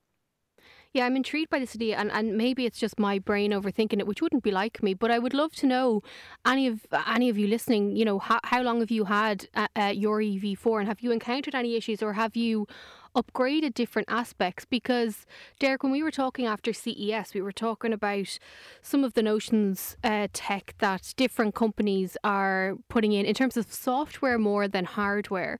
Yeah, 0.93 1.05
I'm 1.05 1.15
intrigued 1.15 1.49
by 1.49 1.59
this 1.59 1.73
idea, 1.73 1.95
and, 1.97 2.11
and 2.11 2.37
maybe 2.37 2.65
it's 2.65 2.77
just 2.77 2.99
my 2.99 3.17
brain 3.17 3.51
overthinking 3.51 3.99
it, 3.99 4.07
which 4.07 4.21
wouldn't 4.21 4.43
be 4.43 4.51
like 4.51 4.83
me. 4.83 4.93
But 4.93 5.09
I 5.09 5.19
would 5.19 5.33
love 5.33 5.55
to 5.55 5.65
know 5.65 6.01
any 6.45 6.67
of 6.67 6.85
any 7.07 7.29
of 7.29 7.37
you 7.37 7.47
listening. 7.47 7.95
You 7.95 8.03
know, 8.03 8.19
how, 8.19 8.39
how 8.43 8.61
long 8.61 8.81
have 8.81 8.91
you 8.91 9.05
had 9.05 9.47
uh, 9.55 9.67
uh, 9.73 9.93
your 9.95 10.21
EV 10.21 10.59
for, 10.59 10.81
and 10.81 10.89
have 10.89 10.99
you 10.99 11.11
encountered 11.13 11.55
any 11.55 11.77
issues, 11.77 12.03
or 12.03 12.11
have 12.13 12.35
you 12.35 12.67
upgraded 13.15 13.73
different 13.73 14.09
aspects? 14.11 14.65
Because 14.65 15.25
Derek, 15.59 15.81
when 15.81 15.93
we 15.93 16.03
were 16.03 16.11
talking 16.11 16.45
after 16.45 16.73
CES, 16.73 17.33
we 17.33 17.41
were 17.41 17.53
talking 17.53 17.93
about 17.93 18.37
some 18.81 19.05
of 19.05 19.13
the 19.13 19.23
notions 19.23 19.95
uh, 20.03 20.27
tech 20.33 20.75
that 20.79 21.13
different 21.15 21.55
companies 21.55 22.17
are 22.25 22.75
putting 22.89 23.13
in 23.13 23.25
in 23.25 23.33
terms 23.33 23.55
of 23.55 23.71
software 23.71 24.37
more 24.37 24.67
than 24.67 24.83
hardware. 24.83 25.57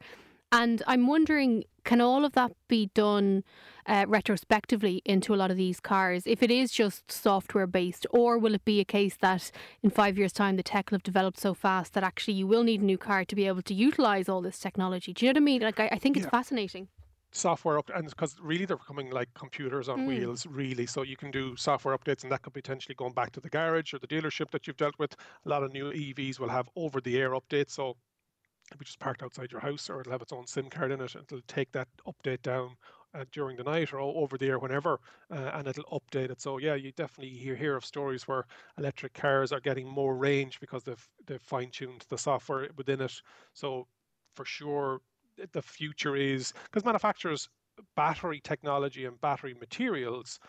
And 0.52 0.84
I'm 0.86 1.08
wondering, 1.08 1.64
can 1.84 2.02
all 2.02 2.26
of 2.26 2.34
that 2.34 2.52
be 2.68 2.90
done 2.94 3.44
uh, 3.86 4.06
retrospectively 4.08 5.02
into 5.06 5.34
a 5.34 5.38
lot 5.38 5.52
of 5.52 5.58
these 5.58 5.80
cars 5.80 6.28
if 6.28 6.44
it 6.44 6.52
is 6.52 6.72
just 6.72 7.12
software 7.12 7.68
based, 7.68 8.06
or 8.12 8.38
will 8.38 8.54
it 8.54 8.66
be 8.66 8.80
a 8.80 8.86
case 8.86 9.18
that 9.18 9.52
in 9.82 9.90
five 9.90 10.18
years' 10.18 10.34
time 10.34 10.56
the 10.56 10.64
tech 10.64 10.92
will 10.92 10.98
have 10.98 11.04
developed 11.04 11.40
so 11.40 11.54
fast 11.54 11.94
that 11.94 12.04
actually 12.04 12.34
you 12.36 12.48
will 12.48 12.64
need 12.64 12.82
a 12.82 12.86
new 12.86 12.98
car 12.98 13.26
to 13.26 13.36
be 13.36 13.48
able 13.48 13.62
to 13.62 13.74
utilize 13.74 14.30
all 14.30 14.42
this 14.42 14.60
technology? 14.60 15.14
Do 15.14 15.26
you 15.26 15.34
know 15.34 15.38
what 15.38 15.44
I 15.44 15.46
mean? 15.46 15.62
Like, 15.62 15.80
I, 15.80 15.90
I 15.92 15.98
think 15.98 16.18
it's 16.18 16.26
yeah. 16.26 16.30
fascinating 16.30 16.88
software 17.32 17.78
up 17.78 17.90
and 17.96 18.10
because 18.10 18.36
really 18.42 18.66
they're 18.66 18.78
becoming 18.78 19.10
like 19.10 19.34
computers 19.34 19.88
on 19.88 20.00
mm. 20.00 20.08
wheels 20.08 20.46
really 20.46 20.86
so 20.86 21.02
you 21.02 21.16
can 21.16 21.32
do 21.32 21.56
software 21.56 21.98
updates 21.98 22.24
and 22.24 22.32
that 22.32 22.42
could 22.42 22.54
potentially 22.54 22.94
going 22.96 23.14
back 23.14 23.32
to 23.32 23.40
the 23.40 23.50
garage 23.50 23.94
or 23.94 24.00
the 24.00 24.08
dealership 24.08 24.52
that 24.52 24.68
you've 24.68 24.76
dealt 24.76 24.94
with 25.00 25.16
a 25.46 25.50
lot 25.50 25.64
of 25.64 25.72
new 25.72 25.92
evs 25.94 26.40
will 26.40 26.50
have 26.50 26.68
over 26.76 27.00
the 27.00 27.18
air 27.18 27.32
updates 27.32 27.72
so 27.72 27.96
be 28.78 28.86
just 28.86 29.00
parked 29.00 29.24
outside 29.24 29.52
your 29.52 29.62
house 29.62 29.90
or 29.90 30.02
it'll 30.02 30.12
have 30.12 30.22
its 30.22 30.34
own 30.34 30.48
SIM 30.48 30.70
card 30.70 30.92
in 30.92 31.02
it. 31.02 31.16
It'll 31.16 31.42
take 31.48 31.72
that 31.74 31.88
update 32.08 32.42
down 32.42 32.76
uh, 33.14 33.26
during 33.32 33.58
the 33.58 33.64
night 33.64 33.94
or 33.94 34.00
over 34.00 34.38
the 34.38 34.48
air 34.48 34.60
whenever, 34.60 35.00
uh, 35.32 35.52
and 35.54 35.68
it'll 35.68 36.00
update 36.00 36.30
it. 36.30 36.42
So 36.42 36.58
yeah, 36.58 36.76
you 36.76 36.92
definitely 36.94 37.36
hear 37.36 37.56
hear 37.56 37.76
of 37.76 37.86
stories 37.86 38.28
where 38.28 38.46
electric 38.78 39.14
cars 39.14 39.52
are 39.52 39.60
getting 39.60 39.88
more 39.88 40.16
range 40.16 40.60
because 40.60 40.84
they've 40.84 41.10
they've 41.26 41.42
fine 41.42 41.70
tuned 41.72 42.06
the 42.10 42.18
software 42.18 42.70
within 42.78 43.02
it. 43.02 43.22
So 43.54 43.88
for 44.36 44.46
sure, 44.46 45.02
the 45.52 45.62
future 45.62 46.16
is 46.16 46.54
because 46.66 46.86
manufacturers 46.86 47.50
battery 47.96 48.40
technology 48.44 49.06
and 49.06 49.20
battery 49.22 49.56
materials 49.60 50.40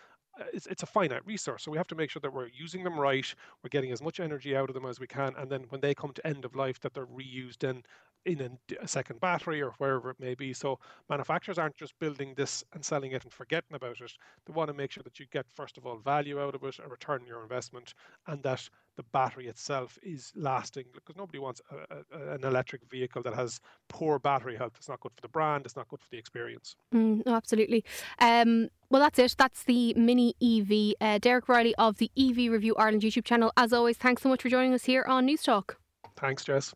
Uh, 0.41 0.45
it's, 0.53 0.67
it's 0.67 0.83
a 0.83 0.87
finite 0.87 1.27
resource. 1.27 1.63
So 1.63 1.71
we 1.71 1.79
have 1.79 1.89
to 1.89 1.95
make 1.95 2.11
sure 2.11 2.21
that 2.21 2.33
we're 2.33 2.49
using 2.49 2.85
them 2.85 2.99
right, 2.99 3.35
we're 3.63 3.69
getting 3.69 3.93
as 3.93 4.03
much 4.03 4.21
energy 4.21 4.57
out 4.57 4.71
of 4.71 4.75
them 4.75 4.87
as 4.87 4.99
we 4.99 5.07
can, 5.07 5.35
and 5.37 5.51
then 5.51 5.65
when 5.69 5.81
they 5.81 5.95
come 5.95 6.13
to 6.13 6.27
end 6.27 6.45
of 6.45 6.55
life, 6.55 6.81
that 6.81 6.95
they're 6.95 7.07
reused 7.07 7.65
in 7.65 7.83
in 8.25 8.41
a, 8.41 8.85
a, 8.85 8.89
second 8.89 9.21
battery 9.21 9.61
or 9.61 9.73
wherever 9.79 10.11
it 10.11 10.21
may 10.21 10.35
be. 10.35 10.53
So 10.53 10.79
manufacturers 11.09 11.59
aren't 11.59 11.77
just 11.77 11.99
building 11.99 12.35
this 12.37 12.63
and 12.73 12.85
selling 12.85 13.13
it 13.13 13.25
and 13.25 13.33
forgetting 13.33 13.75
about 13.75 14.01
it. 14.01 14.13
They 14.47 14.53
want 14.53 14.69
to 14.69 14.75
make 14.75 14.93
sure 14.93 15.03
that 15.03 15.19
you 15.19 15.27
get 15.33 15.47
first 15.51 15.77
of 15.77 15.87
all 15.87 15.99
value 15.99 16.41
out 16.41 16.55
of 16.55 16.63
it, 16.63 16.79
a 16.79 16.89
return 16.89 17.23
on 17.23 17.27
your 17.27 17.43
investment, 17.43 17.95
and 18.27 18.43
that 18.45 18.69
the 18.97 19.03
battery 19.05 19.49
itself 19.49 19.99
is 20.03 20.33
lasting 20.35 20.85
because 20.95 21.17
nobody 21.17 21.39
wants 21.39 21.61
a, 21.71 21.97
a, 22.19 22.35
an 22.35 22.45
electric 22.45 22.83
vehicle 22.91 23.23
that 23.23 23.35
has 23.35 23.61
poor 23.89 24.19
battery 24.19 24.57
health. 24.57 24.73
It's 24.77 24.89
not 24.89 25.01
good 25.01 25.13
for 25.15 25.21
the 25.21 25.29
brand. 25.29 25.65
It's 25.65 25.77
not 25.77 25.89
good 25.89 26.01
for 26.01 26.09
the 26.11 26.19
experience. 26.19 26.77
Mm, 26.95 27.25
no, 27.25 27.35
absolutely. 27.35 27.85
Um, 28.19 28.69
well, 28.91 29.01
that's 29.01 29.19
it. 29.19 29.35
That's 29.39 29.65
the 29.65 29.95
Mini 29.95 30.35
EV. 30.43 30.95
Uh, 31.01 31.19
Derek 31.19 31.49
Reilly 31.49 31.75
of 31.77 31.99
the 31.99 32.11
EV 32.19 32.53
Review 32.53 32.75
Ireland 32.77 33.03
YouTube 33.03 33.25
channel. 33.25 33.53
As 33.57 33.73
always, 33.73 33.97
thanks 33.97 34.23
so 34.23 34.29
much 34.29 34.43
for 34.43 34.49
joining 34.49 34.75
us 34.75 34.85
here 34.85 35.05
on 35.09 35.27
Newstalk. 35.27 35.77
Thanks, 36.17 36.45
Jess. 36.45 36.75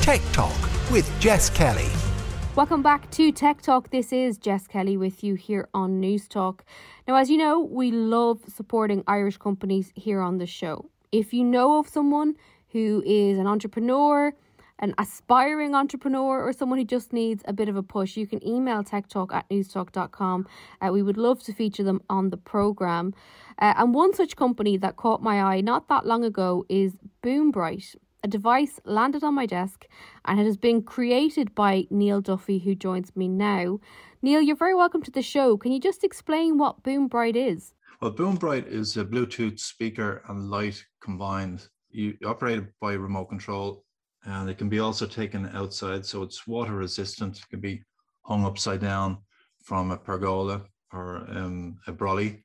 Tech 0.00 0.22
Talk 0.32 0.90
with 0.90 1.08
Jess 1.20 1.50
Kelly. 1.50 2.07
Welcome 2.56 2.82
back 2.82 3.08
to 3.12 3.30
Tech 3.30 3.62
Talk. 3.62 3.90
This 3.90 4.12
is 4.12 4.36
Jess 4.36 4.66
Kelly 4.66 4.96
with 4.96 5.22
you 5.22 5.34
here 5.34 5.68
on 5.74 6.00
Newstalk. 6.00 6.60
Now, 7.06 7.14
as 7.14 7.30
you 7.30 7.38
know, 7.38 7.60
we 7.60 7.92
love 7.92 8.40
supporting 8.48 9.04
Irish 9.06 9.36
companies 9.36 9.92
here 9.94 10.20
on 10.20 10.38
the 10.38 10.46
show. 10.46 10.90
If 11.12 11.32
you 11.32 11.44
know 11.44 11.78
of 11.78 11.88
someone 11.88 12.34
who 12.70 13.02
is 13.06 13.38
an 13.38 13.46
entrepreneur, 13.46 14.34
an 14.80 14.94
aspiring 14.98 15.74
entrepreneur, 15.74 16.42
or 16.42 16.52
someone 16.52 16.78
who 16.78 16.84
just 16.84 17.12
needs 17.12 17.42
a 17.46 17.52
bit 17.52 17.68
of 17.68 17.76
a 17.76 17.82
push, 17.82 18.16
you 18.16 18.26
can 18.26 18.46
email 18.46 18.82
techtalk 18.82 19.32
at 19.32 19.48
newstalk.com. 19.48 20.46
Uh, 20.80 20.90
we 20.92 21.02
would 21.02 21.16
love 21.16 21.42
to 21.44 21.52
feature 21.52 21.82
them 21.82 22.00
on 22.08 22.30
the 22.30 22.36
programme. 22.36 23.14
Uh, 23.60 23.74
and 23.76 23.94
one 23.94 24.14
such 24.14 24.36
company 24.36 24.76
that 24.76 24.96
caught 24.96 25.22
my 25.22 25.42
eye 25.42 25.60
not 25.60 25.88
that 25.88 26.06
long 26.06 26.24
ago 26.24 26.64
is 26.68 26.96
Boombright. 27.22 27.96
A 28.24 28.28
device 28.28 28.80
landed 28.84 29.22
on 29.22 29.34
my 29.34 29.46
desk 29.46 29.86
and 30.24 30.40
it 30.40 30.44
has 30.44 30.56
been 30.56 30.82
created 30.82 31.54
by 31.54 31.86
Neil 31.88 32.20
Duffy, 32.20 32.58
who 32.58 32.74
joins 32.74 33.14
me 33.14 33.28
now. 33.28 33.78
Neil, 34.22 34.40
you're 34.40 34.56
very 34.56 34.74
welcome 34.74 35.02
to 35.02 35.10
the 35.12 35.22
show. 35.22 35.56
Can 35.56 35.70
you 35.70 35.78
just 35.78 36.02
explain 36.02 36.58
what 36.58 36.82
Boombright 36.82 37.36
is? 37.36 37.74
Well, 38.02 38.12
Boombright 38.12 38.66
is 38.66 38.96
a 38.96 39.04
Bluetooth 39.04 39.60
speaker 39.60 40.22
and 40.28 40.50
light 40.50 40.84
combined. 41.00 41.68
You 41.90 42.16
operate 42.24 42.58
it 42.58 42.72
by 42.80 42.94
remote 42.94 43.26
control 43.26 43.84
and 44.24 44.50
it 44.50 44.58
can 44.58 44.68
be 44.68 44.80
also 44.80 45.06
taken 45.06 45.48
outside. 45.54 46.04
So 46.04 46.22
it's 46.24 46.46
water 46.46 46.74
resistant. 46.74 47.38
It 47.38 47.48
can 47.48 47.60
be 47.60 47.82
hung 48.22 48.44
upside 48.44 48.80
down 48.80 49.18
from 49.62 49.92
a 49.92 49.96
pergola 49.96 50.62
or 50.92 51.18
um, 51.30 51.78
a 51.86 51.92
brolly 51.92 52.42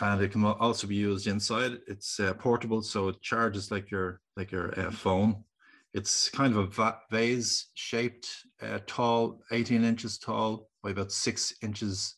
and 0.00 0.20
it 0.20 0.32
can 0.32 0.44
also 0.44 0.86
be 0.86 0.96
used 0.96 1.26
inside. 1.26 1.78
It's 1.86 2.18
uh, 2.18 2.34
portable, 2.34 2.82
so 2.82 3.08
it 3.08 3.22
charges 3.22 3.70
like 3.70 3.90
your 3.90 4.20
like 4.36 4.52
your 4.52 4.78
uh, 4.78 4.90
phone. 4.90 5.44
It's 5.92 6.28
kind 6.28 6.54
of 6.56 6.78
a 6.78 6.96
vase 7.10 7.68
shaped, 7.74 8.28
uh, 8.60 8.80
tall, 8.86 9.40
18 9.52 9.84
inches 9.84 10.18
tall 10.18 10.68
by 10.82 10.90
about 10.90 11.12
six 11.12 11.54
inches 11.62 12.16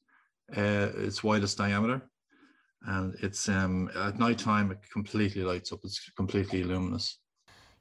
uh, 0.56 0.88
its 0.96 1.22
widest 1.22 1.58
diameter. 1.58 2.02
And 2.86 3.14
it's 3.20 3.48
um, 3.48 3.90
at 3.96 4.18
night 4.18 4.38
time, 4.38 4.70
it 4.70 4.78
completely 4.92 5.42
lights 5.42 5.72
up. 5.72 5.80
It's 5.84 6.10
completely 6.16 6.62
luminous. 6.62 7.18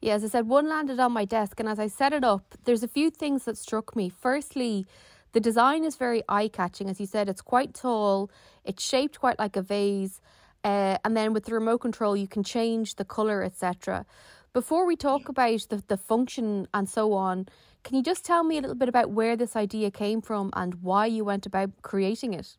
Yeah, 0.02 0.16
as 0.16 0.24
I 0.24 0.28
said, 0.28 0.48
one 0.48 0.68
landed 0.68 1.00
on 1.00 1.12
my 1.12 1.26
desk, 1.26 1.60
and 1.60 1.70
as 1.70 1.80
I 1.80 1.88
set 1.88 2.12
it 2.12 2.24
up, 2.24 2.56
there's 2.66 2.84
a 2.84 2.88
few 2.88 3.10
things 3.10 3.46
that 3.46 3.58
struck 3.58 3.96
me. 3.96 4.10
Firstly, 4.10 4.86
the 5.34 5.40
design 5.40 5.84
is 5.84 5.96
very 5.96 6.24
eye 6.28 6.48
catching. 6.48 6.90
As 6.90 7.00
you 7.00 7.06
said, 7.06 7.30
it's 7.30 7.42
quite 7.42 7.74
tall, 7.74 8.30
it's 8.64 8.84
shaped 8.84 9.20
quite 9.20 9.40
like 9.40 9.56
a 9.56 9.62
vase. 9.62 10.22
Uh, 10.66 10.98
and 11.06 11.16
then 11.16 11.32
with 11.32 11.46
the 11.46 11.54
remote 11.54 11.78
control, 11.78 12.18
you 12.18 12.28
can 12.28 12.44
change 12.44 12.96
the 12.96 13.06
color, 13.06 13.44
etc. 13.44 14.04
Before 14.52 14.88
we 14.88 14.96
talk 14.96 15.30
about 15.30 15.60
the, 15.70 15.84
the 15.88 15.96
function 15.96 16.68
and 16.74 16.90
so 16.90 17.14
on, 17.14 17.48
can 17.84 17.96
you 17.96 18.02
just 18.02 18.26
tell 18.26 18.44
me 18.44 18.58
a 18.58 18.62
little 18.62 18.76
bit 18.76 18.90
about 18.90 19.12
where 19.12 19.36
this 19.36 19.56
idea 19.56 19.92
came 19.92 20.22
from 20.22 20.50
and 20.54 20.82
why 20.82 21.06
you 21.06 21.24
went 21.24 21.46
about 21.46 21.70
creating 21.84 22.34
it? 22.34 22.58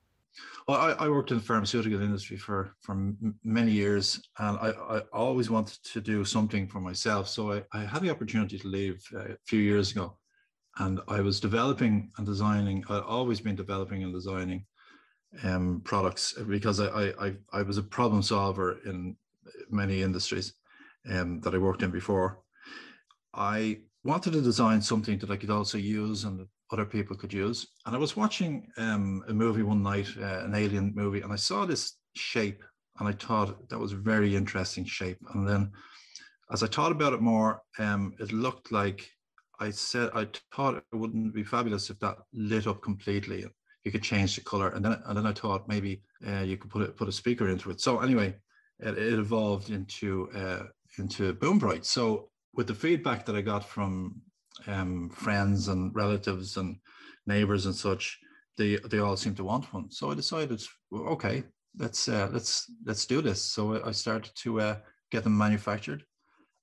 Well, 0.68 0.78
I, 0.78 1.06
I 1.06 1.08
worked 1.08 1.32
in 1.32 1.38
the 1.38 1.42
pharmaceutical 1.42 2.00
industry 2.00 2.36
for, 2.36 2.76
for 2.80 3.12
many 3.42 3.72
years, 3.72 4.22
and 4.38 4.56
I, 4.58 4.68
I 4.88 4.98
always 5.12 5.50
wanted 5.50 5.82
to 5.82 6.00
do 6.00 6.24
something 6.24 6.68
for 6.68 6.80
myself. 6.80 7.26
So 7.26 7.52
I, 7.54 7.64
I 7.72 7.80
had 7.84 8.02
the 8.02 8.10
opportunity 8.10 8.56
to 8.58 8.68
leave 8.68 9.02
uh, 9.14 9.32
a 9.32 9.36
few 9.46 9.60
years 9.60 9.90
ago 9.90 10.16
and 10.78 11.00
I 11.08 11.20
was 11.20 11.40
developing 11.40 12.10
and 12.18 12.26
designing. 12.26 12.84
I'd 12.88 13.02
always 13.02 13.40
been 13.40 13.56
developing 13.56 14.02
and 14.04 14.12
designing 14.12 14.66
um, 15.44 15.82
products 15.84 16.32
because 16.48 16.80
I, 16.80 17.12
I 17.20 17.34
I 17.52 17.62
was 17.62 17.78
a 17.78 17.82
problem 17.82 18.22
solver 18.22 18.78
in 18.84 19.16
many 19.70 20.02
industries 20.02 20.54
um, 21.10 21.40
that 21.40 21.54
I 21.54 21.58
worked 21.58 21.82
in 21.82 21.90
before. 21.90 22.40
I 23.34 23.80
wanted 24.04 24.32
to 24.32 24.40
design 24.40 24.80
something 24.80 25.18
that 25.18 25.30
I 25.30 25.36
could 25.36 25.50
also 25.50 25.78
use 25.78 26.24
and 26.24 26.46
other 26.72 26.84
people 26.84 27.16
could 27.16 27.32
use. 27.32 27.66
And 27.84 27.94
I 27.94 27.98
was 27.98 28.16
watching 28.16 28.68
um, 28.76 29.22
a 29.28 29.32
movie 29.32 29.62
one 29.62 29.82
night, 29.82 30.08
uh, 30.18 30.44
an 30.44 30.54
alien 30.54 30.92
movie, 30.94 31.20
and 31.20 31.32
I 31.32 31.36
saw 31.36 31.64
this 31.64 31.98
shape, 32.14 32.62
and 32.98 33.08
I 33.08 33.12
thought 33.12 33.68
that 33.68 33.78
was 33.78 33.92
a 33.92 33.96
very 33.96 34.34
interesting 34.34 34.84
shape. 34.84 35.18
And 35.34 35.46
then, 35.46 35.70
as 36.50 36.62
I 36.62 36.66
thought 36.66 36.92
about 36.92 37.12
it 37.12 37.20
more, 37.20 37.62
um, 37.78 38.14
it 38.18 38.32
looked 38.32 38.72
like 38.72 39.08
I 39.58 39.70
said 39.70 40.10
I 40.14 40.28
thought 40.54 40.76
it 40.76 40.96
wouldn't 40.96 41.34
be 41.34 41.44
fabulous 41.44 41.90
if 41.90 41.98
that 42.00 42.18
lit 42.32 42.66
up 42.66 42.82
completely. 42.82 43.46
You 43.86 43.92
could 43.92 44.02
change 44.02 44.34
the 44.34 44.40
color, 44.42 44.70
and 44.70 44.84
then 44.84 45.00
and 45.06 45.16
then 45.16 45.26
I 45.26 45.32
thought 45.32 45.68
maybe 45.68 46.02
uh, 46.26 46.40
you 46.40 46.56
could 46.56 46.72
put 46.72 46.82
it 46.82 46.96
put 46.96 47.06
a 47.06 47.12
speaker 47.12 47.48
into 47.48 47.70
it. 47.70 47.80
So 47.80 48.00
anyway, 48.00 48.34
it, 48.80 48.98
it 48.98 49.16
evolved 49.16 49.70
into 49.70 50.28
uh, 50.34 50.64
into 50.98 51.34
Boombright. 51.34 51.84
So 51.84 52.30
with 52.52 52.66
the 52.66 52.74
feedback 52.74 53.24
that 53.24 53.36
I 53.36 53.42
got 53.42 53.64
from 53.64 54.20
um, 54.66 55.08
friends 55.10 55.68
and 55.68 55.94
relatives 55.94 56.56
and 56.56 56.78
neighbors 57.26 57.66
and 57.66 57.76
such, 57.76 58.18
they 58.58 58.74
they 58.90 58.98
all 58.98 59.16
seemed 59.16 59.36
to 59.36 59.44
want 59.44 59.72
one. 59.72 59.88
So 59.92 60.10
I 60.10 60.16
decided, 60.16 60.60
well, 60.90 61.04
okay, 61.14 61.44
let's 61.78 62.08
uh, 62.08 62.28
let's 62.32 62.68
let's 62.84 63.06
do 63.06 63.22
this. 63.22 63.40
So 63.40 63.80
I 63.84 63.92
started 63.92 64.32
to 64.42 64.60
uh, 64.60 64.76
get 65.12 65.22
them 65.22 65.38
manufactured, 65.38 66.02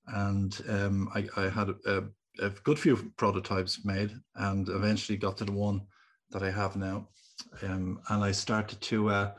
and 0.08 0.52
um, 0.68 1.08
I, 1.14 1.26
I 1.38 1.48
had 1.48 1.70
a, 1.86 2.04
a 2.38 2.50
good 2.64 2.78
few 2.78 3.12
prototypes 3.16 3.82
made 3.82 4.10
and 4.34 4.68
eventually 4.68 5.16
got 5.16 5.38
to 5.38 5.46
the 5.46 5.52
one 5.52 5.80
that 6.34 6.42
I 6.42 6.50
have 6.50 6.76
now. 6.76 7.08
Um, 7.62 8.00
and 8.10 8.22
I 8.22 8.32
started 8.32 8.80
to 8.82 9.08
uh, 9.08 9.32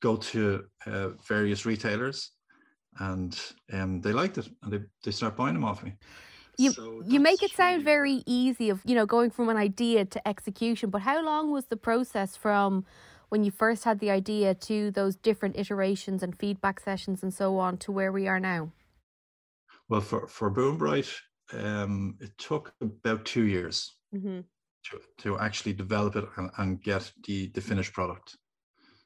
go 0.00 0.16
to 0.16 0.64
uh, 0.86 1.08
various 1.26 1.66
retailers 1.66 2.30
and 3.00 3.38
um, 3.72 4.00
they 4.00 4.12
liked 4.12 4.38
it 4.38 4.48
and 4.62 4.72
they, 4.72 4.80
they 5.02 5.10
start 5.10 5.36
buying 5.36 5.54
them 5.54 5.64
off 5.64 5.82
me. 5.82 5.94
You, 6.58 6.72
so 6.72 7.02
you 7.06 7.18
make 7.18 7.42
it 7.42 7.50
sound 7.52 7.82
very 7.82 8.22
easy 8.26 8.68
of 8.68 8.82
you 8.84 8.94
know 8.94 9.06
going 9.06 9.30
from 9.30 9.48
an 9.48 9.56
idea 9.56 10.04
to 10.04 10.28
execution 10.28 10.90
but 10.90 11.00
how 11.00 11.24
long 11.24 11.50
was 11.50 11.64
the 11.66 11.78
process 11.78 12.36
from 12.36 12.84
when 13.30 13.42
you 13.42 13.50
first 13.50 13.84
had 13.84 13.98
the 14.00 14.10
idea 14.10 14.54
to 14.54 14.90
those 14.90 15.16
different 15.16 15.56
iterations 15.56 16.22
and 16.22 16.38
feedback 16.38 16.78
sessions 16.78 17.22
and 17.22 17.32
so 17.32 17.58
on 17.58 17.78
to 17.78 17.90
where 17.90 18.12
we 18.12 18.28
are 18.28 18.38
now? 18.38 18.70
Well, 19.88 20.02
for, 20.02 20.26
for 20.28 20.50
Boombright, 20.50 21.10
um, 21.54 22.18
it 22.20 22.36
took 22.36 22.74
about 22.82 23.24
two 23.24 23.44
years 23.44 23.94
mm-hmm. 24.14 24.40
To, 24.90 25.00
to 25.18 25.38
actually 25.38 25.72
develop 25.72 26.16
it 26.16 26.24
and, 26.36 26.50
and 26.58 26.82
get 26.82 27.10
the, 27.24 27.48
the 27.54 27.60
finished 27.60 27.92
product. 27.92 28.36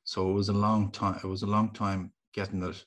So 0.05 0.31
it 0.31 0.35
was 0.35 0.49
a 0.49 0.53
long 0.53 0.91
time. 0.91 1.19
It 1.23 1.27
was 1.27 1.43
a 1.43 1.47
long 1.47 1.73
time 1.73 2.13
getting 2.33 2.63
it, 2.63 2.85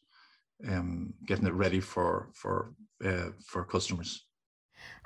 um, 0.67 1.13
getting 1.25 1.47
it 1.47 1.53
ready 1.53 1.81
for 1.81 2.29
for 2.33 2.73
uh, 3.03 3.31
for 3.45 3.65
customers. 3.65 4.25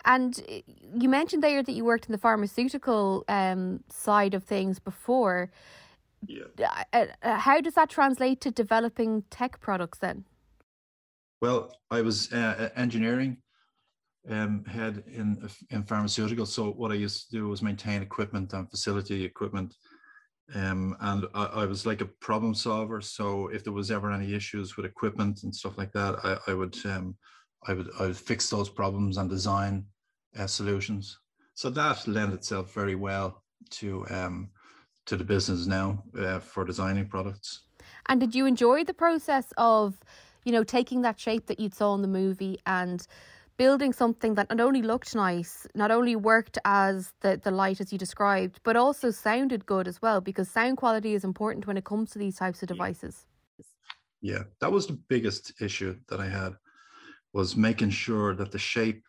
And 0.05 0.39
uh, 0.47 0.59
you 0.95 1.09
mentioned 1.09 1.41
there 1.41 1.63
that 1.63 1.71
you 1.71 1.85
worked 1.85 2.05
in 2.05 2.11
the 2.11 2.19
pharmaceutical 2.19 3.25
um, 3.27 3.83
side 3.89 4.35
of 4.35 4.43
things 4.43 4.79
before. 4.79 5.51
Yeah. 6.27 6.83
Uh, 6.93 7.05
uh, 7.23 7.37
how 7.37 7.59
does 7.61 7.73
that 7.73 7.89
translate 7.89 8.41
to 8.41 8.51
developing 8.51 9.23
tech 9.29 9.59
products 9.59 9.97
then? 9.97 10.25
Well, 11.41 11.75
I 11.91 12.01
was 12.01 12.31
uh, 12.31 12.69
engineering 12.75 13.37
um, 14.29 14.63
head 14.65 15.03
in 15.07 15.49
in 15.69 15.83
pharmaceuticals. 15.83 16.47
So 16.47 16.71
what 16.71 16.91
I 16.91 16.95
used 16.95 17.29
to 17.29 17.37
do 17.37 17.47
was 17.47 17.61
maintain 17.61 18.01
equipment 18.01 18.53
and 18.53 18.69
facility 18.69 19.23
equipment, 19.25 19.75
um, 20.55 20.95
and 21.01 21.25
I, 21.33 21.45
I, 21.45 21.65
was 21.65 21.85
like 21.85 22.01
a 22.01 22.11
problem 22.21 22.53
solver. 22.55 23.01
So 23.01 23.47
if 23.47 23.63
there 23.63 23.73
was 23.73 23.91
ever 23.91 24.11
any 24.11 24.33
issues 24.33 24.77
with 24.77 24.85
equipment 24.85 25.43
and 25.43 25.53
stuff 25.53 25.77
like 25.77 25.91
that, 25.93 26.15
I, 26.23 26.51
I 26.51 26.53
would 26.53 26.77
um, 26.85 27.15
I 27.67 27.73
would 27.73 27.89
I 27.99 28.03
would 28.03 28.17
fix 28.17 28.49
those 28.49 28.69
problems 28.69 29.17
and 29.17 29.29
design 29.29 29.85
uh, 30.37 30.47
solutions. 30.47 31.19
So 31.55 31.69
that 31.71 32.07
lent 32.07 32.33
itself 32.33 32.73
very 32.73 32.95
well 32.95 33.43
to 33.71 34.05
um, 34.09 34.49
to 35.05 35.17
the 35.17 35.23
business 35.23 35.67
now 35.67 36.03
uh, 36.17 36.39
for 36.39 36.63
designing 36.65 37.07
products. 37.07 37.61
And 38.07 38.19
did 38.19 38.35
you 38.35 38.45
enjoy 38.45 38.83
the 38.83 38.93
process 38.93 39.53
of, 39.57 39.95
you 40.45 40.51
know, 40.51 40.63
taking 40.63 41.01
that 41.01 41.19
shape 41.19 41.47
that 41.47 41.59
you 41.59 41.69
saw 41.69 41.93
in 41.95 42.01
the 42.01 42.07
movie 42.07 42.59
and 42.65 43.05
building 43.57 43.93
something 43.93 44.35
that 44.35 44.49
not 44.49 44.59
only 44.59 44.81
looked 44.81 45.15
nice, 45.15 45.67
not 45.75 45.91
only 45.91 46.15
worked 46.15 46.57
as 46.65 47.13
the, 47.21 47.39
the 47.43 47.51
light 47.51 47.79
as 47.79 47.91
you 47.91 47.97
described, 47.97 48.59
but 48.63 48.75
also 48.75 49.11
sounded 49.11 49.65
good 49.65 49.87
as 49.87 50.01
well, 50.01 50.21
because 50.21 50.49
sound 50.49 50.77
quality 50.77 51.13
is 51.13 51.23
important 51.23 51.67
when 51.67 51.77
it 51.77 51.85
comes 51.85 52.11
to 52.11 52.19
these 52.19 52.37
types 52.37 52.61
of 52.61 52.67
devices. 52.67 53.25
Yeah, 54.21 54.43
that 54.61 54.71
was 54.71 54.87
the 54.87 54.99
biggest 55.09 55.61
issue 55.61 55.97
that 56.07 56.19
I 56.19 56.27
had 56.27 56.53
was 57.33 57.55
making 57.55 57.89
sure 57.89 58.35
that 58.35 58.51
the 58.51 58.59
shape 58.59 59.03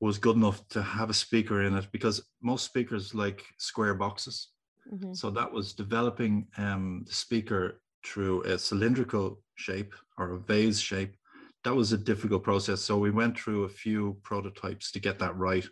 was 0.00 0.18
good 0.18 0.36
enough 0.36 0.66
to 0.68 0.82
have 0.82 1.10
a 1.10 1.14
speaker 1.14 1.62
in 1.62 1.76
it 1.76 1.86
because 1.92 2.22
most 2.40 2.64
speakers 2.64 3.14
like 3.14 3.44
square 3.58 3.94
boxes. 3.94 4.48
Mm-hmm. 4.92 5.12
So 5.12 5.30
that 5.30 5.52
was 5.52 5.74
developing 5.74 6.46
um, 6.56 7.04
the 7.06 7.12
speaker 7.12 7.82
through 8.04 8.42
a 8.44 8.58
cylindrical 8.58 9.42
shape 9.56 9.94
or 10.16 10.32
a 10.32 10.38
vase 10.38 10.80
shape 10.80 11.16
that 11.64 11.74
was 11.74 11.92
a 11.92 11.98
difficult 11.98 12.42
process. 12.42 12.80
So 12.80 12.98
we 12.98 13.10
went 13.10 13.38
through 13.38 13.64
a 13.64 13.68
few 13.68 14.16
prototypes 14.22 14.90
to 14.92 15.00
get 15.00 15.18
that 15.18 15.36
right, 15.36 15.66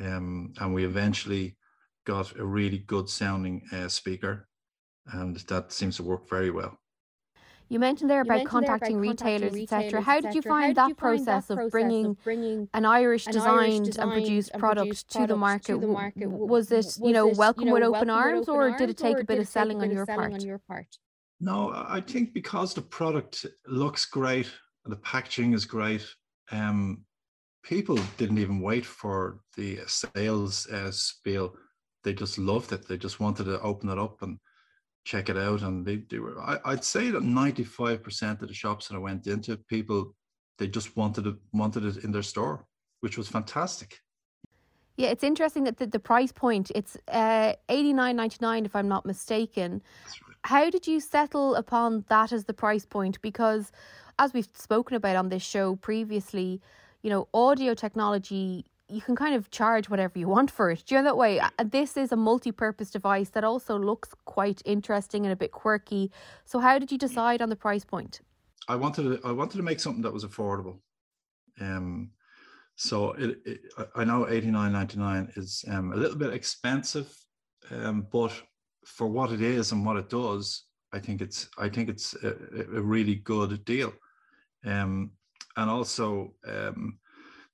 um, 0.00 0.52
and 0.60 0.74
we 0.74 0.84
eventually 0.84 1.56
got 2.04 2.36
a 2.36 2.44
really 2.44 2.78
good 2.78 3.08
sounding 3.08 3.62
uh, 3.72 3.88
speaker, 3.88 4.48
and 5.12 5.36
that 5.36 5.72
seems 5.72 5.96
to 5.96 6.02
work 6.02 6.28
very 6.28 6.50
well. 6.50 6.78
You 7.68 7.80
mentioned 7.80 8.08
there 8.08 8.20
about 8.20 8.44
mentioned 8.44 8.50
contacting, 8.50 9.00
there 9.00 9.10
about 9.10 9.22
retailers, 9.24 9.52
retailers 9.52 9.82
etc. 9.88 10.00
How 10.00 10.20
did 10.20 10.34
you 10.36 10.42
find 10.42 10.76
that 10.76 10.96
process, 10.96 11.50
of, 11.50 11.68
bringing 11.70 12.06
of 12.06 12.22
bringing 12.22 12.68
an 12.74 12.84
Irish 12.84 13.24
designed, 13.24 13.86
designed 13.86 13.98
and 13.98 14.12
produced 14.12 14.52
product, 14.56 15.10
to, 15.10 15.26
the 15.26 15.36
market? 15.36 15.72
To 15.72 15.78
the 15.78 15.88
market? 15.88 16.30
Was 16.30 16.70
it, 16.70 16.96
you 17.02 17.12
know, 17.12 17.26
welcome, 17.26 17.68
with, 17.70 17.82
open 17.82 18.08
arms, 18.08 18.48
or 18.48 18.70
did 18.76 18.90
it 18.90 18.96
take 18.96 19.18
a 19.18 19.24
bit 19.24 19.40
of 19.40 19.48
selling, 19.48 19.82
on, 19.82 19.90
your 19.90 20.08
on 20.08 20.40
your 20.40 20.58
part? 20.58 20.86
No, 21.40 21.72
I 21.74 22.00
think 22.00 22.32
because 22.32 22.72
the 22.72 22.82
product 22.82 23.46
looks 23.66 24.04
great 24.06 24.48
the 24.86 24.96
packaging 24.96 25.52
is 25.52 25.64
great. 25.64 26.06
Um, 26.50 27.04
people 27.62 27.98
didn't 28.16 28.38
even 28.38 28.60
wait 28.60 28.86
for 28.86 29.40
the 29.56 29.80
sales 29.86 30.66
uh, 30.68 30.90
spiel. 30.90 31.56
They 32.04 32.14
just 32.14 32.38
loved 32.38 32.72
it. 32.72 32.86
They 32.86 32.96
just 32.96 33.20
wanted 33.20 33.44
to 33.44 33.60
open 33.60 33.88
it 33.88 33.98
up 33.98 34.22
and 34.22 34.38
check 35.04 35.28
it 35.28 35.36
out. 35.36 35.62
And 35.62 35.84
they, 35.84 35.96
they 36.08 36.18
were, 36.18 36.40
I, 36.40 36.58
would 36.70 36.84
say 36.84 37.10
that 37.10 37.22
95% 37.22 38.42
of 38.42 38.48
the 38.48 38.54
shops 38.54 38.88
that 38.88 38.94
I 38.94 38.98
went 38.98 39.26
into, 39.26 39.56
people, 39.56 40.14
they 40.58 40.68
just 40.68 40.96
wanted 40.96 41.26
it, 41.26 41.36
wanted 41.52 41.84
it 41.84 42.04
in 42.04 42.12
their 42.12 42.22
store, 42.22 42.64
which 43.00 43.18
was 43.18 43.28
fantastic. 43.28 43.98
Yeah, 44.96 45.08
it's 45.08 45.24
interesting 45.24 45.64
that 45.64 45.76
the, 45.76 45.86
the 45.86 45.98
price 45.98 46.32
point, 46.32 46.72
it's 46.74 46.96
uh, 47.08 47.52
eighty 47.68 47.92
nine 47.92 48.16
ninety 48.16 48.38
nine, 48.40 48.64
if 48.64 48.74
I'm 48.74 48.88
not 48.88 49.04
mistaken. 49.04 49.82
How 50.44 50.70
did 50.70 50.86
you 50.86 51.00
settle 51.00 51.54
upon 51.56 52.04
that 52.08 52.32
as 52.32 52.44
the 52.44 52.54
price 52.54 52.86
point? 52.86 53.20
Because 53.20 53.72
as 54.18 54.32
we've 54.32 54.48
spoken 54.54 54.96
about 54.96 55.16
on 55.16 55.28
this 55.28 55.42
show 55.42 55.76
previously, 55.76 56.60
you 57.02 57.10
know, 57.10 57.28
audio 57.34 57.74
technology 57.74 58.64
you 58.88 59.00
can 59.00 59.16
kind 59.16 59.34
of 59.34 59.50
charge 59.50 59.88
whatever 59.88 60.18
you 60.18 60.28
want 60.36 60.50
for 60.50 60.70
it. 60.70 60.84
Do 60.86 60.94
you 60.94 61.00
know 61.00 61.04
that 61.06 61.16
way? 61.16 61.40
This 61.64 61.96
is 61.96 62.12
a 62.12 62.16
multi-purpose 62.16 62.90
device 62.90 63.30
that 63.30 63.44
also 63.44 63.78
looks 63.78 64.10
quite 64.24 64.62
interesting 64.64 65.24
and 65.24 65.32
a 65.32 65.36
bit 65.36 65.52
quirky. 65.52 66.10
So, 66.44 66.58
how 66.58 66.78
did 66.78 66.92
you 66.92 66.98
decide 66.98 67.42
on 67.42 67.48
the 67.48 67.56
price 67.56 67.84
point? 67.84 68.20
I 68.68 68.76
wanted 68.76 69.02
to, 69.02 69.28
I 69.28 69.32
wanted 69.32 69.56
to 69.58 69.62
make 69.62 69.80
something 69.80 70.02
that 70.02 70.12
was 70.12 70.24
affordable. 70.24 70.78
Um, 71.60 72.10
so 72.76 73.12
it, 73.12 73.38
it 73.44 73.60
I 73.94 74.04
know 74.04 74.28
eighty 74.28 74.50
nine 74.50 74.72
ninety 74.72 74.98
nine 74.98 75.32
is 75.36 75.64
um, 75.68 75.92
a 75.92 75.96
little 75.96 76.16
bit 76.16 76.32
expensive, 76.32 77.12
um, 77.70 78.06
but 78.12 78.32
for 78.84 79.06
what 79.06 79.32
it 79.32 79.40
is 79.40 79.72
and 79.72 79.84
what 79.84 79.96
it 79.96 80.10
does, 80.10 80.64
I 80.92 80.98
think 80.98 81.22
it's 81.22 81.48
I 81.58 81.68
think 81.68 81.88
it's 81.88 82.14
a, 82.22 82.34
a 82.76 82.82
really 82.82 83.16
good 83.16 83.64
deal. 83.64 83.92
Um, 84.66 85.12
and 85.56 85.70
also, 85.70 86.34
um, 86.46 86.98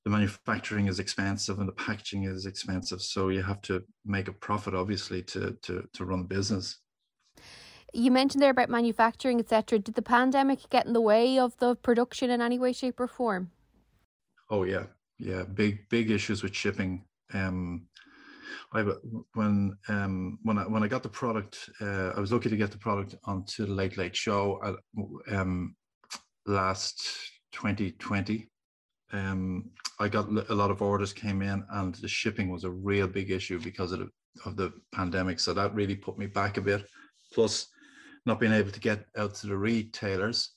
the 0.04 0.10
manufacturing 0.10 0.88
is 0.88 0.98
expensive 0.98 1.58
and 1.58 1.68
the 1.68 1.72
packaging 1.72 2.24
is 2.24 2.46
expensive. 2.46 3.00
So 3.00 3.28
you 3.28 3.42
have 3.42 3.62
to 3.62 3.82
make 4.04 4.28
a 4.28 4.32
profit, 4.32 4.74
obviously, 4.74 5.22
to 5.24 5.56
to 5.62 5.84
to 5.92 6.04
run 6.04 6.24
business. 6.24 6.78
You 7.94 8.10
mentioned 8.10 8.42
there 8.42 8.50
about 8.50 8.70
manufacturing, 8.70 9.38
etc. 9.38 9.78
Did 9.78 9.94
the 9.94 10.02
pandemic 10.02 10.68
get 10.70 10.86
in 10.86 10.92
the 10.92 11.00
way 11.00 11.38
of 11.38 11.56
the 11.58 11.76
production 11.76 12.30
in 12.30 12.40
any 12.40 12.58
way, 12.58 12.72
shape, 12.72 12.98
or 12.98 13.06
form? 13.06 13.50
Oh 14.50 14.64
yeah, 14.64 14.86
yeah, 15.18 15.44
big 15.44 15.88
big 15.88 16.10
issues 16.10 16.42
with 16.42 16.54
shipping. 16.54 17.04
Um, 17.32 17.86
I 18.72 18.82
when 19.34 19.76
um 19.88 20.38
when 20.42 20.58
I 20.58 20.62
when 20.62 20.82
I 20.82 20.88
got 20.88 21.02
the 21.02 21.08
product, 21.08 21.70
uh, 21.80 22.12
I 22.16 22.20
was 22.20 22.32
lucky 22.32 22.48
to 22.48 22.56
get 22.56 22.70
the 22.70 22.78
product 22.78 23.14
onto 23.24 23.66
the 23.66 23.72
Late 23.72 23.96
Late 23.96 24.16
Show. 24.16 24.58
Uh, 24.64 25.36
um, 25.36 25.76
last 26.47 27.03
2020 27.53 28.49
um, 29.12 29.70
I 30.01 30.09
got 30.09 30.28
a 30.51 30.55
lot 30.55 30.70
of 30.70 30.82
orders 30.82 31.12
came 31.12 31.43
in, 31.43 31.64
and 31.70 31.95
the 31.97 32.09
shipping 32.09 32.51
was 32.51 32.64
a 32.64 32.70
real 32.70 33.07
big 33.07 33.30
issue 33.30 33.61
because 33.61 33.93
of 33.93 34.01
the, 34.01 34.09
of 34.47 34.57
the 34.57 34.72
pandemic. 34.93 35.38
So 35.38 35.53
that 35.53 35.74
really 35.74 35.97
put 35.97 36.18
me 36.18 36.26
back 36.26 36.57
a 36.57 36.62
bit. 36.62 36.86
Plus, 37.32 37.68
not 38.26 38.40
being 38.40 38.53
able 38.53 38.70
to 38.70 38.80
get 38.80 39.05
out 39.16 39.34
to 39.34 39.47
the 39.47 39.57
retailers 39.57 40.53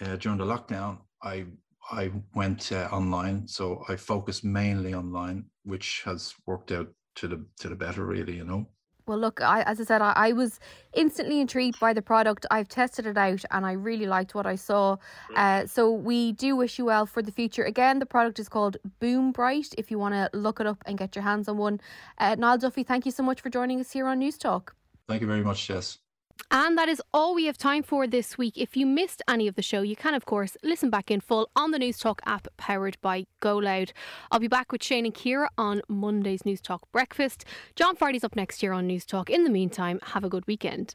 uh, 0.00 0.16
during 0.16 0.38
the 0.38 0.44
lockdown, 0.44 0.98
I 1.22 1.46
I 1.90 2.10
went 2.34 2.72
uh, 2.72 2.88
online. 2.90 3.46
So 3.46 3.84
I 3.88 3.96
focused 3.96 4.44
mainly 4.44 4.94
online, 4.94 5.44
which 5.64 6.02
has 6.04 6.34
worked 6.46 6.72
out 6.72 6.88
to 7.16 7.28
the 7.28 7.44
to 7.60 7.68
the 7.68 7.76
better, 7.76 8.06
really. 8.06 8.36
You 8.36 8.44
know. 8.44 8.68
Well, 9.06 9.18
look, 9.18 9.40
I, 9.40 9.62
as 9.62 9.80
I 9.80 9.84
said, 9.84 10.02
I, 10.02 10.12
I, 10.14 10.32
was 10.32 10.60
instantly 10.94 11.40
intrigued 11.40 11.80
by 11.80 11.92
the 11.92 12.02
product. 12.02 12.46
I've 12.50 12.68
tested 12.68 13.06
it 13.06 13.16
out 13.16 13.44
and 13.50 13.66
I 13.66 13.72
really 13.72 14.06
liked 14.06 14.34
what 14.34 14.46
I 14.46 14.54
saw. 14.54 14.96
Uh, 15.34 15.66
so, 15.66 15.90
we 15.90 16.32
do 16.32 16.54
wish 16.56 16.78
you 16.78 16.84
well 16.84 17.06
for 17.06 17.22
the 17.22 17.32
future. 17.32 17.64
Again, 17.64 17.98
the 17.98 18.06
product 18.06 18.38
is 18.38 18.48
called 18.48 18.76
Boombright 19.00 19.74
if 19.78 19.90
you 19.90 19.98
want 19.98 20.14
to 20.14 20.30
look 20.36 20.60
it 20.60 20.66
up 20.66 20.82
and 20.86 20.96
get 20.98 21.16
your 21.16 21.24
hands 21.24 21.48
on 21.48 21.56
one. 21.56 21.80
Uh, 22.18 22.36
Niall 22.36 22.58
Duffy, 22.58 22.82
thank 22.84 23.06
you 23.06 23.12
so 23.12 23.22
much 23.22 23.40
for 23.40 23.50
joining 23.50 23.80
us 23.80 23.90
here 23.90 24.06
on 24.06 24.20
Newstalk. 24.20 24.70
Thank 25.08 25.20
you 25.20 25.26
very 25.26 25.42
much, 25.42 25.66
Jess. 25.66 26.01
And 26.50 26.76
that 26.76 26.88
is 26.88 27.00
all 27.14 27.34
we 27.34 27.46
have 27.46 27.56
time 27.56 27.82
for 27.82 28.06
this 28.06 28.36
week. 28.36 28.54
If 28.56 28.76
you 28.76 28.84
missed 28.86 29.22
any 29.26 29.48
of 29.48 29.54
the 29.54 29.62
show, 29.62 29.82
you 29.82 29.96
can, 29.96 30.14
of 30.14 30.26
course, 30.26 30.56
listen 30.62 30.90
back 30.90 31.10
in 31.10 31.20
full 31.20 31.50
on 31.56 31.70
the 31.70 31.78
Newstalk 31.78 32.18
app 32.26 32.46
powered 32.56 32.98
by 33.00 33.26
GoLoud. 33.40 33.92
I'll 34.30 34.38
be 34.38 34.48
back 34.48 34.70
with 34.70 34.82
Shane 34.82 35.06
and 35.06 35.14
Ciara 35.14 35.48
on 35.56 35.80
Monday's 35.88 36.42
Newstalk 36.42 36.80
Breakfast. 36.92 37.44
John 37.74 37.96
Fardy's 37.96 38.24
up 38.24 38.36
next 38.36 38.62
year 38.62 38.72
on 38.72 38.86
Newstalk. 38.86 39.30
In 39.30 39.44
the 39.44 39.50
meantime, 39.50 39.98
have 40.02 40.24
a 40.24 40.28
good 40.28 40.46
weekend. 40.46 40.94